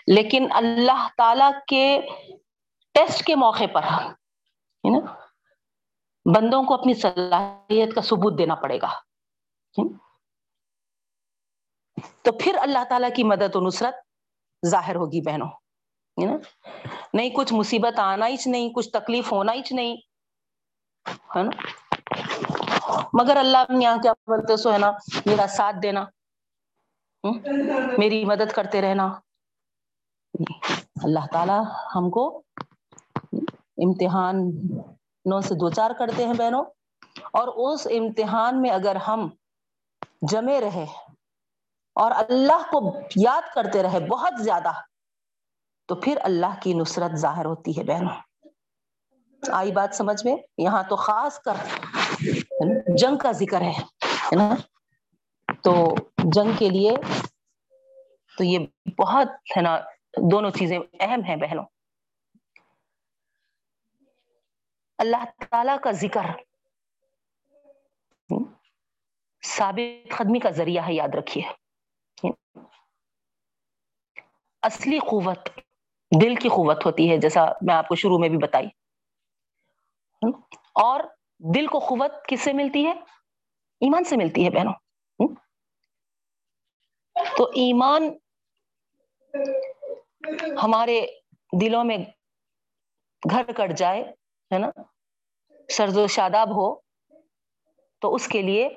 لیکن 0.06 0.46
اللہ 0.50 1.06
تعالی 1.16 1.50
کے 1.68 1.84
ٹیسٹ 2.94 3.24
کے 3.24 3.34
موقع 3.36 3.64
پر 3.72 3.82
ہے 3.82 4.90
نا 4.90 5.00
بندوں 6.26 6.62
کو 6.62 6.74
اپنی 6.74 6.94
صلاحیت 6.94 7.94
کا 7.94 8.00
ثبوت 8.00 8.38
دینا 8.38 8.54
پڑے 8.54 8.78
گا۔ 8.82 8.88
تو 12.24 12.32
پھر 12.40 12.56
اللہ 12.60 12.84
تعالیٰ 12.88 13.10
کی 13.16 13.24
مدد 13.24 13.56
و 13.56 13.60
نصرت 13.66 13.94
ظاہر 14.62 14.96
ہوگی 14.96 15.20
بہنوں 15.20 15.48
نہیں 17.14 17.30
کچھ 17.36 17.52
مصیبت 17.54 17.98
آنا 17.98 18.26
ہی 18.28 18.36
نہیں، 18.46 18.68
کچھ 18.74 18.88
تکلیف 18.92 19.32
ہونا 19.32 19.52
ہی 19.52 19.60
نہیں، 19.70 19.96
ہے 21.36 21.42
نا؟ 21.42 21.50
مگر 23.12 23.36
اللہ 23.36 23.72
یہاں 23.80 23.96
کیا 24.02 24.12
بولتے 24.26 24.56
سو، 24.56 24.72
ہے 24.72 24.78
نا؟ 24.78 24.90
میرا 25.26 25.46
ساتھ 25.56 25.76
دینا 25.82 26.04
میری 27.98 28.24
مدد 28.24 28.52
کرتے 28.54 28.80
رہنا۔ 28.82 29.06
اللہ 31.04 31.26
تعالی 31.32 31.58
ہم 31.94 32.10
کو 32.10 32.26
امتحان 33.84 34.36
نو 35.24 35.40
سے 35.40 35.54
دو 35.54 35.70
چار 35.70 35.90
کرتے 35.98 36.26
ہیں 36.26 36.34
بہنوں، 36.34 36.64
اور 37.32 37.48
اس 37.64 37.86
امتحان 37.98 38.60
میں 38.62 38.70
اگر 38.70 38.96
ہم 39.08 39.28
جمے 40.22 40.60
رہے۔ 40.60 40.86
اور 41.94 42.10
اللہ 42.10 42.70
کو 42.70 42.96
یاد 43.16 43.42
کرتے 43.54 43.82
رہے 43.82 44.06
بہت 44.06 44.34
زیادہ۔ 44.38 44.72
تو 45.86 45.94
پھر 45.94 46.18
اللہ 46.22 46.60
کی 46.62 46.74
نصرت 46.74 47.12
ظاہر 47.16 47.44
ہوتی 47.44 47.78
ہے 47.78 47.84
بہنوں۔ 47.84 48.48
آئی 49.52 49.72
بات 49.72 49.94
سمجھ 49.94 50.26
میں؟ 50.26 50.36
یہاں 50.58 50.82
تو 50.82 50.96
خاص 50.96 51.38
کر 51.38 51.52
جنگ 52.96 53.16
کا 53.16 53.32
ذکر 53.32 53.60
ہے 53.60 53.72
نا؟ 54.36 54.54
تو 55.62 55.94
جنگ 56.24 56.52
کے 56.58 56.68
لیے 56.68 56.96
تو 58.38 58.44
یہ 58.44 58.58
بہت، 58.98 59.26
ہے 59.56 59.60
نا، 59.60 59.78
دونوں 60.32 60.50
چیزیں 60.50 60.78
اہم 61.00 61.24
ہیں 61.24 61.36
بہنوں۔ 61.36 61.64
اللہ 64.98 65.24
تعالی 65.50 65.72
کا 65.82 65.90
ذکر 65.90 66.49
ثابت 69.44 70.10
قدمی 70.10 70.38
کا 70.38 70.50
ذریعہ 70.50 70.86
ہے، 70.86 70.94
یاد 70.94 71.08
رکھیے۔ 71.14 71.42
اصلی 74.62 74.98
قوت 74.98 75.48
دل 76.22 76.34
کی 76.34 76.48
قوت 76.48 76.86
ہوتی 76.86 77.10
ہے، 77.10 77.16
جیسا 77.16 77.44
میں 77.62 77.74
آپ 77.74 77.88
کو 77.88 77.94
شروع 77.94 78.18
میں 78.18 78.28
بھی 78.28 78.38
بتائی۔ 78.38 78.66
اور 80.74 81.00
دل 81.54 81.66
کو 81.66 81.78
قوت 81.78 82.10
کس 82.28 82.40
سے 82.40 82.52
ملتی 82.52 82.86
ہے؟ 82.86 82.90
ایمان 83.80 84.04
سے 84.04 84.16
ملتی 84.16 84.44
ہے، 84.44 84.50
بہنوں۔ 84.50 84.72
تو 87.36 87.44
ایمان 87.44 88.02
ہمارے 90.62 91.06
دلوں 91.60 91.84
میں 91.84 91.98
گھر 93.30 93.52
کٹ 93.52 93.76
جائے، 93.76 94.02
ہے 94.54 94.58
نا؟ 94.58 94.70
سرز 95.70 95.98
و 95.98 96.06
شاداب 96.06 96.48
ہو، 96.48 96.80
تو 97.98 98.14
اس 98.14 98.28
کے 98.28 98.42
لیے 98.42 98.68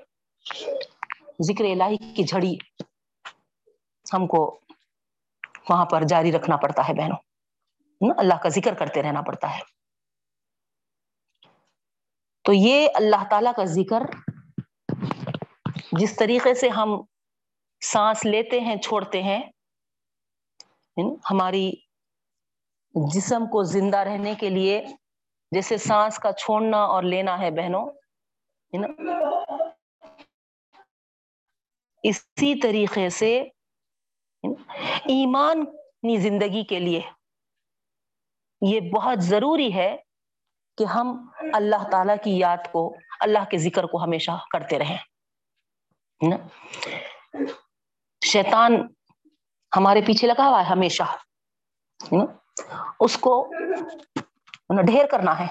ذکر 1.42 1.64
الہی 1.64 2.14
کی 2.14 2.24
جھڑی 2.24 2.56
ہم 4.14 4.28
کو 4.28 4.60
وہاں 5.70 5.86
پر 5.86 6.04
جاری 6.04 6.32
رکھنا 6.32 6.58
پڑتا 6.58 6.88
ہے 6.88 6.94
بہنوں۔ 6.94 7.18
اللہ 8.18 8.34
کا 8.44 8.50
ذکر 8.50 8.74
کرتے 8.74 9.04
رہنا 9.04 9.22
پڑتا 9.22 9.58
ہے۔ 9.58 9.60
تو 12.44 12.54
یہ 12.54 12.90
اللہ 12.96 13.30
تعالی 13.30 13.50
کا 13.56 13.64
ذکر 13.64 14.02
جس 15.92 16.16
طریقے 16.16 16.54
سے 16.54 16.70
ہم 16.70 17.02
سانس 17.82 18.26
لیتے 18.26 18.60
ہیں، 18.60 18.76
چھوڑتے 18.76 19.24
ہیں 19.24 19.44
ہماری 21.32 21.72
جسم 23.14 23.46
کو 23.46 23.64
زندہ 23.64 23.98
رہنے 23.98 24.36
کے 24.36 24.50
لیے 24.50 24.86
جیسے 25.52 25.78
سانس 25.78 26.18
کا 26.20 26.32
چھوڑنا 26.32 26.78
اور 26.78 27.04
لینا 27.04 27.40
ہے 27.40 27.52
بہنوں 27.52 27.86
اسی 32.04 32.60
طریقے 32.60 33.10
سے 33.10 33.42
ایمان 34.84 35.66
زندگی 36.20 36.64
کے 36.64 36.80
لیے۔ 36.80 37.02
یہ 38.62 38.80
بہت 38.92 39.22
ضروری 39.22 39.74
ہے 39.74 39.98
کہ 40.78 40.84
ہم 40.84 41.30
اللہ 41.54 41.90
تعالی 41.92 42.14
کی 42.24 42.38
یاد 42.38 42.58
کو، 42.72 42.96
اللہ 43.20 43.50
کے 43.52 43.58
ذکر 43.58 43.84
کو 43.84 44.04
ہمیشہ 44.04 44.32
کرتے 44.52 44.80
رہیں۔ 44.80 44.98
شیطان 48.26 48.88
ہمارے 49.76 50.02
پیچھے 50.02 50.28
لگا 50.28 50.48
ہوا 50.48 50.60
ہے 50.60 50.66
ہمیشہ۔ 50.66 51.04
اس 53.00 53.18
کو 53.18 53.54
ڈھیر 54.86 55.06
کرنا 55.06 55.40
ہے۔ 55.40 55.48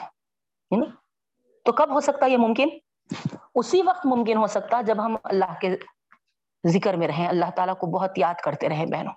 تو 1.64 1.72
کب 1.72 1.90
ہو 1.90 2.00
سکتا 2.00 2.26
یہ 2.26 2.36
ممکن؟ 2.36 2.68
اسی 3.54 3.82
وقت 3.82 4.06
ممکن 4.06 4.36
ہو 4.36 4.46
سکتا 4.46 4.80
جب 4.80 5.04
ہم 5.04 5.16
اللہ 5.24 5.58
کے 5.60 5.76
ذکر 6.68 6.94
میں 6.94 7.08
رہیں 7.08 7.28
اللہ 7.28 7.50
تعالیٰ 7.56 7.76
کو 7.78 7.86
بہت 7.86 8.18
یاد 8.18 8.34
کرتے 8.34 8.68
رہیں 8.68 8.86
بہنوں۔ 8.86 9.12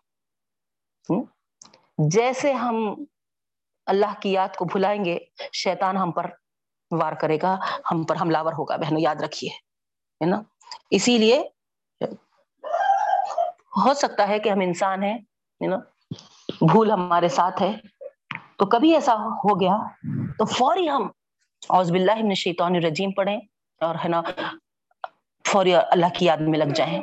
جیسے 1.98 2.54
ہم 2.54 3.04
اللہ 3.86 4.14
کی 4.20 4.32
یاد 4.32 4.56
کو 4.56 4.66
بھلائیں 4.66 5.06
گے 5.06 5.20
شیطان 5.54 5.98
ہم 5.98 6.12
پر 6.12 6.26
وار 6.92 7.14
کرے 7.14 7.38
گا 7.42 7.58
ہم 7.92 8.04
پر 8.04 8.16
حملہ 8.22 8.38
ہوگا۔ 8.38 8.76
بہنوں 8.76 9.00
یاد 9.00 9.16
رکھیے 9.16 9.50
ہے 9.50 10.26
نا؟ 10.26 10.42
اسی 10.90 11.18
لیے 11.18 11.50
ہو 13.86 13.94
سکتا 13.94 14.28
ہے 14.28 14.40
کہ 14.40 14.50
ہم 14.50 14.60
انسان 14.60 15.04
ہیں 15.04 15.18
نا؟ 15.62 15.78
بھول 16.62 16.92
ہمارے 16.92 17.28
ساتھ 17.28 17.62
ہے۔ 17.62 17.72
تو 18.58 18.66
کبھی 18.66 18.94
ایسا 18.94 19.14
ہو 19.14 19.60
گیا 19.62 19.78
تو 20.38 20.46
فوری 20.46 20.90
ہم 20.90 21.08
اوز 21.70 21.92
باللہ 21.92 22.16
من 22.16 22.28
الشیطان 22.28 22.76
الرجیم 22.76 23.12
پڑھیں 23.12 23.38
اور 23.82 23.96
ہے 23.96 24.10
نا 24.10 24.22
فوری 25.46 25.76
اللہ 25.76 26.06
کی 26.18 26.26
یاد 26.26 26.38
میں 26.38 26.60
لگ 26.60 26.74
جائیں۔ 26.76 27.02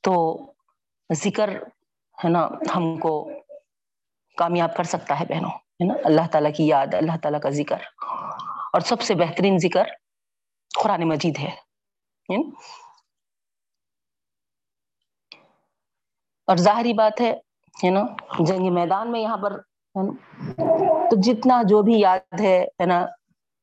تو 0.00 0.46
ذکر 1.12 1.48
ہے 2.24 2.28
نا، 2.28 2.48
ہم 2.76 2.98
کو 2.98 3.30
کامیاب 4.36 4.76
کر 4.76 4.84
سکتا 4.84 5.20
ہے 5.20 5.24
بہنوں، 5.24 5.50
ہے 5.50 5.86
نا؟ 5.86 5.94
اللہ 6.04 6.26
تعالیٰ 6.32 6.50
کی 6.56 6.66
یاد، 6.66 6.86
اللہ 6.92 7.16
تعالیٰ 7.22 7.40
کا 7.40 7.50
ذکر۔ 7.50 7.76
اور 8.72 8.80
سب 8.80 9.00
سے 9.00 9.14
بہترین 9.14 9.58
ذکر 9.58 9.84
قرآن 10.82 11.08
مجید 11.08 11.38
ہے 11.38 11.50
اور 16.48 16.56
ظاہری 16.56 16.92
بات 16.92 17.20
ہے 17.20 17.30
ہے 17.84 17.90
نا، 17.90 18.02
جنگ 18.38 18.74
میدان 18.74 19.12
میں 19.12 19.20
یہاں 19.20 19.36
پر 19.36 19.60
تو 21.10 21.20
جتنا 21.22 21.62
جو 21.62 21.82
بھی 21.82 22.00
یاد 22.00 22.40
ہے 22.40 22.64
ہے 22.64 22.86
نا 22.86 23.06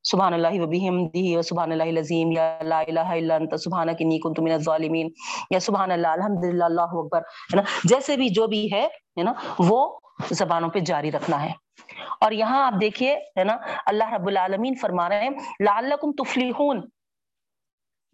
سبحان 0.04 0.34
اللہ 0.34 0.62
و 0.62 0.68
بحمدہ 0.68 1.38
و 1.38 1.42
سبحان 1.42 1.72
اللہ 1.72 1.84
العظیم، 1.84 2.32
یا 2.32 2.60
لا 2.62 2.80
الہ 2.80 3.00
الا 3.00 3.36
انت، 3.36 3.54
سبحانک 3.64 3.96
انی 4.00 4.20
کنت 4.20 4.40
من 4.40 4.52
الظالمین، 4.52 5.10
یا 5.50 5.60
سبحان 5.60 5.92
اللہ 5.92 6.08
الحمدللہ، 6.08 6.64
اللہ 6.64 6.82
اکبر، 6.82 7.20
ہے 7.20 7.56
نا؟ 7.56 7.62
جیسے 7.84 8.16
بھی 8.16 8.30
جو 8.30 8.48
بھی 8.48 8.74
ہے 8.74 8.88
نا؟ 9.24 9.34
وہ 9.60 10.00
زبانوں 10.32 10.70
پہ 10.70 10.80
جاری 10.80 11.12
رکھنا 11.12 11.46
ہے۔ 11.46 11.52
اور 12.22 12.32
یہاں 12.32 12.66
آپ 12.66 12.74
دیکھیے، 12.82 13.16
ہے 13.16 13.44
نا؟ 13.44 13.58
اللہ 13.86 14.14
رب 14.14 14.28
العالمین 14.28 14.76
فرما 14.76 15.10
رہے 15.10 15.24
ہیں، 15.24 15.30
لعلکم 15.60 16.12
تفلیحون 16.12 16.82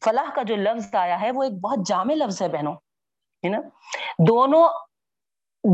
فلاح 0.06 0.36
کا 0.36 0.44
جو 0.44 0.56
لفظ 0.56 0.96
آیا 0.96 1.22
ہے، 1.22 1.32
وہ 1.32 1.44
ایک 1.44 1.54
بہت 1.54 1.80
جامع 1.88 2.14
لفظ 2.14 2.42
ہے 2.42 2.48
بہنوں، 2.48 2.74
ہے 3.44 3.50
نا؟ 3.50 3.60
دونوں 4.28 4.68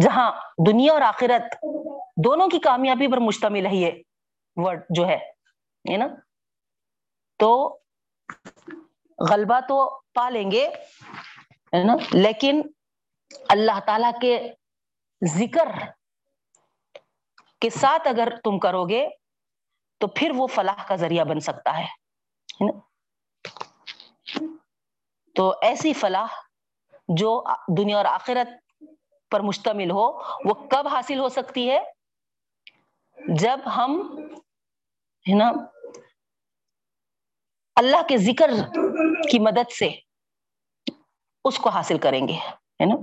جہاں 0.02 0.31
دنیا 0.68 0.94
اور 0.94 1.02
آخرت 1.02 1.65
دونوں 2.18 2.48
کی 2.48 2.60
کامیابی 2.60 3.07
پر 3.07 3.18
مشتمل 3.18 3.65
ہے 3.65 3.76
یہ 3.76 3.91
ورڈ 4.56 4.84
جو 4.90 5.07
ہے۔ 5.07 5.32
نا؟ 5.85 6.07
تو 7.38 7.80
غلبہ 9.19 9.60
تو 9.60 9.99
پا 10.14 10.30
لیں 10.30 10.51
گے 10.51 10.69
نا؟ 11.73 11.95
لیکن 12.14 12.61
اللہ 13.49 13.80
تعالی 13.85 14.07
کے 14.22 14.53
ذکر 15.26 15.68
کے 17.60 17.69
ساتھ 17.69 18.07
اگر 18.07 18.27
تم 18.43 18.60
کرو 18.60 18.89
گے 18.89 19.10
تو 19.97 20.07
پھر 20.07 20.31
وہ 20.35 20.47
فلاح 20.47 20.88
کا 20.88 20.95
ذریعہ 20.95 21.23
بن 21.23 21.39
سکتا 21.39 21.77
ہے 21.77 21.85
تو 25.35 25.53
ایسی 25.61 25.93
فلاح 25.93 26.27
جو 27.07 27.43
دنیا 27.77 27.97
اور 27.97 28.05
آخرت 28.05 28.47
پر 29.31 29.39
مشتمل 29.39 29.91
ہو، 29.91 30.11
وہ 30.45 30.53
کب 30.53 30.88
حاصل 30.88 31.19
ہو 31.19 31.30
سکتی 31.30 31.72
ہے؟ 31.72 31.80
جب 33.39 33.60
ہم، 33.76 34.19
ہے 35.30 35.35
نا 35.35 35.51
اللہ 37.76 38.02
کے 38.10 38.18
ذکر 38.18 38.52
کی 39.32 39.40
مدد 39.40 39.72
سے 39.72 39.90
اس 41.45 41.58
کو 41.60 41.70
حاصل 41.70 41.98
کریں 41.98 42.28
گے، 42.28 42.34
ہے 42.34 42.86
نا؟ 42.86 42.95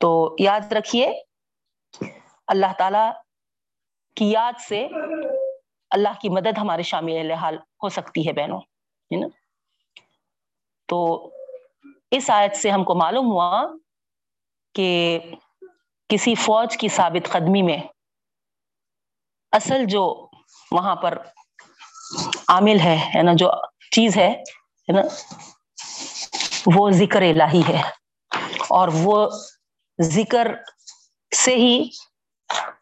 تو 0.00 0.36
یاد 0.38 0.72
رکھیے، 0.72 1.10
اللہ 2.48 2.72
تعالی 2.78 3.04
کی 4.16 4.30
یاد 4.30 4.60
سے 4.68 4.86
اللہ 5.90 6.18
کی 6.20 6.28
مدد 6.28 6.58
ہمارے 6.58 6.82
شامل 6.82 7.30
حال 7.32 7.56
ہو 7.82 7.88
سکتی 7.88 8.26
ہے 8.28 8.32
بہنوں، 8.32 8.60
ہے 9.10 9.20
نا؟ 9.20 9.26
تو 10.88 10.98
اس 12.10 12.30
آیت 12.30 12.56
سے 12.56 12.70
ہم 12.70 12.84
کو 12.84 12.94
معلوم 12.94 13.30
ہوا 13.32 13.66
کہ 14.74 15.18
کسی 16.10 16.34
فوج 16.34 16.76
کی 16.76 16.88
ثابت 16.88 17.30
قدمی 17.32 17.62
میں 17.62 17.78
اصل 19.52 19.84
جو 19.84 20.04
وہاں 20.70 20.94
پر 20.96 21.18
عامل 22.48 22.80
ہے 22.80 23.22
نا؟ 23.22 23.32
جو 23.34 23.50
چیز 23.90 24.16
ہے 24.16 24.42
نا؟ 24.88 25.00
وہ 26.76 26.90
ذکر 26.90 27.22
الہی 27.22 27.62
ہے۔ 27.68 27.82
اور 28.68 28.88
وہ 28.92 29.30
ذکر 30.02 30.48
سے 31.36 31.56
ہی 31.56 31.88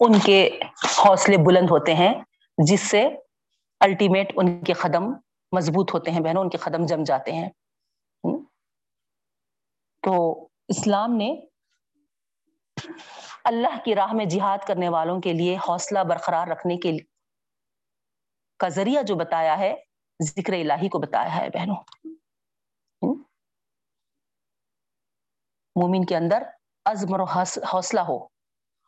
ان 0.01 0.19
کے 0.19 0.51
حوصلے 0.99 1.37
بلند 1.37 1.71
ہوتے 1.71 1.95
ہیں، 1.95 2.15
جس 2.67 2.81
سے 2.81 3.09
الٹیمیٹ 3.81 4.33
ان 4.37 4.65
کے 4.65 4.73
قدم 4.73 5.05
مضبوط 5.53 5.95
ہوتے 5.95 6.11
ہیں، 6.11 6.21
بہنوں، 6.21 6.43
ان 6.43 6.49
کے 6.49 6.59
قدم 6.59 6.87
جم 6.87 7.03
جاتے 7.03 7.33
ہیں۔ 7.33 7.49
تو 10.03 10.49
اسلام 10.69 11.17
نے 11.17 11.37
اللہ 13.45 13.85
کی 13.85 13.95
راہ 13.95 14.13
میں 14.13 14.25
جہاد 14.25 14.59
کرنے 14.67 14.89
والوں 14.89 15.21
کے 15.21 15.33
لیے 15.33 15.57
حوصلہ 15.69 15.99
برقرار 15.99 16.47
رکھنے 16.49 16.77
کے 16.77 16.93
کا 18.59 18.69
ذریعہ 18.69 19.03
جو 19.03 19.15
بتایا 19.15 19.59
ہے، 19.59 19.75
ذکر 20.23 20.53
الہی 20.53 20.89
کو 20.89 20.99
بتایا 20.99 21.37
ہے 21.37 21.49
بہنوں۔ 21.51 21.77
مومن 25.77 26.05
کے 26.05 26.17
اندر 26.17 26.43
عزم 26.85 27.15
اور 27.15 27.43
حوصلہ 27.75 28.01
ہو۔ 28.01 28.25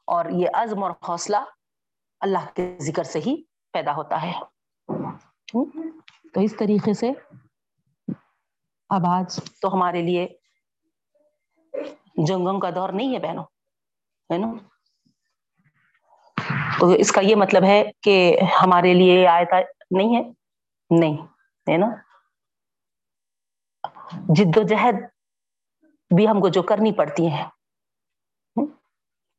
اور 0.07 0.25
یہ 0.31 0.47
عزم 0.55 0.83
اور 0.83 0.91
حوصلہ 0.91 1.37
اللہ 2.21 2.55
کے 2.55 2.77
ذکر 2.81 3.03
سے 3.03 3.19
ہی 3.19 3.43
پیدا 3.73 3.95
ہوتا 3.95 4.23
ہے۔ 4.23 4.33
تو 6.35 6.41
اس 6.41 6.57
طریقے 6.59 6.95
سے 6.95 7.11
اب 8.89 9.01
آج 9.09 9.41
تو 9.61 9.75
ہمارے 9.75 10.03
لیے 10.03 10.37
جنگوں 12.27 12.61
کا 12.61 12.71
دور 12.71 12.89
نہیں 12.89 13.15
ہے 13.15 13.19
بہنوں۔ 13.19 13.45
ہے 14.33 14.39
نا؟ 14.39 14.76
تو 16.81 16.89
اس 16.89 17.13
کا 17.13 17.21
یہ 17.21 17.37
مطلب 17.37 17.65
ہے 17.65 17.91
کہ 18.03 18.39
ہمارے 18.63 18.95
لیے 18.95 19.27
آیتا 19.27 19.57
نہیں 19.91 20.17
ہے؟ 20.17 20.23
نہیں، 20.91 21.17
ہے 21.71 21.77
نا؟ 21.77 21.87
جد 24.29 24.57
و 24.57 24.63
جہد 24.63 24.95
بھی 26.17 26.29
ہم 26.29 26.41
کو 26.41 26.49
جو 26.49 26.63
کرنی 26.63 26.93
پڑتی 26.93 27.27
ہیں 27.27 27.45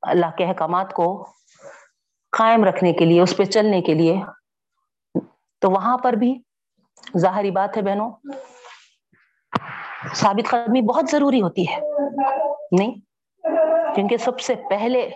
اللہ 0.02 0.26
کے 0.38 0.46
احکامات 0.46 0.94
کو 0.94 1.32
قائم 2.32 2.66
رکھنے 2.66 2.94
کے 2.94 3.06
لیے، 3.06 3.22
اس 3.22 3.38
پہ 3.38 3.44
چلنے 3.44 3.82
کے 3.82 3.94
لیے۔ 3.94 4.16
تو 5.62 5.70
وہاں 5.70 5.98
پر 5.98 6.14
بھی 6.14 6.42
ظاہری 7.18 7.52
بات 7.52 7.78
ہے 7.78 7.82
بہنوں، 7.82 8.12
ثابت 10.14 10.50
قدمی 10.50 10.82
بہت 10.82 11.06
ضروری 11.12 11.42
ہوتی 11.42 11.68
ہے۔ 11.70 11.80
نہیں، 12.72 12.96
کیونکہ 13.96 14.18
سب 14.18 14.40
سے 14.40 14.56
پہلے 14.70 15.10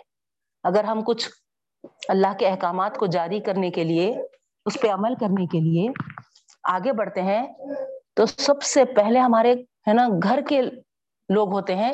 اگر 0.64 0.84
ہم 0.84 1.02
کچھ 1.02 1.30
اللہ 2.08 2.38
کے 2.40 2.48
احکامات 2.48 2.98
کو 2.98 3.06
جاری 3.06 3.40
کرنے 3.40 3.72
کے 3.72 3.84
لیے، 3.84 4.22
اس 4.66 4.78
پہ 4.82 4.88
عمل 4.88 5.16
کرنے 5.16 5.45
کے 5.45 5.60
لیے 5.60 5.90
آگے 6.64 6.94
بڑھتے 6.94 7.22
ہیں۔ 7.22 7.53
تو 8.14 8.26
سب 8.26 8.62
سے 8.62 8.86
پہلے 8.86 9.20
ہمارے، 9.20 9.53
ہے 9.88 9.94
نا، 9.94 10.08
گھر 10.24 10.40
کے 10.49 10.62
لوگ 11.30 11.52
ہوتے 11.52 11.76
ہیں 11.76 11.94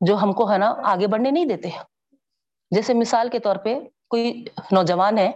جو 0.00 0.16
ہم 0.16 0.32
کو، 0.32 0.52
ہے 0.52 0.58
نا، 0.58 0.74
آگے 0.84 1.06
بڑھنے 1.06 1.30
نہیں 1.30 1.44
دیتے۔ 1.44 1.70
جیسے 2.70 2.94
مثال 2.94 3.28
کے 3.28 3.38
طور 3.38 3.56
پہ 3.56 3.80
کوئی 4.10 4.44
نوجوان 4.72 5.18
ہے 5.18 5.32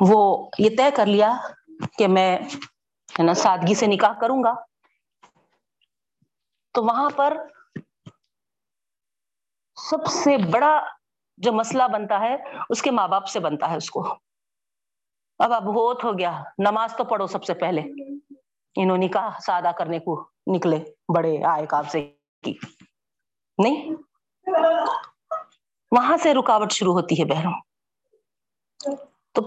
وہ 0.00 0.48
یہ 0.58 0.76
طے 0.76 0.90
کر 0.96 1.06
لیا 1.06 1.36
کہ 1.98 2.08
میں، 2.08 2.38
ہے 3.18 3.22
نا، 3.22 3.34
سادگی 3.34 3.74
سے 3.74 3.86
نکاح 3.86 4.12
کروں 4.12 4.44
گا۔ 4.44 4.54
تو 6.72 6.84
وہاں 6.84 7.10
پر 7.16 7.36
سب 9.76 10.06
سے 10.06 10.36
بڑا 10.36 10.99
جو 11.40 11.52
مسئلہ 11.52 11.82
بنتا 11.92 12.20
ہے، 12.20 12.36
اس 12.70 12.82
کے 12.82 12.90
ماں 12.90 13.08
باپ 13.08 13.26
سے 13.26 13.40
بنتا 13.40 13.70
ہے 13.70 13.76
اس 13.76 13.90
کو۔ 13.90 14.14
اب 15.38 15.52
اب 15.52 15.64
بہت 15.64 16.04
ہو 16.04 16.18
گیا۔ 16.18 16.42
نماز 16.58 16.96
تو 16.96 17.04
پڑھو 17.04 17.26
سب 17.26 17.44
سے 17.44 17.54
پہلے۔ 17.54 17.80
انہوں 18.76 18.98
نے 18.98 19.08
کہا، 19.08 19.38
سادہ 19.46 19.70
کرنے 19.78 19.98
کو 19.98 20.30
نکلے 20.56 20.84
بڑے 21.16 21.44
آئے 21.44 21.66
کاب 21.66 21.90
سے 21.90 22.14
کی۔ 22.44 22.58
نہیں۔ 23.58 23.90
وہاں 25.90 26.16
سے 26.16 26.34
رکاوٹ 26.34 26.72
شروع 26.72 26.92
ہوتی 26.92 27.20
ہے 27.20 27.24
بہنوں۔ 27.24 27.52
تو 29.32 29.42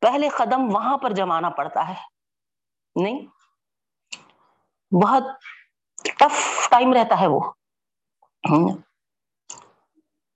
پہلے 0.00 0.28
قدم 0.28 0.74
وہاں 0.74 0.98
پر 0.98 1.12
جمانا 1.12 1.50
پڑتا 1.50 1.88
ہے۔ 1.88 1.94
نہیں۔ 3.02 3.26
بہت 5.02 5.22
ٹف 6.02 6.68
ٹائم 6.70 6.92
رہتا 6.92 7.20
ہے 7.20 7.26
وہ۔ 7.26 7.40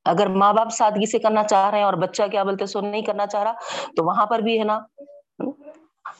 اگر 0.04 0.26
ماں 0.26 0.52
باپ 0.52 0.68
سادگی 0.68 1.10
سے 1.10 1.18
کرنا 1.18 1.44
چاہ 1.44 1.70
رہے 1.70 1.78
ہیں 1.78 1.84
اور 1.84 1.94
بچہ 1.94 2.22
کیا 2.30 2.42
بولتے 2.42 2.66
سو 2.66 2.80
نہیں 2.80 3.02
کرنا 3.02 3.26
چاہ 3.26 3.42
رہا، 3.42 3.52
تو 3.96 4.04
وہاں 4.04 4.26
پر 4.26 4.38
بھی 4.38 4.58
ہے 4.58 4.64
نا۔ 4.64 4.80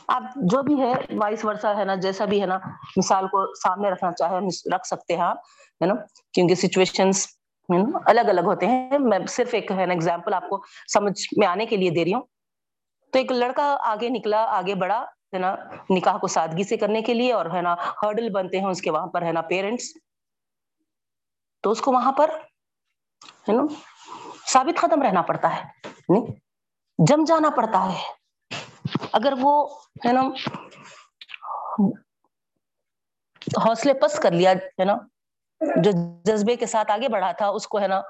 آپ 0.09 0.23
جو 0.37 0.63
بھی 0.63 0.81
ہے، 0.81 0.93
وائس 1.11 1.45
ورثہ 1.45 1.67
ہے 1.67 1.85
نا، 1.85 1.95
جیسا 1.95 2.25
بھی 2.25 2.41
ہے 2.41 2.47
نا، 2.47 2.59
مثال 2.97 3.29
کو 3.29 3.55
سامنے 3.55 3.91
رکھنا 3.91 4.13
چاہے 4.13 4.39
رکھ 4.75 4.87
سکتے 4.87 5.15
ہیں 5.15 5.23
آپ، 5.23 5.39
ہے 5.81 5.87
نا؟ 5.87 5.95
کیونکہ 6.35 6.55
سچویشن 6.55 7.11
الگ 8.07 8.21
الگ 8.21 8.41
ہوتے 8.41 8.67
ہیں۔ 8.67 8.99
میں 8.99 9.19
صرف 9.29 9.55
ایک 9.55 9.71
ہے 9.71 9.87
نا 9.87 9.93
ایگزامپل 9.93 10.35
آپ 10.35 10.49
کو 10.49 10.63
سمجھ 10.93 11.39
میں 11.39 11.47
آنے 11.47 11.67
کے 11.67 11.77
لیے 11.77 11.91
دے 11.91 12.05
رہی 12.05 12.15
ہوں۔ 12.15 12.23
تو 13.13 13.19
ایک 13.19 13.33
لڑکا 13.33 13.77
آگے 13.81 14.09
نکلا، 14.09 14.45
آگے 14.49 14.75
بڑھا، 14.75 15.05
ہے 15.33 15.39
نا، 15.39 15.55
نکاح 15.91 16.17
کو 16.19 16.27
سادگی 16.27 16.65
سے 16.65 16.77
کرنے 16.77 17.03
کے 17.03 17.15
لیے 17.15 17.33
اور 17.33 17.47
ہے 17.47 17.63
نا 17.63 17.75
ہرڈل 18.03 18.29
بنتے 18.31 18.61
ہیں 18.61 18.67
اس 18.67 18.83
کے 18.83 18.91
وہاں 18.91 19.07
پر، 19.07 19.23
ہے 19.23 19.33
نا 19.33 19.41
پیرنٹس 19.41 19.85
تو 21.63 21.71
اس 21.71 21.81
کو 21.81 21.93
وہاں 21.93 22.13
پر 22.13 22.31
ہے 23.27 23.53
نا؟ 23.53 23.62
ثابت 24.53 24.78
ختم 24.78 25.03
رہنا 25.03 25.23
پڑتا 25.23 25.57
ہے 25.57 25.89
نہیں 26.09 26.27
جم 26.99 27.24
جانا 27.24 27.51
پڑتا 27.51 27.93
ہے۔ 27.93 27.99
اگر 29.12 29.32
وہ، 29.40 29.74
ہے 30.07 30.12
نا، 30.12 30.23
حوصلے 33.65 33.94
پس 33.94 34.19
کر 34.19 34.31
لیا، 34.31 34.51
ہے 34.53 34.85
نا، 34.85 34.94
جو 35.82 35.90
جذبے 36.24 36.57
کے 36.57 36.66
ساتھ 36.66 36.90
آگے 36.90 37.09
بڑھا 37.09 37.32
تھا، 37.32 37.49
اس 37.49 37.69
کو، 37.69 37.81
ہے 37.81 37.86
نا 37.86 38.01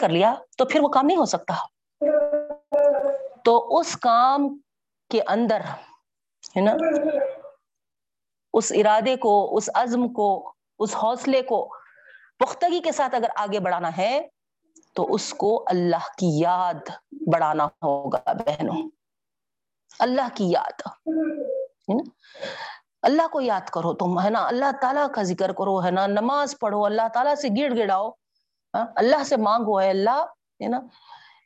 کر 0.00 0.08
لیا، 0.08 0.34
تو 0.58 0.64
پھر 0.64 0.80
وہ 0.80 0.88
کام 0.88 1.06
نہیں 1.06 1.18
ہو 1.18 1.24
سکتا۔ 1.24 1.54
تو 3.44 3.78
اس 3.78 3.96
کام 3.96 4.58
کے 5.10 5.20
اندر، 5.28 5.60
ہے 6.56 6.60
نا، 6.60 6.72
اس 8.52 8.72
ارادے 8.76 9.16
کو، 9.16 9.56
اس 9.56 9.70
عزم 9.74 10.12
کو 10.12 10.52
اس 10.80 10.96
حوصلے 10.96 11.42
کو 11.42 11.74
پختگی 12.38 12.80
کے 12.80 12.92
ساتھ 12.92 13.14
اگر 13.14 13.28
آگے 13.36 13.60
بڑھانا 13.60 13.96
ہے، 13.96 14.28
تو 14.94 15.12
اس 15.14 15.34
کو 15.34 15.64
اللہ 15.66 16.08
کی 16.18 16.40
یاد 16.40 16.90
بڑھانا 17.32 17.64
ہوگا 17.64 18.32
بہنوں۔ 18.32 18.90
اللہ 19.98 20.28
کی 20.34 20.50
یاد۔ 20.50 20.88
اللہ 23.02 23.22
کو 23.32 23.40
یاد 23.40 23.68
کرو 23.68 23.94
تم، 23.94 24.20
ہے 24.20 24.30
نا؟ 24.30 24.46
اللہ 24.46 24.64
تعالیٰ 24.80 25.06
کا 25.14 25.22
ذکر 25.22 25.52
کرو، 25.52 25.84
ہے 25.84 25.90
نا؟ 25.90 26.06
نماز 26.06 26.54
پڑھو، 26.60 26.84
اللہ 26.84 27.08
تعالیٰ 27.14 27.34
سے 27.34 27.48
گڑ 27.48 27.78
گڑاؤ۔ 27.78 28.10
ہاں؟ 28.74 28.86
اللہ 28.96 29.24
سے 29.24 29.36
مانگو 29.36 29.80
ہے 29.80 29.90
اللہ، 29.90 30.24
ہے 30.62 30.68
نا؟ 30.68 30.80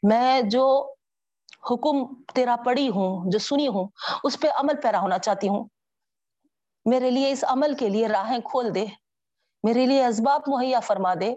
میں 0.03 0.43
جو 0.43 0.95
حکم 1.71 2.23
تیرا 2.35 2.57
پڑی 2.65 2.89
ہوں، 2.89 3.31
جو 3.31 3.39
سنی 3.39 3.69
ہوں، 3.69 3.89
اس 4.25 4.41
پہ 4.41 4.49
عمل 4.55 4.81
پیرا 4.83 5.01
ہونا 5.01 5.19
چاہتی 5.19 5.49
ہوں۔ 5.49 5.65
میرے 6.85 7.11
لیے 7.11 7.31
اس 7.31 7.45
عمل 7.49 7.75
کے 7.75 7.89
لیے 7.89 8.09
راہیں 8.09 8.39
کھول 8.45 8.75
دے۔ 8.75 8.87
میرے 9.65 9.87
لیے 9.87 10.05
اسباب 10.07 10.49
مہیا 10.49 10.81
فرما 10.87 11.15
دے 11.21 11.35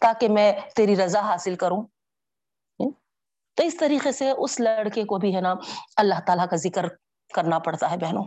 تاکہ 0.00 0.28
میں 0.28 0.50
تیری 0.76 0.96
رضا 0.96 1.20
حاصل 1.28 1.54
کروں 1.62 1.82
تو 3.56 3.62
اس 3.62 3.76
طریقے 3.76 4.12
سے 4.12 4.30
اس 4.30 4.58
لڑکے 4.60 5.04
کو 5.04 5.18
بھی 5.22 5.34
ہے 5.34 5.40
نا 5.40 5.54
اللہ 6.02 6.20
تعالیٰ 6.26 6.48
کا 6.50 6.56
ذکر 6.56 6.86
کرنا 7.30 7.58
پڑتا 7.66 7.90
ہے 7.90 7.96
بہنوں، 7.96 8.22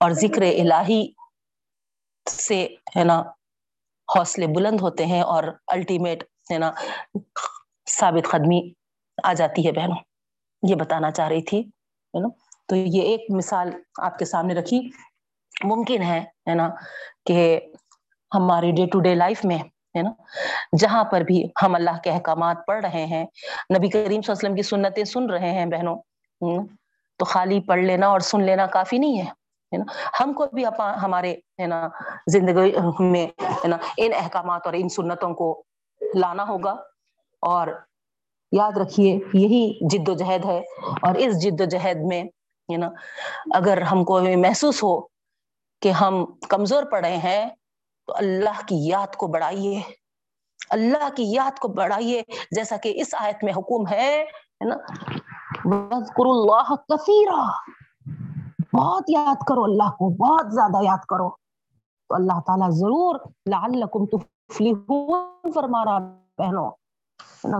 اور 0.00 0.10
ذکر 0.22 0.42
الہی 0.42 1.02
سے 2.26 2.64
ہے 2.96 3.04
نا 3.04 3.20
حوصلے 4.08 4.46
بلند 4.56 4.80
ہوتے 4.80 5.06
ہیں 5.06 5.20
اور 5.22 5.44
الٹیمیٹ 5.74 6.22
ہے 6.50 6.58
نا 6.58 6.70
ثابت 7.90 8.30
قدمی 8.30 8.60
آ 9.18 9.32
جاتی 9.32 9.66
ہے 9.66 9.72
بہنوں۔ 9.72 9.96
یہ 10.62 10.74
بتانا 10.74 11.10
چاہ 11.10 11.28
رہی 11.28 11.42
تھی 11.44 11.60
ہے 11.60 12.20
نا 12.20 12.28
تو 12.68 12.76
یہ 12.76 13.02
ایک 13.02 13.30
مثال 13.36 13.70
آپ 14.02 14.18
کے 14.18 14.24
سامنے 14.24 14.54
رکھی، 14.54 14.80
ممکن 15.54 16.02
ہے 16.02 16.54
نا، 16.54 16.68
کہ 17.26 17.60
ہماری 18.34 18.70
ڈے 18.70 18.86
ٹو 18.86 19.00
ڈے 19.00 19.14
لائف 19.14 19.44
میں، 19.44 19.58
ہے 19.96 20.02
نا؟ 20.02 20.10
جہاں 20.78 21.04
پر 21.04 21.20
بھی 21.20 21.48
ہم 21.62 21.74
اللہ 21.74 21.98
کے 22.04 22.10
احکامات 22.10 22.56
پڑھ 22.66 22.86
رہے 22.86 23.06
ہیں، 23.06 23.24
نبی 23.78 23.88
کریم 23.88 24.06
صلی 24.06 24.06
اللہ 24.08 24.20
علیہ 24.20 24.30
وسلم 24.30 24.54
کی 24.54 24.62
سنتیں 24.62 25.04
سن 25.04 25.30
رہے 25.30 25.50
ہیں 25.50 25.66
بہنوں 25.66 25.96
تو 27.18 27.24
خالی 27.24 27.60
پڑھ 27.60 27.80
لینا 27.80 28.06
اور 28.06 28.20
سن 28.20 28.42
لینا 28.42 28.66
کافی 28.66 28.98
نہیں 28.98 29.22
ہے 29.22 29.76
نا؟ 29.76 29.84
ہم 30.20 30.32
کو 30.32 30.46
بھی 30.52 30.64
ہمارے، 31.02 31.32
ہے 31.32 31.66
نا، 31.66 31.88
زندگی 32.26 32.76
میں، 32.98 33.26
ہے 33.42 33.68
نا، 33.68 33.76
ان 33.96 34.12
احکامات 34.16 34.60
اور 34.64 34.74
ان 34.74 34.88
سنتوں 34.88 35.34
کو 35.34 35.62
لانا 36.14 36.48
ہوگا۔ 36.48 36.70
اور 37.40 37.68
یاد 38.52 38.76
رکھیے، 38.76 39.18
یہی 39.34 39.88
جد 39.88 40.08
و 40.08 40.14
جہد 40.14 40.44
ہے۔ 40.44 40.58
اور 41.02 41.14
اس 41.14 41.42
جد 41.42 41.60
و 41.60 41.64
جہد 41.64 41.96
میں، 41.96 42.24
ہے 42.72 42.76
نا، 42.76 42.90
اگر 43.54 43.82
ہم 43.82 44.04
کو 44.04 44.20
محسوس 44.36 44.82
ہو 44.82 45.00
کہ 45.82 45.88
ہم 45.90 46.24
کمزور 46.48 46.82
پڑے 46.82 47.16
ہیں 47.16 47.50
تو 48.06 48.12
اللہ 48.16 48.60
کی 48.66 48.88
یاد 48.88 49.16
کو 49.16 49.26
بڑھائیے۔ 49.26 49.82
اللہ 50.70 51.08
کی 51.16 51.32
یاد 51.32 51.58
کو 51.58 51.68
بڑھائیے، 51.68 52.22
جیسا 52.50 52.76
کہ 52.76 52.92
اس 52.96 53.14
آیت 53.18 53.44
میں 53.44 53.52
حکم 53.52 53.94
ہے 53.94 54.24
نا؟ 54.64 54.76
اللہ 56.14 56.74
کثیرہ 56.74 57.50
بہت 58.76 59.02
یاد 59.08 59.44
کرو 59.46 59.64
اللہ 59.64 59.90
کو، 59.90 60.10
بہت 60.10 60.52
زیادہ 60.52 60.84
یاد 60.84 61.04
کرو۔ 61.08 61.30
تو 62.08 62.14
اللہ 62.14 62.40
تعالیٰ 62.46 62.70
ضرور 62.70 63.20
لعلکم 63.50 64.06
تفلحون 64.06 65.52
فرما 65.52 65.84
رہا 65.84 65.98
بہنوں۔ 66.38 66.70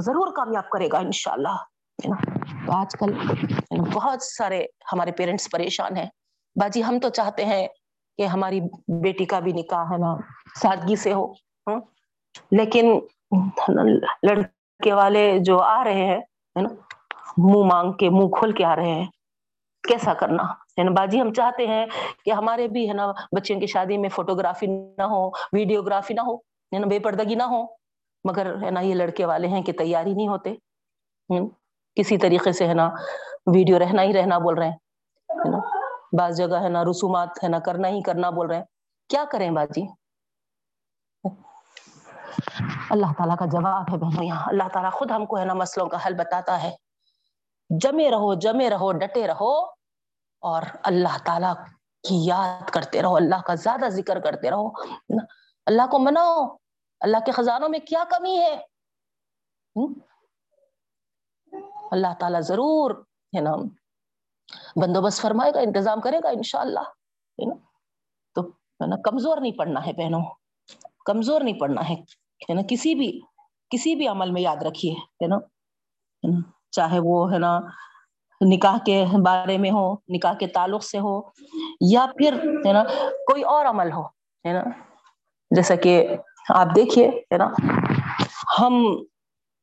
ضرور 0.00 0.32
کامیاب 0.32 0.70
کرے 0.70 0.88
گا 0.92 0.98
انشاءاللہ 0.98 1.56
تو 2.66 2.72
آج 2.72 2.96
کل 3.00 3.12
بہت 3.92 4.22
سارے 4.22 4.66
ہمارے 4.92 5.12
پیرنٹس 5.12 5.50
پریشان 5.50 5.96
ہیں۔ 5.96 6.08
باجی، 6.56 6.84
ہم 6.84 6.98
تو 7.00 7.08
چاہتے 7.08 7.44
ہیں 7.44 7.68
کہ 8.18 8.26
ہماری 8.26 8.60
بیٹی 8.88 9.24
کا 9.24 9.40
بھی 9.40 9.52
نکاح 9.52 9.84
ہے 9.84 9.98
نا 9.98 10.16
سادگی 10.62 10.96
سے 10.96 11.12
ہو۔ 11.12 11.32
ہاں۔ 11.32 11.80
لیکن 12.50 13.00
لڑکے 14.22 14.92
والے 14.92 15.38
جو 15.38 15.58
آ 15.58 15.84
رہے 15.84 16.06
ہیں، 16.06 16.18
ہے 16.56 16.60
نا، 16.60 16.68
منہ 17.38 17.72
مانگ 17.72 17.92
کے، 17.92 18.10
منہ 18.10 18.28
کھول 18.28 18.52
کے 18.52 18.64
آ 18.64 18.76
رہے 18.76 18.92
ہیں، 18.92 19.06
کیسا 19.88 20.14
کرنا؟ 20.14 20.42
ہے 20.44 20.82
نا، 20.82 20.90
باجی، 20.90 21.20
ہم 21.20 21.32
چاہتے 21.32 21.66
ہیں 21.66 21.86
کہ 22.24 22.30
ہمارے 22.30 22.68
بھی، 22.68 22.88
ہے 22.88 22.94
نا 22.94 23.12
بچوں 23.12 23.60
کی 23.60 23.66
شادی 23.66 23.98
میں 23.98 24.08
فوٹوگرافی 24.08 24.66
نہ 24.66 25.02
ہو، 25.02 25.28
ویڈیوگرافی 25.28 26.14
نہ 26.14 26.20
ہو، 26.20 26.36
ہے 26.36 26.78
نا، 26.78 26.86
بے 26.86 26.98
پردگی 26.98 27.34
نہ 27.34 27.42
ہو۔ 27.42 27.64
مگر، 28.24 28.62
ہے 28.62 28.70
نا، 28.70 28.80
یہ 28.80 28.94
لڑکے 28.94 29.24
والے 29.24 29.48
ہیں 29.48 29.62
کہ 29.62 29.72
تیاری 29.72 30.14
نہیں 30.14 30.28
ہوتے۔ 30.28 30.54
کسی 31.94 32.16
طریقے 32.16 32.52
سے، 32.52 32.66
ہے 32.66 32.74
نا، 32.74 32.90
ویڈیو 33.46 33.78
رہنا 33.78 34.02
ہی 34.02 34.12
رہنا 34.12 34.38
بول 34.38 34.58
رہے 34.58 34.68
ہیں۔ 34.68 34.76
بعض 36.18 36.36
جگہ 36.36 36.62
ہے 36.62 36.68
نا 36.68 36.82
رسومات 36.90 37.28
ہے 37.42 37.48
نا، 37.48 37.58
کرنا 37.58 37.88
ہی 37.88 38.02
کرنا 38.02 38.30
بول 38.30 38.46
رہے 38.46 38.56
ہیں۔ 38.56 38.64
کیا 39.08 39.24
کریں 39.30 39.50
باجی؟ 39.50 39.86
اللہ 42.90 43.06
تعالیٰ 43.18 43.36
کا 43.36 43.44
جواب 43.44 43.82
ہے 43.92 43.98
بہنوں 43.98 44.24
یہاں۔ 44.24 44.42
اللہ 44.46 44.68
تعالیٰ 44.72 44.92
خود 44.92 45.10
ہم 45.10 45.26
کو 45.26 45.38
ہے 45.38 45.44
نا 45.44 45.54
مسئلوں 45.54 45.88
کا 45.88 46.06
حل 46.06 46.14
بتاتا 46.14 46.62
ہے۔ 46.62 46.76
جمے 47.70 48.10
رہو 48.10 48.34
جمے 48.34 48.70
رہو، 48.70 48.92
ڈٹے 48.92 49.26
رہو 49.26 49.64
اور 50.40 50.62
اللہ 50.82 51.18
تعالیٰ 51.24 51.54
کی 52.08 52.26
یاد 52.26 52.70
کرتے 52.70 53.02
رہو، 53.02 53.16
اللہ 53.16 53.42
کا 53.46 53.54
زیادہ 53.54 53.88
ذکر 53.88 54.20
کرتے 54.20 54.50
رہو۔ 54.50 54.68
اللہ 55.66 55.82
کو 55.90 55.98
مناؤ۔ 55.98 56.56
اللہ 57.00 57.16
کے 57.26 57.32
خزانوں 57.32 57.68
میں 57.68 57.78
کیا 57.78 58.04
کمی 58.10 58.38
ہے؟ 58.38 58.56
اللہ 61.90 62.14
تعالیٰ 62.20 62.40
ضرور 62.40 62.90
ہے 63.36 63.40
نا 63.40 63.50
بندوبست 64.76 65.20
فرمائے 65.20 65.52
گا، 65.54 65.60
انتظام 65.60 66.00
کرے 66.00 66.18
گا 66.24 66.28
انشاءاللہ، 66.28 66.80
ہے 66.80 67.46
نا؟ 67.46 67.54
تو 68.34 68.42
ہے 68.48 68.86
نا، 68.86 68.96
کمزور 69.04 69.38
نہیں 69.38 69.52
پڑنا 69.52 69.86
ہے 69.86 69.92
بہنوں، 69.92 70.22
کمزور 71.04 71.40
نہیں 71.40 71.60
پڑنا 71.60 71.88
ہے 71.88 71.94
ہے 72.50 72.54
نا؟ 72.54 72.60
کسی 72.68 72.94
بھی 72.94 73.20
کسی 73.70 73.94
بھی 73.94 74.08
عمل 74.08 74.30
میں 74.30 74.42
یاد 74.42 74.62
رکھیے، 74.62 74.92
ہے 74.92 75.26
نا؟ 75.26 75.36
چاہے 76.70 76.98
وہ، 76.98 77.32
ہے 77.32 77.38
نا، 77.38 77.60
نکاح 78.40 78.76
کے 78.86 79.04
بارے 79.24 79.58
میں 79.58 79.70
ہو، 79.70 79.94
نکاح 80.08 80.34
کے 80.34 80.46
تعلق 80.46 80.84
سے 80.84 80.98
ہو، 80.98 81.20
یا 81.80 82.06
پھر، 82.18 82.34
ہے 82.66 82.72
نا، 82.72 82.82
کوئی 83.26 83.42
اور 83.42 83.66
عمل 83.66 83.92
ہو، 83.92 84.02
ہے 84.44 84.52
نا؟ 84.52 84.62
جیسا 85.50 85.74
کہ 85.74 86.06
آپ 86.54 86.66
دیکھیے، 86.76 87.08
ہے 87.08 87.36
نا، 87.36 87.50
ہم 88.60 89.02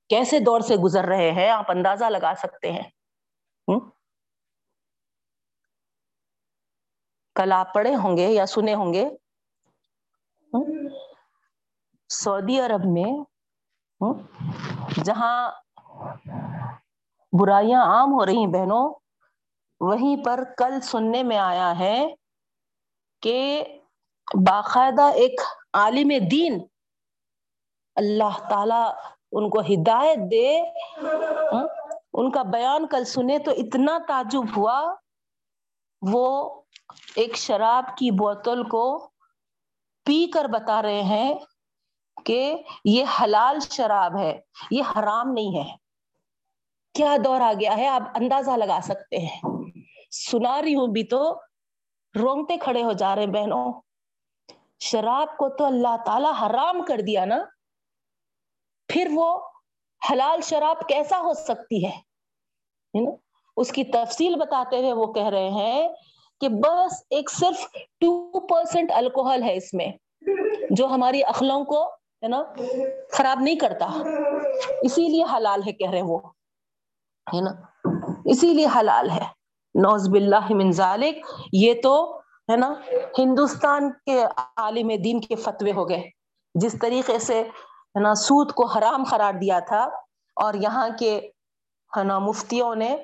کیسے 0.09 0.39
دور 0.39 0.61
سے 0.61 0.75
گزر 0.75 1.05
رہے 1.05 1.31
ہیں، 1.31 1.49
آپ 1.49 1.71
اندازہ 1.71 2.05
لگا 2.05 2.33
سکتے 2.37 2.71
ہیں 2.71 2.83
کل 7.35 7.51
آپ 7.51 7.73
پڑھے 7.73 7.95
ہوں 7.95 8.17
گے 8.17 8.27
یا 8.31 8.45
سنے 8.45 8.73
ہوں 8.75 8.93
گے؟ 8.93 9.05
سعودی 12.09 12.59
عرب 12.59 12.85
میں 12.93 13.11
جہاں 15.05 15.51
برائیاں 17.33 17.81
عام 17.85 18.13
ہو 18.13 18.25
رہی 18.25 18.37
ہیں 18.37 18.51
بہنوں، 18.53 18.85
وہیں 19.81 20.23
پر 20.25 20.43
کل 20.57 20.79
سننے 20.83 21.21
میں 21.23 21.37
آیا 21.37 21.69
ہے 21.79 21.99
کہ 23.23 23.63
باقاعدہ 24.47 25.05
ایک 25.21 25.41
عالم 25.73 26.11
دین 26.31 26.59
اللہ 27.97 28.37
تعالی 28.49 28.83
ان 29.31 29.49
کو 29.49 29.59
ہدایت 29.69 30.19
دے 30.31 30.47
ان 32.13 32.31
کا 32.31 32.43
بیان 32.53 32.87
کل 32.87 33.03
سنے 33.05 33.37
تو 33.45 33.51
اتنا 33.57 33.97
تعجب 34.07 34.57
ہوا، 34.57 34.79
وہ 36.01 36.25
ایک 37.15 37.35
شراب 37.35 37.97
کی 37.97 38.11
بوتل 38.11 38.63
کو 38.63 39.09
پی 40.05 40.27
کر 40.27 40.45
بتا 40.45 40.81
رہے 40.81 41.01
ہیں 41.01 41.33
کہ 42.25 42.55
یہ 42.85 43.05
حلال 43.21 43.59
شراب 43.59 44.17
ہے، 44.17 44.39
یہ 44.71 44.83
حرام 44.83 45.31
نہیں 45.33 45.59
ہے۔ 45.59 45.75
کیا 46.93 47.17
دور 47.25 47.41
آ 47.41 47.53
گیا 47.59 47.77
ہے؟ 47.77 47.87
آپ 47.87 48.01
اندازہ 48.15 48.51
لگا 48.51 48.79
سکتے 48.83 49.17
ہیں۔ 49.17 49.41
سنا 50.11 50.61
رہی 50.61 50.75
ہوں 50.75 50.87
بھی 50.87 51.03
تو 51.03 51.39
رونگتے 52.15 52.57
کھڑے 52.57 52.83
ہو 52.83 52.91
جا 52.91 53.15
رہے 53.15 53.23
ہیں 53.23 53.29
بہنوں۔ 53.29 53.81
شراب 54.79 55.37
کو 55.37 55.49
تو 55.49 55.65
اللہ 55.65 55.97
تعالی 56.05 56.45
حرام 56.45 56.85
کر 56.85 56.97
دیا 57.07 57.25
نا۔ 57.25 57.37
پھر 58.87 59.07
وہ 59.13 59.39
حلال 60.11 60.41
شراب 60.41 60.87
کیسا 60.87 61.19
ہو 61.19 61.33
سکتی 61.33 61.87
ہے؟ 61.87 62.11
اس 63.57 63.71
کی 63.71 63.83
تفصیل 63.83 64.35
بتاتے 64.35 64.77
ہوئے 64.79 64.93
وہ 64.93 65.13
کہہ 65.13 65.27
رہے 65.27 65.49
ہیں 65.49 65.89
کہ 66.41 66.49
بس 66.49 67.03
ایک 67.09 67.31
صرف 67.31 67.71
ٹو 67.73 68.39
پرسینٹ 68.39 68.91
الکوہل 68.91 69.43
ہے 69.43 69.55
اس 69.55 69.73
میں، 69.73 69.87
جو 70.69 70.87
ہماری 70.87 71.23
اخلوں 71.23 71.65
کو، 71.65 71.89
ہے 71.93 72.27
نا، 72.27 72.43
خراب 73.11 73.39
نہیں 73.39 73.55
کرتا۔ 73.55 73.85
اسی 74.81 75.07
لیے 75.07 75.23
حلال 75.23 75.61
ہے، 75.67 75.71
کہہ 75.71 75.91
رہے 75.91 76.01
وہ۔ 76.01 76.19
ہے 77.33 77.41
نا؟ 77.41 77.51
اسی 78.25 78.53
لیے 78.53 78.67
حلال 78.79 79.09
ہے۔ 79.09 79.23
نوز 79.75 80.09
باللہ 80.09 80.45
من 80.49 80.71
ذالک۔ 80.71 81.25
یہ 81.53 81.73
تو، 81.83 82.17
ہے 82.19 82.57
نا، 82.57 82.73
ہندوستان 83.19 83.91
کے 83.91 84.23
عالم 84.57 84.87
دین 85.03 85.21
کے 85.21 85.35
فتوے 85.35 85.71
ہو 85.71 85.89
گئے۔ 85.89 86.09
جس 86.55 86.75
طریقے 86.81 87.19
سے، 87.19 87.41
ہے 87.95 87.99
نا، 87.99 88.15
سود 88.15 88.51
کو 88.51 88.65
حرام 88.65 89.03
قرار 89.03 89.33
دیا 89.33 89.59
تھا، 89.59 89.83
اور 90.35 90.53
یہاں 90.53 90.89
کے، 90.99 91.29
ہے 91.97 92.03
نا، 92.03 92.19
مفتیوں 92.19 92.75
نے 92.75 92.97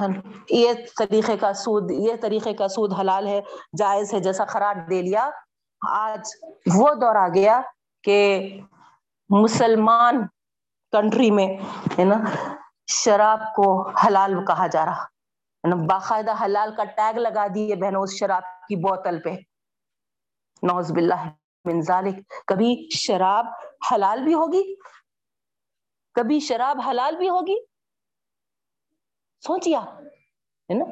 ہاں، 0.00 0.08
یہ 0.50 0.72
طریقے 0.98 1.36
کا 1.36 1.52
سود، 1.52 1.90
یہ 1.90 2.12
طریقے 2.22 2.54
کا 2.54 2.68
سود 2.68 2.92
حلال 2.92 3.26
ہے، 3.26 3.40
جائز 3.78 4.14
ہے، 4.14 4.20
جیسا 4.20 4.44
قرار 4.44 4.74
دے 4.90 5.02
لیا۔ 5.02 5.30
آج 5.88 6.20
وہ 6.74 6.94
دور 6.94 7.14
آ 7.14 7.28
گیا 7.28 7.60
کہ 8.02 8.48
مسلمان 9.28 10.26
کنٹری 10.92 11.30
میں، 11.30 11.48
ہے 11.98 12.04
نا، 12.04 12.16
شراب 12.86 13.40
کو 13.56 13.90
حلال 13.90 14.44
کہا 14.44 14.66
جا 14.66 14.84
رہا۔ 14.84 15.02
ہے 15.02 15.68
نا، 15.68 15.76
باقاعدہ 15.76 16.44
حلال 16.44 16.74
کا 16.74 16.84
ٹیگ 16.84 17.18
لگا 17.18 17.46
دیے 17.54 17.76
بہنوں 17.76 18.02
اس 18.02 18.18
شراب 18.18 18.42
کی 18.42 18.76
بوتل 18.76 19.20
پہ۔ 19.20 19.30
نوز 20.62 20.92
باللہ 20.92 21.28
من 21.64 21.80
ذالک۔ 21.80 22.32
کبھی 22.46 22.88
شراب 22.94 23.46
حلال 23.92 24.22
بھی 24.22 24.34
ہوگی؟ 24.34 24.74
کبھی 26.14 26.40
شراب 26.40 26.80
حلال 26.90 27.16
بھی 27.16 27.28
ہوگی؟ 27.28 27.69
سوچیا، 29.46 29.80
ہے 29.80 30.74
نا؟ 30.74 30.84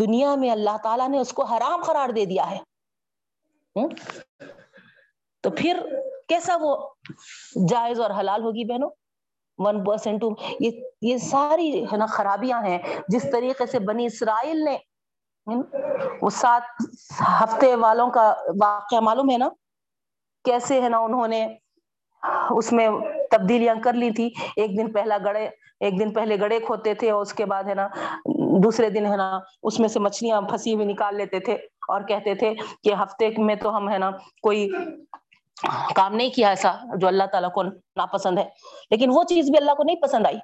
دنیا 0.00 0.34
میں 0.34 0.50
اللہ 0.50 0.76
تعالیٰ 0.82 1.08
نے 1.08 1.18
اس 1.18 1.32
کو 1.32 1.44
حرام 1.44 1.82
قرار 1.82 2.08
دے 2.08 2.24
دیا 2.24 2.50
ہے۔ 2.50 2.58
تو 5.42 5.50
پھر 5.50 5.80
کیسا 6.28 6.56
وہ 6.60 6.88
جائز 7.68 8.00
اور 8.00 8.10
حلال 8.10 8.42
ہوگی 8.42 8.64
بہنوں؟ 8.64 8.90
ون 9.58 9.84
پرسینٹ 9.84 10.24
یہ 10.60 10.70
یہ 11.02 11.16
ساری، 11.16 11.84
ہے 11.84 11.96
نا، 11.96 12.06
خرابیاں 12.06 12.62
ہیں۔ 12.64 12.78
جس 13.08 13.26
طریقے 13.32 13.66
سے 13.66 13.78
بنی 13.78 14.06
اسرائیل 14.06 14.64
نے 14.64 14.78
وہ 16.22 16.30
سات 16.30 16.62
ہفتے 17.40 17.74
والوں 17.74 18.10
کا 18.10 18.34
واقعہ 18.62 19.00
معلوم 19.00 19.30
ہے 19.30 19.38
نا؟ 19.38 19.48
کیسے، 20.44 20.80
ہے 20.80 20.88
نا، 20.88 20.98
انہوں 20.98 21.28
نے 21.28 21.46
اس 22.50 22.72
میں 22.72 22.88
تبدیلیاں 23.30 23.74
کر 23.84 23.92
لی 23.92 24.10
تھی۔ 24.10 24.30
ایک 24.56 24.78
دن 24.78 24.92
پہلا 24.92 25.18
گڑے 25.24 25.48
ایک 25.84 26.00
دن 26.00 26.12
پہلے 26.12 26.40
گڑے 26.40 26.60
کھوتے 26.60 26.94
تھے 26.94 27.10
اور 27.10 27.22
اس 27.22 27.34
کے 27.34 27.44
بعد 27.44 27.64
ہے 27.64 27.74
نا، 27.74 27.88
دوسرے 28.64 28.90
دن 28.90 29.06
ہے 29.06 29.16
نا، 29.16 29.38
اس 29.62 29.80
میں 29.80 29.88
سے 29.88 30.00
مچھلیاں 30.00 30.40
پھنسی 30.40 30.74
ہوئی 30.74 30.86
نکال 30.86 31.16
لیتے 31.16 31.40
تھے 31.40 31.54
اور 31.88 32.00
کہتے 32.00 32.34
تھے 32.34 32.54
کہ 32.84 32.94
ہفتے 33.02 33.28
میں 33.38 33.54
تو 33.54 33.76
ہم 33.76 33.90
ہے 33.90 33.98
نا 33.98 34.10
کوئی 34.42 34.70
کام 35.94 36.14
نہیں 36.14 36.30
کیا 36.30 36.48
ایسا 36.48 36.72
جو 36.96 37.06
اللہ 37.06 37.24
تعالیٰ 37.24 37.52
کو 37.52 37.62
ناپسند 37.96 38.38
ہے۔ 38.38 38.44
لیکن 38.90 39.10
وہ 39.12 39.24
چیز 39.24 39.50
بھی 39.50 39.58
اللہ 39.58 39.74
کو 39.74 39.82
نہیں 39.82 39.96
پسند 39.96 40.26
آئی۔ 40.26 40.38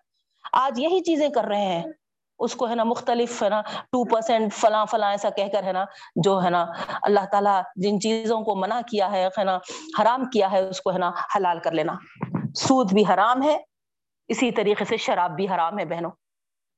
آج 0.52 0.80
یہی 0.80 1.00
چیزیں 1.00 1.28
کر 1.28 1.44
رہے 1.44 1.60
ہیں۔ 1.60 1.82
اس 2.38 2.54
کو 2.54 2.68
ہے 2.68 2.74
نا 2.74 2.84
مختلف 2.84 3.42
ہے 3.42 3.48
نا 3.48 3.60
ٹو 3.60 4.04
پرسینٹ 4.04 4.54
فلاں 4.54 4.86
فلاں 4.86 5.10
ایسا 5.10 5.30
کہہ 5.30 5.48
کر 5.52 5.62
ہے 5.62 5.72
نا 5.72 5.84
جو 6.16 6.42
ہے 6.44 6.50
نا 6.50 6.66
اللہ 7.02 7.20
تعالیٰ 7.32 7.62
جن 7.76 8.00
چیزوں 8.00 8.40
کو 8.40 8.56
منع 8.56 8.80
کیا 8.90 9.12
ہے 9.12 9.28
ہے 9.38 9.44
نا 9.44 9.58
حرام 10.00 10.24
کیا 10.24 10.52
ہے، 10.52 10.68
اس 10.68 10.80
کو 10.80 10.92
ہے 10.92 10.98
نا 10.98 11.10
حلال 11.36 11.58
کر 11.58 11.72
لینا۔ 11.72 11.92
سود 12.56 12.92
بھی 12.92 13.04
حرام 13.14 13.42
ہے۔ 13.42 13.69
اسی 14.30 14.50
طریقے 14.50 14.84
سے 14.84 14.96
شراب 14.96 15.30
بھی 15.30 15.48
حرام 15.48 15.78
ہے 15.78 15.84
بہنوں۔ 15.84 16.10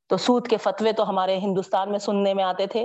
تو 0.09 0.17
سود 0.17 0.49
کے 0.49 0.57
فتوے 0.57 0.93
تو 0.93 1.09
ہمارے 1.09 1.39
ہندوستان 1.39 1.91
میں 1.91 1.99
سننے 1.99 2.35
میں 2.35 2.45
آتے 2.45 2.67
تھے 2.67 2.85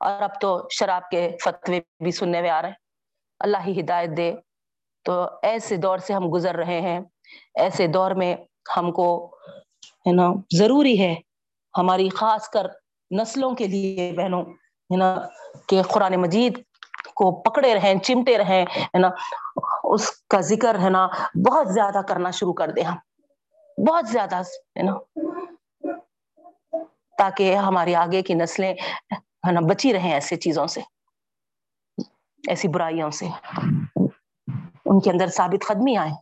اور 0.00 0.22
اب 0.22 0.40
تو 0.40 0.66
شراب 0.70 1.10
کے 1.10 1.30
فتوے 1.44 1.80
بھی 2.02 2.10
سننے 2.10 2.42
میں 2.42 2.50
آ 2.50 2.62
رہے 2.62 2.68
ہیں۔ 2.68 2.76
اللہ 3.40 3.56
ہی 3.66 3.80
ہدایت 3.80 4.10
دے۔ 4.16 4.34
تو 5.04 5.26
ایسے 5.42 5.76
دور 5.76 5.98
سے 5.98 6.12
ہم 6.12 6.32
گزر 6.32 6.54
رہے 6.54 6.80
ہیں، 6.80 7.00
ایسے 7.54 7.86
دور 7.86 8.10
میں 8.10 8.36
ہم 8.76 8.92
کو، 8.92 9.26
ہے 10.06 10.12
نا، 10.12 10.28
ضروری 10.58 11.00
ہے 11.00 11.14
ہماری 11.78 12.08
خاص 12.08 12.48
کر 12.48 12.66
نسلوں 13.10 13.54
کے 13.54 13.66
لیے 13.66 14.12
بہنوں، 14.12 14.42
ہے 14.42 14.96
نا، 14.96 15.16
کہ 15.68 15.82
قرآن 15.82 16.16
مجید 16.16 16.62
کو 17.14 17.42
پکڑے 17.42 17.74
رہیں، 17.74 17.98
چمٹے 17.98 18.38
رہیں، 18.38 18.66
ہے 18.80 18.98
نا، 18.98 19.08
اس 19.84 20.10
کا 20.10 20.40
ذکر، 20.40 20.78
ہے 20.78 20.90
نا، 20.90 21.08
بہت 21.48 21.68
زیادہ 21.68 22.00
کرنا 22.08 22.30
شروع 22.30 22.52
کر 22.52 22.70
دیں 22.70 22.82
ہم۔ 22.82 22.96
بہت 23.78 24.08
زیادہ 24.08 24.36
ہے 24.36 24.82
نا 24.82 24.94
تاکہ 27.18 27.56
ہماری 27.56 27.94
آگے 27.94 28.22
کی 28.22 28.34
نسلیں، 28.34 28.74
ہے 29.12 29.52
نا، 29.52 29.60
بچی 29.60 29.92
رہیں 29.92 30.12
ایسے 30.12 30.36
چیزوں 30.36 30.66
سے، 30.66 30.80
ایسی 32.48 32.68
برائیوں 32.68 33.10
سے۔ 33.10 33.26
ان 34.86 35.00
کے 35.00 35.10
اندر 35.10 35.26
ثابت 35.26 35.66
قدمی 35.66 35.96
آئے 35.96 36.12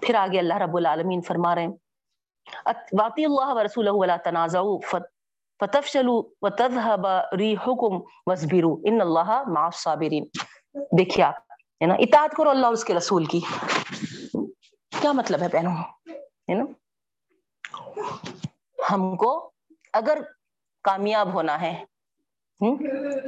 پھر 0.00 0.14
آگے 0.14 0.38
اللہ 0.38 0.54
رب 0.54 0.76
العالمین 0.76 1.22
فرما 1.22 1.54
رہے 1.54 1.62
ہیں 1.62 1.72
واطی 2.98 3.24
اللہ 3.24 3.54
و 3.54 3.64
رسول 3.64 3.88
ولا 3.88 4.16
تنازعوا 4.16 4.78
فتفشلوا 4.90 6.22
وتذهب 6.42 7.06
ريحكم 7.38 8.00
واصبروا 8.26 8.76
ان 8.84 9.00
اللہ 9.00 9.42
مع 9.46 9.64
الصابرین۔ 9.64 10.24
دیکھیے 10.98 11.24
آپ، 11.24 11.34
ہے 11.50 11.86
نا، 11.86 11.94
اطاعت 11.94 12.36
کرو 12.36 12.50
اللہ 12.50 12.66
اس 12.66 12.84
کے 12.84 12.94
رسول 12.94 13.24
کی۔ 13.24 13.40
کیا 15.02 15.12
مطلب 15.12 15.42
ہے 15.42 15.48
بہنوں؟ 15.48 15.74
ہے 16.48 16.54
نا 16.54 16.64
ہم 18.90 19.16
کو 19.16 19.52
اگر 19.92 20.18
کامیاب 20.84 21.34
ہونا 21.34 21.60
ہے 21.60 21.84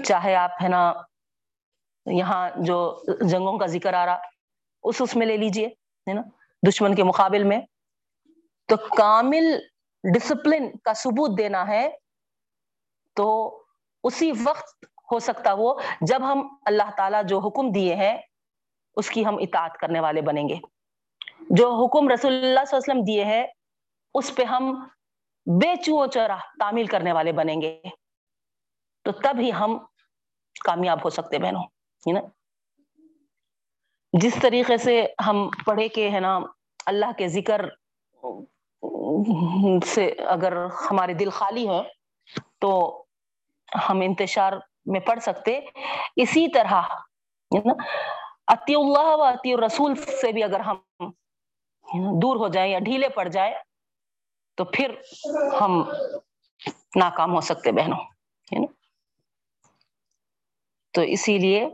چاہے 0.05 0.35
آپ 0.35 0.51
ہے 0.63 0.69
نا 0.69 0.93
یہاں 2.07 2.51
جو 2.57 2.77
جنگوں 3.21 3.59
کا 3.59 3.67
ذکر 3.67 3.95
آ 3.95 4.07
رہا، 4.07 4.19
اس 4.83 5.01
اس 5.01 5.17
میں 5.17 5.27
لے 5.27 5.37
لیجیے 5.37 5.67
ہے 5.67 6.13
نا 6.13 6.23
دشمن 6.69 6.95
کے 6.95 7.03
مقابل 7.03 7.45
میں۔ 7.45 7.61
تو 8.69 8.77
کامل 8.77 9.59
ڈسپلن 10.15 10.77
کا 10.85 10.95
ثبوت 10.95 11.39
دینا 11.39 11.69
ہے، 11.69 11.89
تو 13.15 13.27
اسی 14.05 14.33
وقت 14.45 14.85
ہو 15.13 15.19
سکتا 15.19 15.53
وہ 15.53 15.75
جب 16.01 16.33
ہم 16.33 16.57
اللہ 16.67 16.91
تعالیٰ 16.97 17.25
جو 17.25 17.39
حکم 17.39 17.73
دیے 17.73 17.95
ہیں، 17.95 18.19
اس 18.97 19.11
کی 19.11 19.27
ہم 19.27 19.37
اطاعت 19.41 19.77
کرنے 19.79 20.01
والے 20.01 20.21
بنیں 20.21 20.49
گے۔ 20.49 20.74
جو 21.41 21.69
حکم 21.75 22.09
رسول 22.09 22.33
اللہ 22.33 22.45
صلی 22.45 22.47
اللہ 22.47 22.59
علیہ 22.59 22.77
وسلم 22.77 23.03
دیے 23.03 23.25
ہیں، 23.25 23.47
اس 24.15 24.35
پہ 24.35 24.45
ہم 24.45 24.75
بے 25.47 25.75
چو 25.77 26.07
چرا 26.07 26.37
تعمیل 26.59 26.87
کرنے 26.87 27.13
والے 27.13 27.33
بنیں 27.33 27.61
گے۔ 27.63 27.81
تو 29.05 29.13
تب 29.13 29.39
ہی 29.39 29.51
ہم 29.53 29.79
کامیاب 30.65 31.05
ہو 31.05 31.11
سکتے 31.11 31.39
بہنوں 31.39 32.13
نا؟ 32.13 32.21
جس 34.13 34.37
طریقے 34.43 34.77
سے 34.77 35.07
ہم 35.27 35.49
پڑھے 35.65 35.89
کے 35.89 36.11
ہے 36.11 36.21
نا، 36.21 36.39
اللہ 36.87 37.13
کے 37.19 37.29
ذکر 37.29 37.65
سے 39.87 40.07
اگر 40.27 40.57
ہمارے 40.91 41.15
دل 41.15 41.31
خالی 41.31 41.69
ہے 41.69 41.83
تو 42.61 43.05
ہم 43.89 44.01
انتشار 44.01 44.53
میں 44.87 45.01
پڑھ 45.01 45.21
سکتے۔ 45.21 45.59
اسی 46.17 46.47
طرح 46.49 46.83
اتی 48.47 48.75
اللہ 48.75 49.15
و 49.17 49.23
اتی 49.23 49.57
رسول 49.57 49.95
سے 49.95 50.33
بھی 50.33 50.43
اگر 50.43 50.61
ہم 50.61 50.77
دور 52.23 52.37
ہو 52.37 52.49
جائیں 52.49 52.73
یا 52.73 52.79
ڈھیلے 52.79 53.09
پڑ 53.09 53.29
جائے 53.29 53.55
تو 54.57 54.65
پھر 54.65 54.95
ہم 55.61 55.85
ناکام 56.97 57.35
ہو 57.35 57.41
سکتے 57.41 57.73
بہنوں 57.73 57.99
تو 60.93 61.01
اسی 61.01 61.39
لیے 61.39 61.69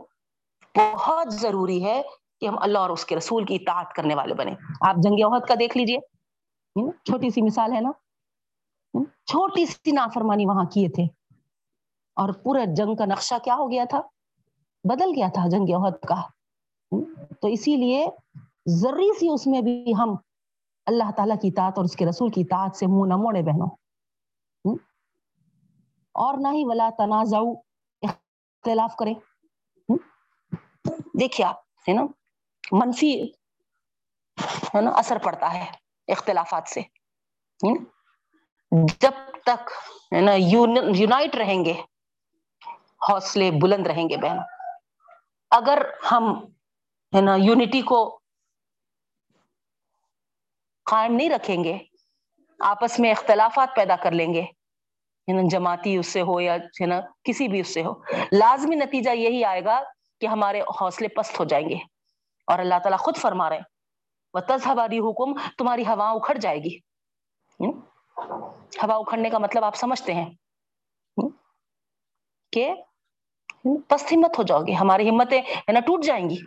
بہت 0.75 1.33
ضروری 1.33 1.85
ہے 1.85 2.01
کہ 2.39 2.47
ہم 2.47 2.59
اللہ 2.59 2.79
اور 2.79 2.89
اس 2.89 3.05
کے 3.05 3.15
رسول 3.15 3.45
کی 3.45 3.55
اطاعت 3.55 3.93
کرنے 3.93 4.15
والے 4.15 4.33
بنے 4.33 4.51
آپ 4.81 4.95
جنگ 4.95 5.25
عہد 5.25 5.47
کا 5.47 5.53
دیکھ 5.59 5.77
لیجیے۔ 5.77 5.97
چھوٹی 6.91 7.29
سی 7.29 7.41
مثال 7.41 7.71
ہے 7.75 7.81
نا؟ 7.81 7.91
چھوٹی 9.25 9.65
سی 9.65 9.91
نافرمانی 9.91 10.45
وہاں 10.45 10.63
کیے 10.63 10.89
تھے۔ 10.89 11.03
اور 12.15 12.33
پورا 12.33 12.59
جنگ 12.75 12.95
کا 12.95 13.05
نقشہ 13.05 13.35
کیا 13.43 13.55
ہو 13.55 13.71
گیا 13.71 13.85
تھا؟ 13.89 14.01
بدل 14.83 15.09
گیا 15.15 15.27
تھا 15.33 15.49
جنگ 15.49 15.75
عہد 15.75 16.05
کا۔ 16.07 16.21
تو 17.41 17.47
اسی 17.47 17.75
لیے 17.75 18.07
ذری 18.69 19.17
سی 19.19 19.29
اس 19.29 19.47
میں 19.47 19.61
بھی 19.61 19.93
ہم 19.99 20.15
اللہ 20.85 21.11
تعالیٰ 21.17 21.35
کی 21.41 21.47
اطاعت 21.47 21.73
اور 21.75 21.85
اس 21.85 21.95
کے 21.95 22.05
رسول 22.05 22.29
کی 22.29 22.41
اطاعت 22.41 22.75
سے 22.75 22.87
منہ 22.87 23.07
نہ 23.07 23.15
موڑے 23.15 23.41
بہنوں۔ 23.41 23.67
اور 26.13 26.33
نہ 26.37 26.47
ہی 26.47 26.63
ولا 26.65 26.89
تنازع 26.97 27.37
اختلاف 28.01 28.95
کریں۔ 28.95 29.13
دیکھیے 31.19 31.47
آپ، 31.47 31.59
ہے 31.59 31.93
نا؟ 31.93 32.01
منفی، 32.71 33.23
ہے 34.75 34.81
نا؟ 34.81 34.91
اثر 34.91 35.17
پڑتا 35.17 35.53
ہے 35.53 35.65
اختلافات 36.07 36.63
سے۔ 36.67 36.81
جب 38.99 39.11
تک، 39.45 39.69
ہے 40.15 40.21
نا 40.21 40.31
یونائٹ 40.35 41.35
رہیں 41.35 41.65
گے، 41.65 41.73
حوصلے 43.09 43.51
بلند 43.61 43.87
رہیں 43.87 44.09
گے 44.09 44.17
بہن 44.17 44.37
اگر 45.51 45.81
ہم، 46.11 46.45
ہے 47.15 47.21
نا، 47.21 47.35
یونٹی 47.35 47.81
کو 47.81 48.20
قائم 50.83 51.13
نہیں 51.13 51.29
رکھیں 51.29 51.63
گے، 51.63 51.77
آپس 52.59 52.99
میں 52.99 53.11
اختلافات 53.11 53.75
پیدا 53.75 53.95
کر 53.95 54.11
لیں 54.11 54.33
گے۔ 54.33 54.43
یعنی 55.27 55.47
جماعتی 55.49 55.97
اس 55.97 56.07
سے 56.07 56.21
ہو 56.21 56.41
یا 56.41 56.55
ہے 56.55 56.85
نا، 56.85 56.99
کسی 57.23 57.47
بھی 57.47 57.59
اس 57.59 57.73
سے 57.73 57.83
ہو۔ 57.83 57.93
لازمی 58.31 58.75
نتیجہ 58.75 59.09
یہی 59.09 59.43
آئے 59.43 59.63
گا 59.65 59.81
کہ 60.21 60.25
ہمارے 60.25 60.61
حوصلے 60.61 61.07
پست 61.07 61.39
ہو 61.39 61.45
جائیں 61.45 61.69
گے۔ 61.69 61.75
اور 62.47 62.59
اللہ 62.59 62.75
تعالیٰ 62.83 62.99
خود 62.99 63.17
فرما 63.17 63.49
رہے 63.49 63.59
وہ 64.33 64.39
تذہباری 64.39 64.99
حکم 64.99 65.33
تمہاری 65.57 65.81
ہوا 65.81 66.11
اکھڑ 66.11 66.37
جائے 66.37 66.57
گی۔ 66.57 66.77
ہوا 68.83 68.95
اکھڑنے 68.95 69.29
کا 69.29 69.37
مطلب 69.37 69.63
آپ 69.63 69.75
سمجھتے 69.75 70.13
ہیں۔ 70.13 70.29
کہ 72.51 72.73
پست 73.89 74.13
ہمت 74.13 74.37
ہو 74.37 74.43
جاؤ 74.43 74.61
گی 74.61 74.75
ہماری 74.77 75.09
ہمتیں 75.09 75.41
ہے 75.41 75.71
نا 75.71 75.79
ٹوٹ 75.79 76.03
جائیں 76.03 76.29
گی۔ 76.29 76.37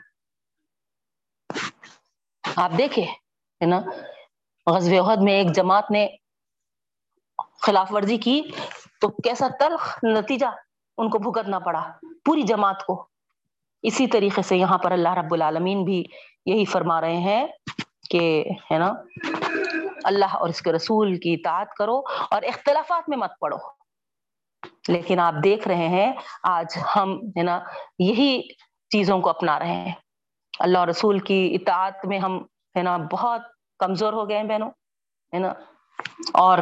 آپ 2.56 2.70
دیکھے 2.78 3.02
ہے 3.02 3.66
نا 3.66 3.81
غزب 4.66 5.10
عہد 5.10 5.22
میں 5.22 5.32
ایک 5.32 5.54
جماعت 5.54 5.90
نے 5.90 6.08
خلاف 7.62 7.92
ورزی 7.92 8.16
کی 8.16 8.42
تو 9.00 9.08
کیسا 9.08 9.46
تلخ 9.60 10.04
نتیجہ 10.04 10.46
ان 10.98 11.10
کو 11.10 11.18
بھگتنا 11.18 11.58
پڑا، 11.58 11.92
پوری 12.24 12.42
جماعت 12.42 12.86
کو۔ 12.86 13.06
اسی 13.82 14.06
طریقے 14.06 14.42
سے 14.42 14.56
یہاں 14.56 14.78
پر 14.78 14.92
اللہ 14.92 15.14
رب 15.14 15.34
العالمین 15.34 15.84
بھی 15.84 16.04
یہی 16.46 16.64
فرما 16.64 17.00
رہے 17.00 17.16
ہیں 17.16 17.46
کہ، 18.10 18.44
ہے 18.72 18.78
نا، 18.78 18.92
اللہ 20.04 20.24
اور 20.24 20.48
اس 20.48 20.62
کے 20.62 20.72
رسول 20.72 21.18
کی 21.18 21.34
اطاعت 21.34 21.74
کرو 21.74 22.02
اور 22.30 22.42
اختلافات 22.42 23.08
میں 23.08 23.18
مت 23.18 23.30
پڑو۔ 23.40 23.56
لیکن 24.88 25.20
آپ 25.20 25.34
دیکھ 25.44 25.68
رہے 25.68 25.88
ہیں، 25.88 26.12
آج 26.42 26.78
ہم، 26.96 27.18
ہے 27.36 27.42
نا، 27.42 27.60
یہی 27.98 28.42
چیزوں 28.90 29.20
کو 29.20 29.30
اپنا 29.30 29.58
رہے 29.58 29.72
ہیں۔ 29.72 29.92
اللہ 30.58 30.78
اور 30.78 30.88
رسول 30.88 31.18
کی 31.18 31.56
اطاعت 31.60 32.06
میں 32.06 32.18
ہم، 32.18 32.42
ہے 32.76 32.82
نا، 32.82 32.96
بہت 33.12 33.40
کمزور 33.78 34.12
ہو 34.12 34.28
گئے 34.28 34.36
ہیں 34.36 34.44
بہنوں، 34.44 34.70
ہے 35.32 35.38
نا؟ 35.38 35.52
اور 36.34 36.59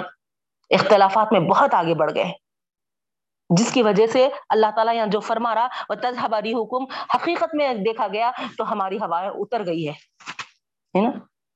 اختلافات 0.71 1.33
میں 1.33 1.41
بہت 1.41 1.75
آگے 1.75 1.95
بڑھ 1.95 2.15
گئے 2.15 2.33
جس 3.51 3.73
کی 3.73 3.83
وجہ 3.83 4.07
سے 4.07 4.29
اللہ 4.49 4.71
تعالیٰ 4.77 4.95
یہاں 4.95 5.07
جو 5.07 5.21
فرما 5.21 5.55
رہا 5.55 5.69
وہ 5.89 5.95
تذہباری 5.95 6.53
حکم 6.55 6.85
حقیقت 7.15 7.55
میں 7.55 7.73
دیکھا 7.75 8.07
گیا 8.09 8.31
تو 8.59 8.71
ہماری 8.73 8.97
ہوائیں 8.97 9.31
اتر 9.31 9.67
گئی 9.67 9.89
ہے 9.89 11.01
نا؟ 11.03 11.11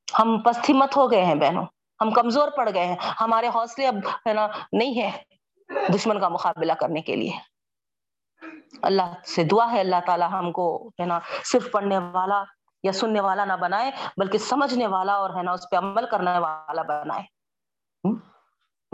ہم 0.08 0.38
پست 0.42 0.70
مت 0.70 0.96
ہو 0.96 1.10
گئے 1.10 1.24
ہیں 1.24 1.34
بہنوں، 1.34 1.64
ہم 2.00 2.10
کمزور 2.10 2.48
پڑ 2.56 2.68
گئے 2.74 2.84
ہیں، 2.86 2.96
ہمارے 3.20 3.48
حوصلے 3.54 3.86
اب، 3.86 3.96
ہے 4.26 4.32
نا، 4.32 4.46
نہیں 4.72 5.00
ہے 5.00 5.10
دشمن 5.94 6.20
کا 6.20 6.28
مقابلہ 6.28 6.72
کرنے 6.72 7.00
کے 7.02 7.16
لیے۔ 7.16 7.32
اللہ 8.82 9.14
سے 9.26 9.44
دعا 9.44 9.70
ہے، 9.72 9.80
اللہ 9.80 10.00
تعالیٰ 10.06 10.30
ہم 10.32 10.52
کو، 10.52 10.66
ہے 11.00 11.06
نا، 11.06 11.18
صرف 11.44 11.70
پڑھنے 11.70 11.98
والا 11.98 12.42
یا 12.86 12.92
سننے 12.92 13.20
والا 13.20 13.44
نہ 13.44 13.52
بنائے، 13.52 13.90
بلکہ 14.16 14.38
سمجھنے 14.38 14.86
والا 14.86 15.12
اور 15.12 15.30
ہے 15.30 15.42
نا، 15.42 15.52
اس 15.52 15.70
پہ 15.70 15.76
عمل 15.76 16.06
کرنے 16.10 16.38
والا 16.38 16.82
بنائے۔ 16.82 17.22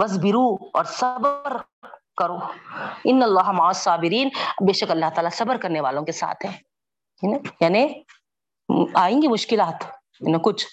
بس 0.03 0.19
برو 0.19 0.55
اور 0.75 0.85
صبر 0.85 1.57
کرو۔ 2.17 2.39
ان 3.05 3.23
اللہ 3.23 3.73
صابرین 3.75 4.29
بے 4.67 4.73
شک 4.73 4.91
اللہ 4.91 5.07
تعالیٰ 5.15 5.31
صبر 5.31 5.57
کرنے 5.57 5.81
والوں 5.81 6.03
کے 6.03 6.13
ساتھ 6.13 6.47
ہے 6.47 6.53
یعنی 7.61 7.87
آئیں 8.95 9.23
گی 9.23 9.29
مشکلات 9.29 9.85
کچھ 10.45 10.67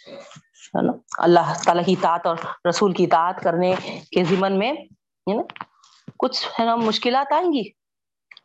اللہ 1.17 1.53
تعالیٰ 1.65 1.85
کی 1.85 1.91
اطاعت 1.91 2.27
اور 2.27 2.37
رسول 2.69 2.93
کی 2.93 3.03
اطاعت 3.03 3.43
کرنے 3.43 3.75
کے 4.11 4.23
ضمن 4.23 4.59
میں 4.59 4.73
کچھ، 6.17 6.47
ہے 6.59 6.65
نا، 6.65 6.75
مشکلات 6.75 7.33
آئیں 7.33 7.53
گی۔ 7.53 7.69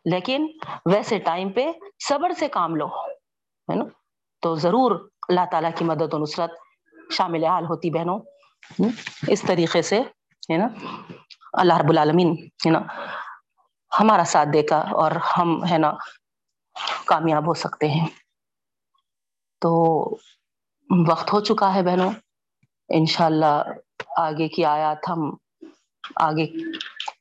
لیکن 0.04 0.46
ویسے 0.86 1.18
ٹائم 1.18 1.52
پہ 1.52 1.66
صبر 2.08 2.32
سے 2.32 2.48
کام 2.48 2.76
لو، 2.76 2.86
ہے 2.86 3.74
نا؟ 3.74 3.84
تو 4.44 4.54
ضرور 4.54 5.08
اللہ 5.28 5.40
تعالیٰ 5.50 5.70
کی 5.76 5.84
مدد 5.84 6.14
و 6.14 6.18
نصرت 6.18 6.50
شامل 7.10 7.44
حال 7.44 7.64
ہوتی 7.64 7.90
بہنوں 7.90 8.20
اس 9.28 9.42
طریقے 9.42 9.82
سے، 9.82 10.00
ہے 10.50 10.56
نا؟ 10.56 10.68
اللہ 11.52 11.76
رب 11.76 11.90
العالمین، 11.90 12.36
ہے 12.66 12.70
نا؟ 12.70 12.78
ہمارا 14.00 14.22
ساتھ 14.26 14.48
دے 14.52 14.62
گا 14.70 14.78
اور 14.78 15.10
ہم، 15.10 15.64
ہے 15.64 15.78
نا، 15.78 15.92
کامیاب 17.06 17.46
ہو 17.46 17.54
سکتے 17.54 17.88
ہیں۔ 17.88 18.06
تو 19.60 20.00
وقت 21.08 21.32
ہو 21.32 21.40
چکا 21.40 21.74
ہے 21.74 21.82
بہنوں۔ 21.82 22.12
انشاءاللہ 22.88 23.62
آگے 24.16 24.48
کی 24.48 24.64
آیات 24.64 25.08
ہم 25.08 25.34
آگے 26.16 26.46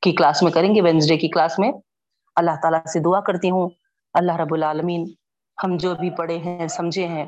کی 0.02 0.12
کلاس 0.12 0.42
میں 0.42 0.52
کریں 0.52 0.74
گے۔ 0.74 0.82
وینسڈے 0.82 1.16
کی 1.16 1.28
کلاس 1.28 1.58
میں 1.58 1.72
اللہ 2.36 2.50
تعالیٰ 2.62 2.84
سے 2.92 3.00
دعا 3.00 3.20
کرتی 3.20 3.50
ہوں۔ 3.50 3.70
اللہ 4.14 4.36
رب 4.36 4.54
العالمین 4.54 5.04
ہم 5.58 5.76
جو 5.76 5.94
بھی 5.94 6.10
پڑھے 6.10 6.38
ہیں، 6.38 6.68
سمجھے 6.68 7.06
ہیں، 7.06 7.24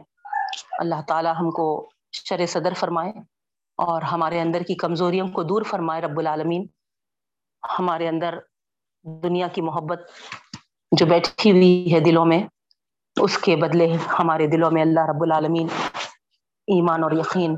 اللہ 0.78 1.00
تعالیٰ 1.08 1.32
ہم 1.40 1.50
کو 1.50 1.66
شر 2.12 2.46
صدر 2.46 2.74
فرمائے 2.74 3.12
اور 3.78 4.02
ہمارے 4.02 4.40
اندر 4.40 4.62
کی 4.62 4.74
کمزوریوں 4.74 5.28
کو 5.28 5.42
دور 5.42 5.62
فرمائے 5.62 6.00
رب 6.02 6.18
العالمین۔ 6.18 6.66
ہمارے 7.62 8.08
اندر 8.08 8.38
دنیا 9.04 9.48
کی 9.48 9.60
محبت 9.60 10.10
جو 10.92 11.06
بیٹھی 11.06 11.50
ہوئی 11.52 11.92
ہے 11.94 12.00
دلوں 12.00 12.26
میں، 12.26 12.42
اس 13.16 13.38
کے 13.38 13.56
بدلے 13.56 13.86
ہمارے 14.18 14.46
دلوں 14.46 14.70
میں 14.70 14.82
اللہ 14.82 15.08
رب 15.08 15.22
العالمین 15.22 15.66
ایمان 16.68 17.02
اور 17.02 17.12
یقین 17.12 17.54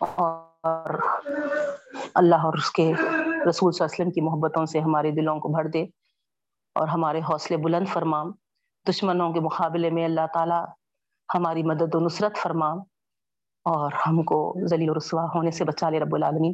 اور 0.00 0.98
اللہ 2.14 2.44
اور 2.44 2.54
اس 2.54 2.70
کے 2.70 2.92
رسول 2.92 3.72
صلی 3.72 3.84
اللہ 3.84 3.84
علیہ 3.84 3.94
وسلم 3.94 4.10
کی 4.10 4.20
محبتوں 4.20 4.64
سے 4.66 4.80
ہمارے 4.80 5.10
دلوں 5.10 5.40
کو 5.40 5.48
بھر 5.48 5.68
دے 5.68 5.82
اور 6.76 6.88
ہمارے 6.88 7.20
حوصلے 7.20 7.56
بلند 7.56 7.88
فرمام 7.88 8.30
دشمنوں 8.88 9.32
کے 9.32 9.40
مقابلے 9.40 9.90
میں 9.90 10.04
اللہ 10.04 10.26
تعالیٰ 10.34 10.64
ہماری 11.34 11.62
مدد 11.62 11.94
و 11.94 12.00
نصرت 12.00 12.36
فرما 12.36 12.68
اور 13.64 13.92
ہم 14.06 14.22
کو 14.22 14.56
ذلیل 14.66 14.90
و 14.90 14.94
رسوا 14.94 15.26
ہونے 15.34 15.50
سے 15.50 15.64
بچا 15.64 15.90
لے 15.90 16.00
رب 16.00 16.14
العالمین۔ 16.14 16.52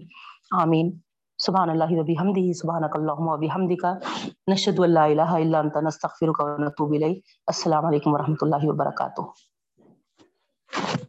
آمین۔ 0.51 0.99
سبحان 1.39 1.71
اللہ 1.71 1.85
وبی 1.91 2.13
حمدی 2.13 2.53
سبحانک 2.53 2.97
اللہم 2.97 3.29
وبی 3.29 3.47
حمدی 3.47 3.77
کا 3.77 3.95
نشد 4.53 4.81
اللہ 4.81 4.99
الہ 4.99 5.23
الا 5.23 5.59
انت، 5.59 5.77
نستغفرک 5.77 6.41
و 6.41 6.57
نتوب 6.57 6.93
الیک۔ 6.93 7.25
السلام 7.47 7.87
علیکم 7.87 8.15
ورحمت 8.15 8.43
اللہ 8.43 8.57
وبرکاتہ۔ 8.63 9.21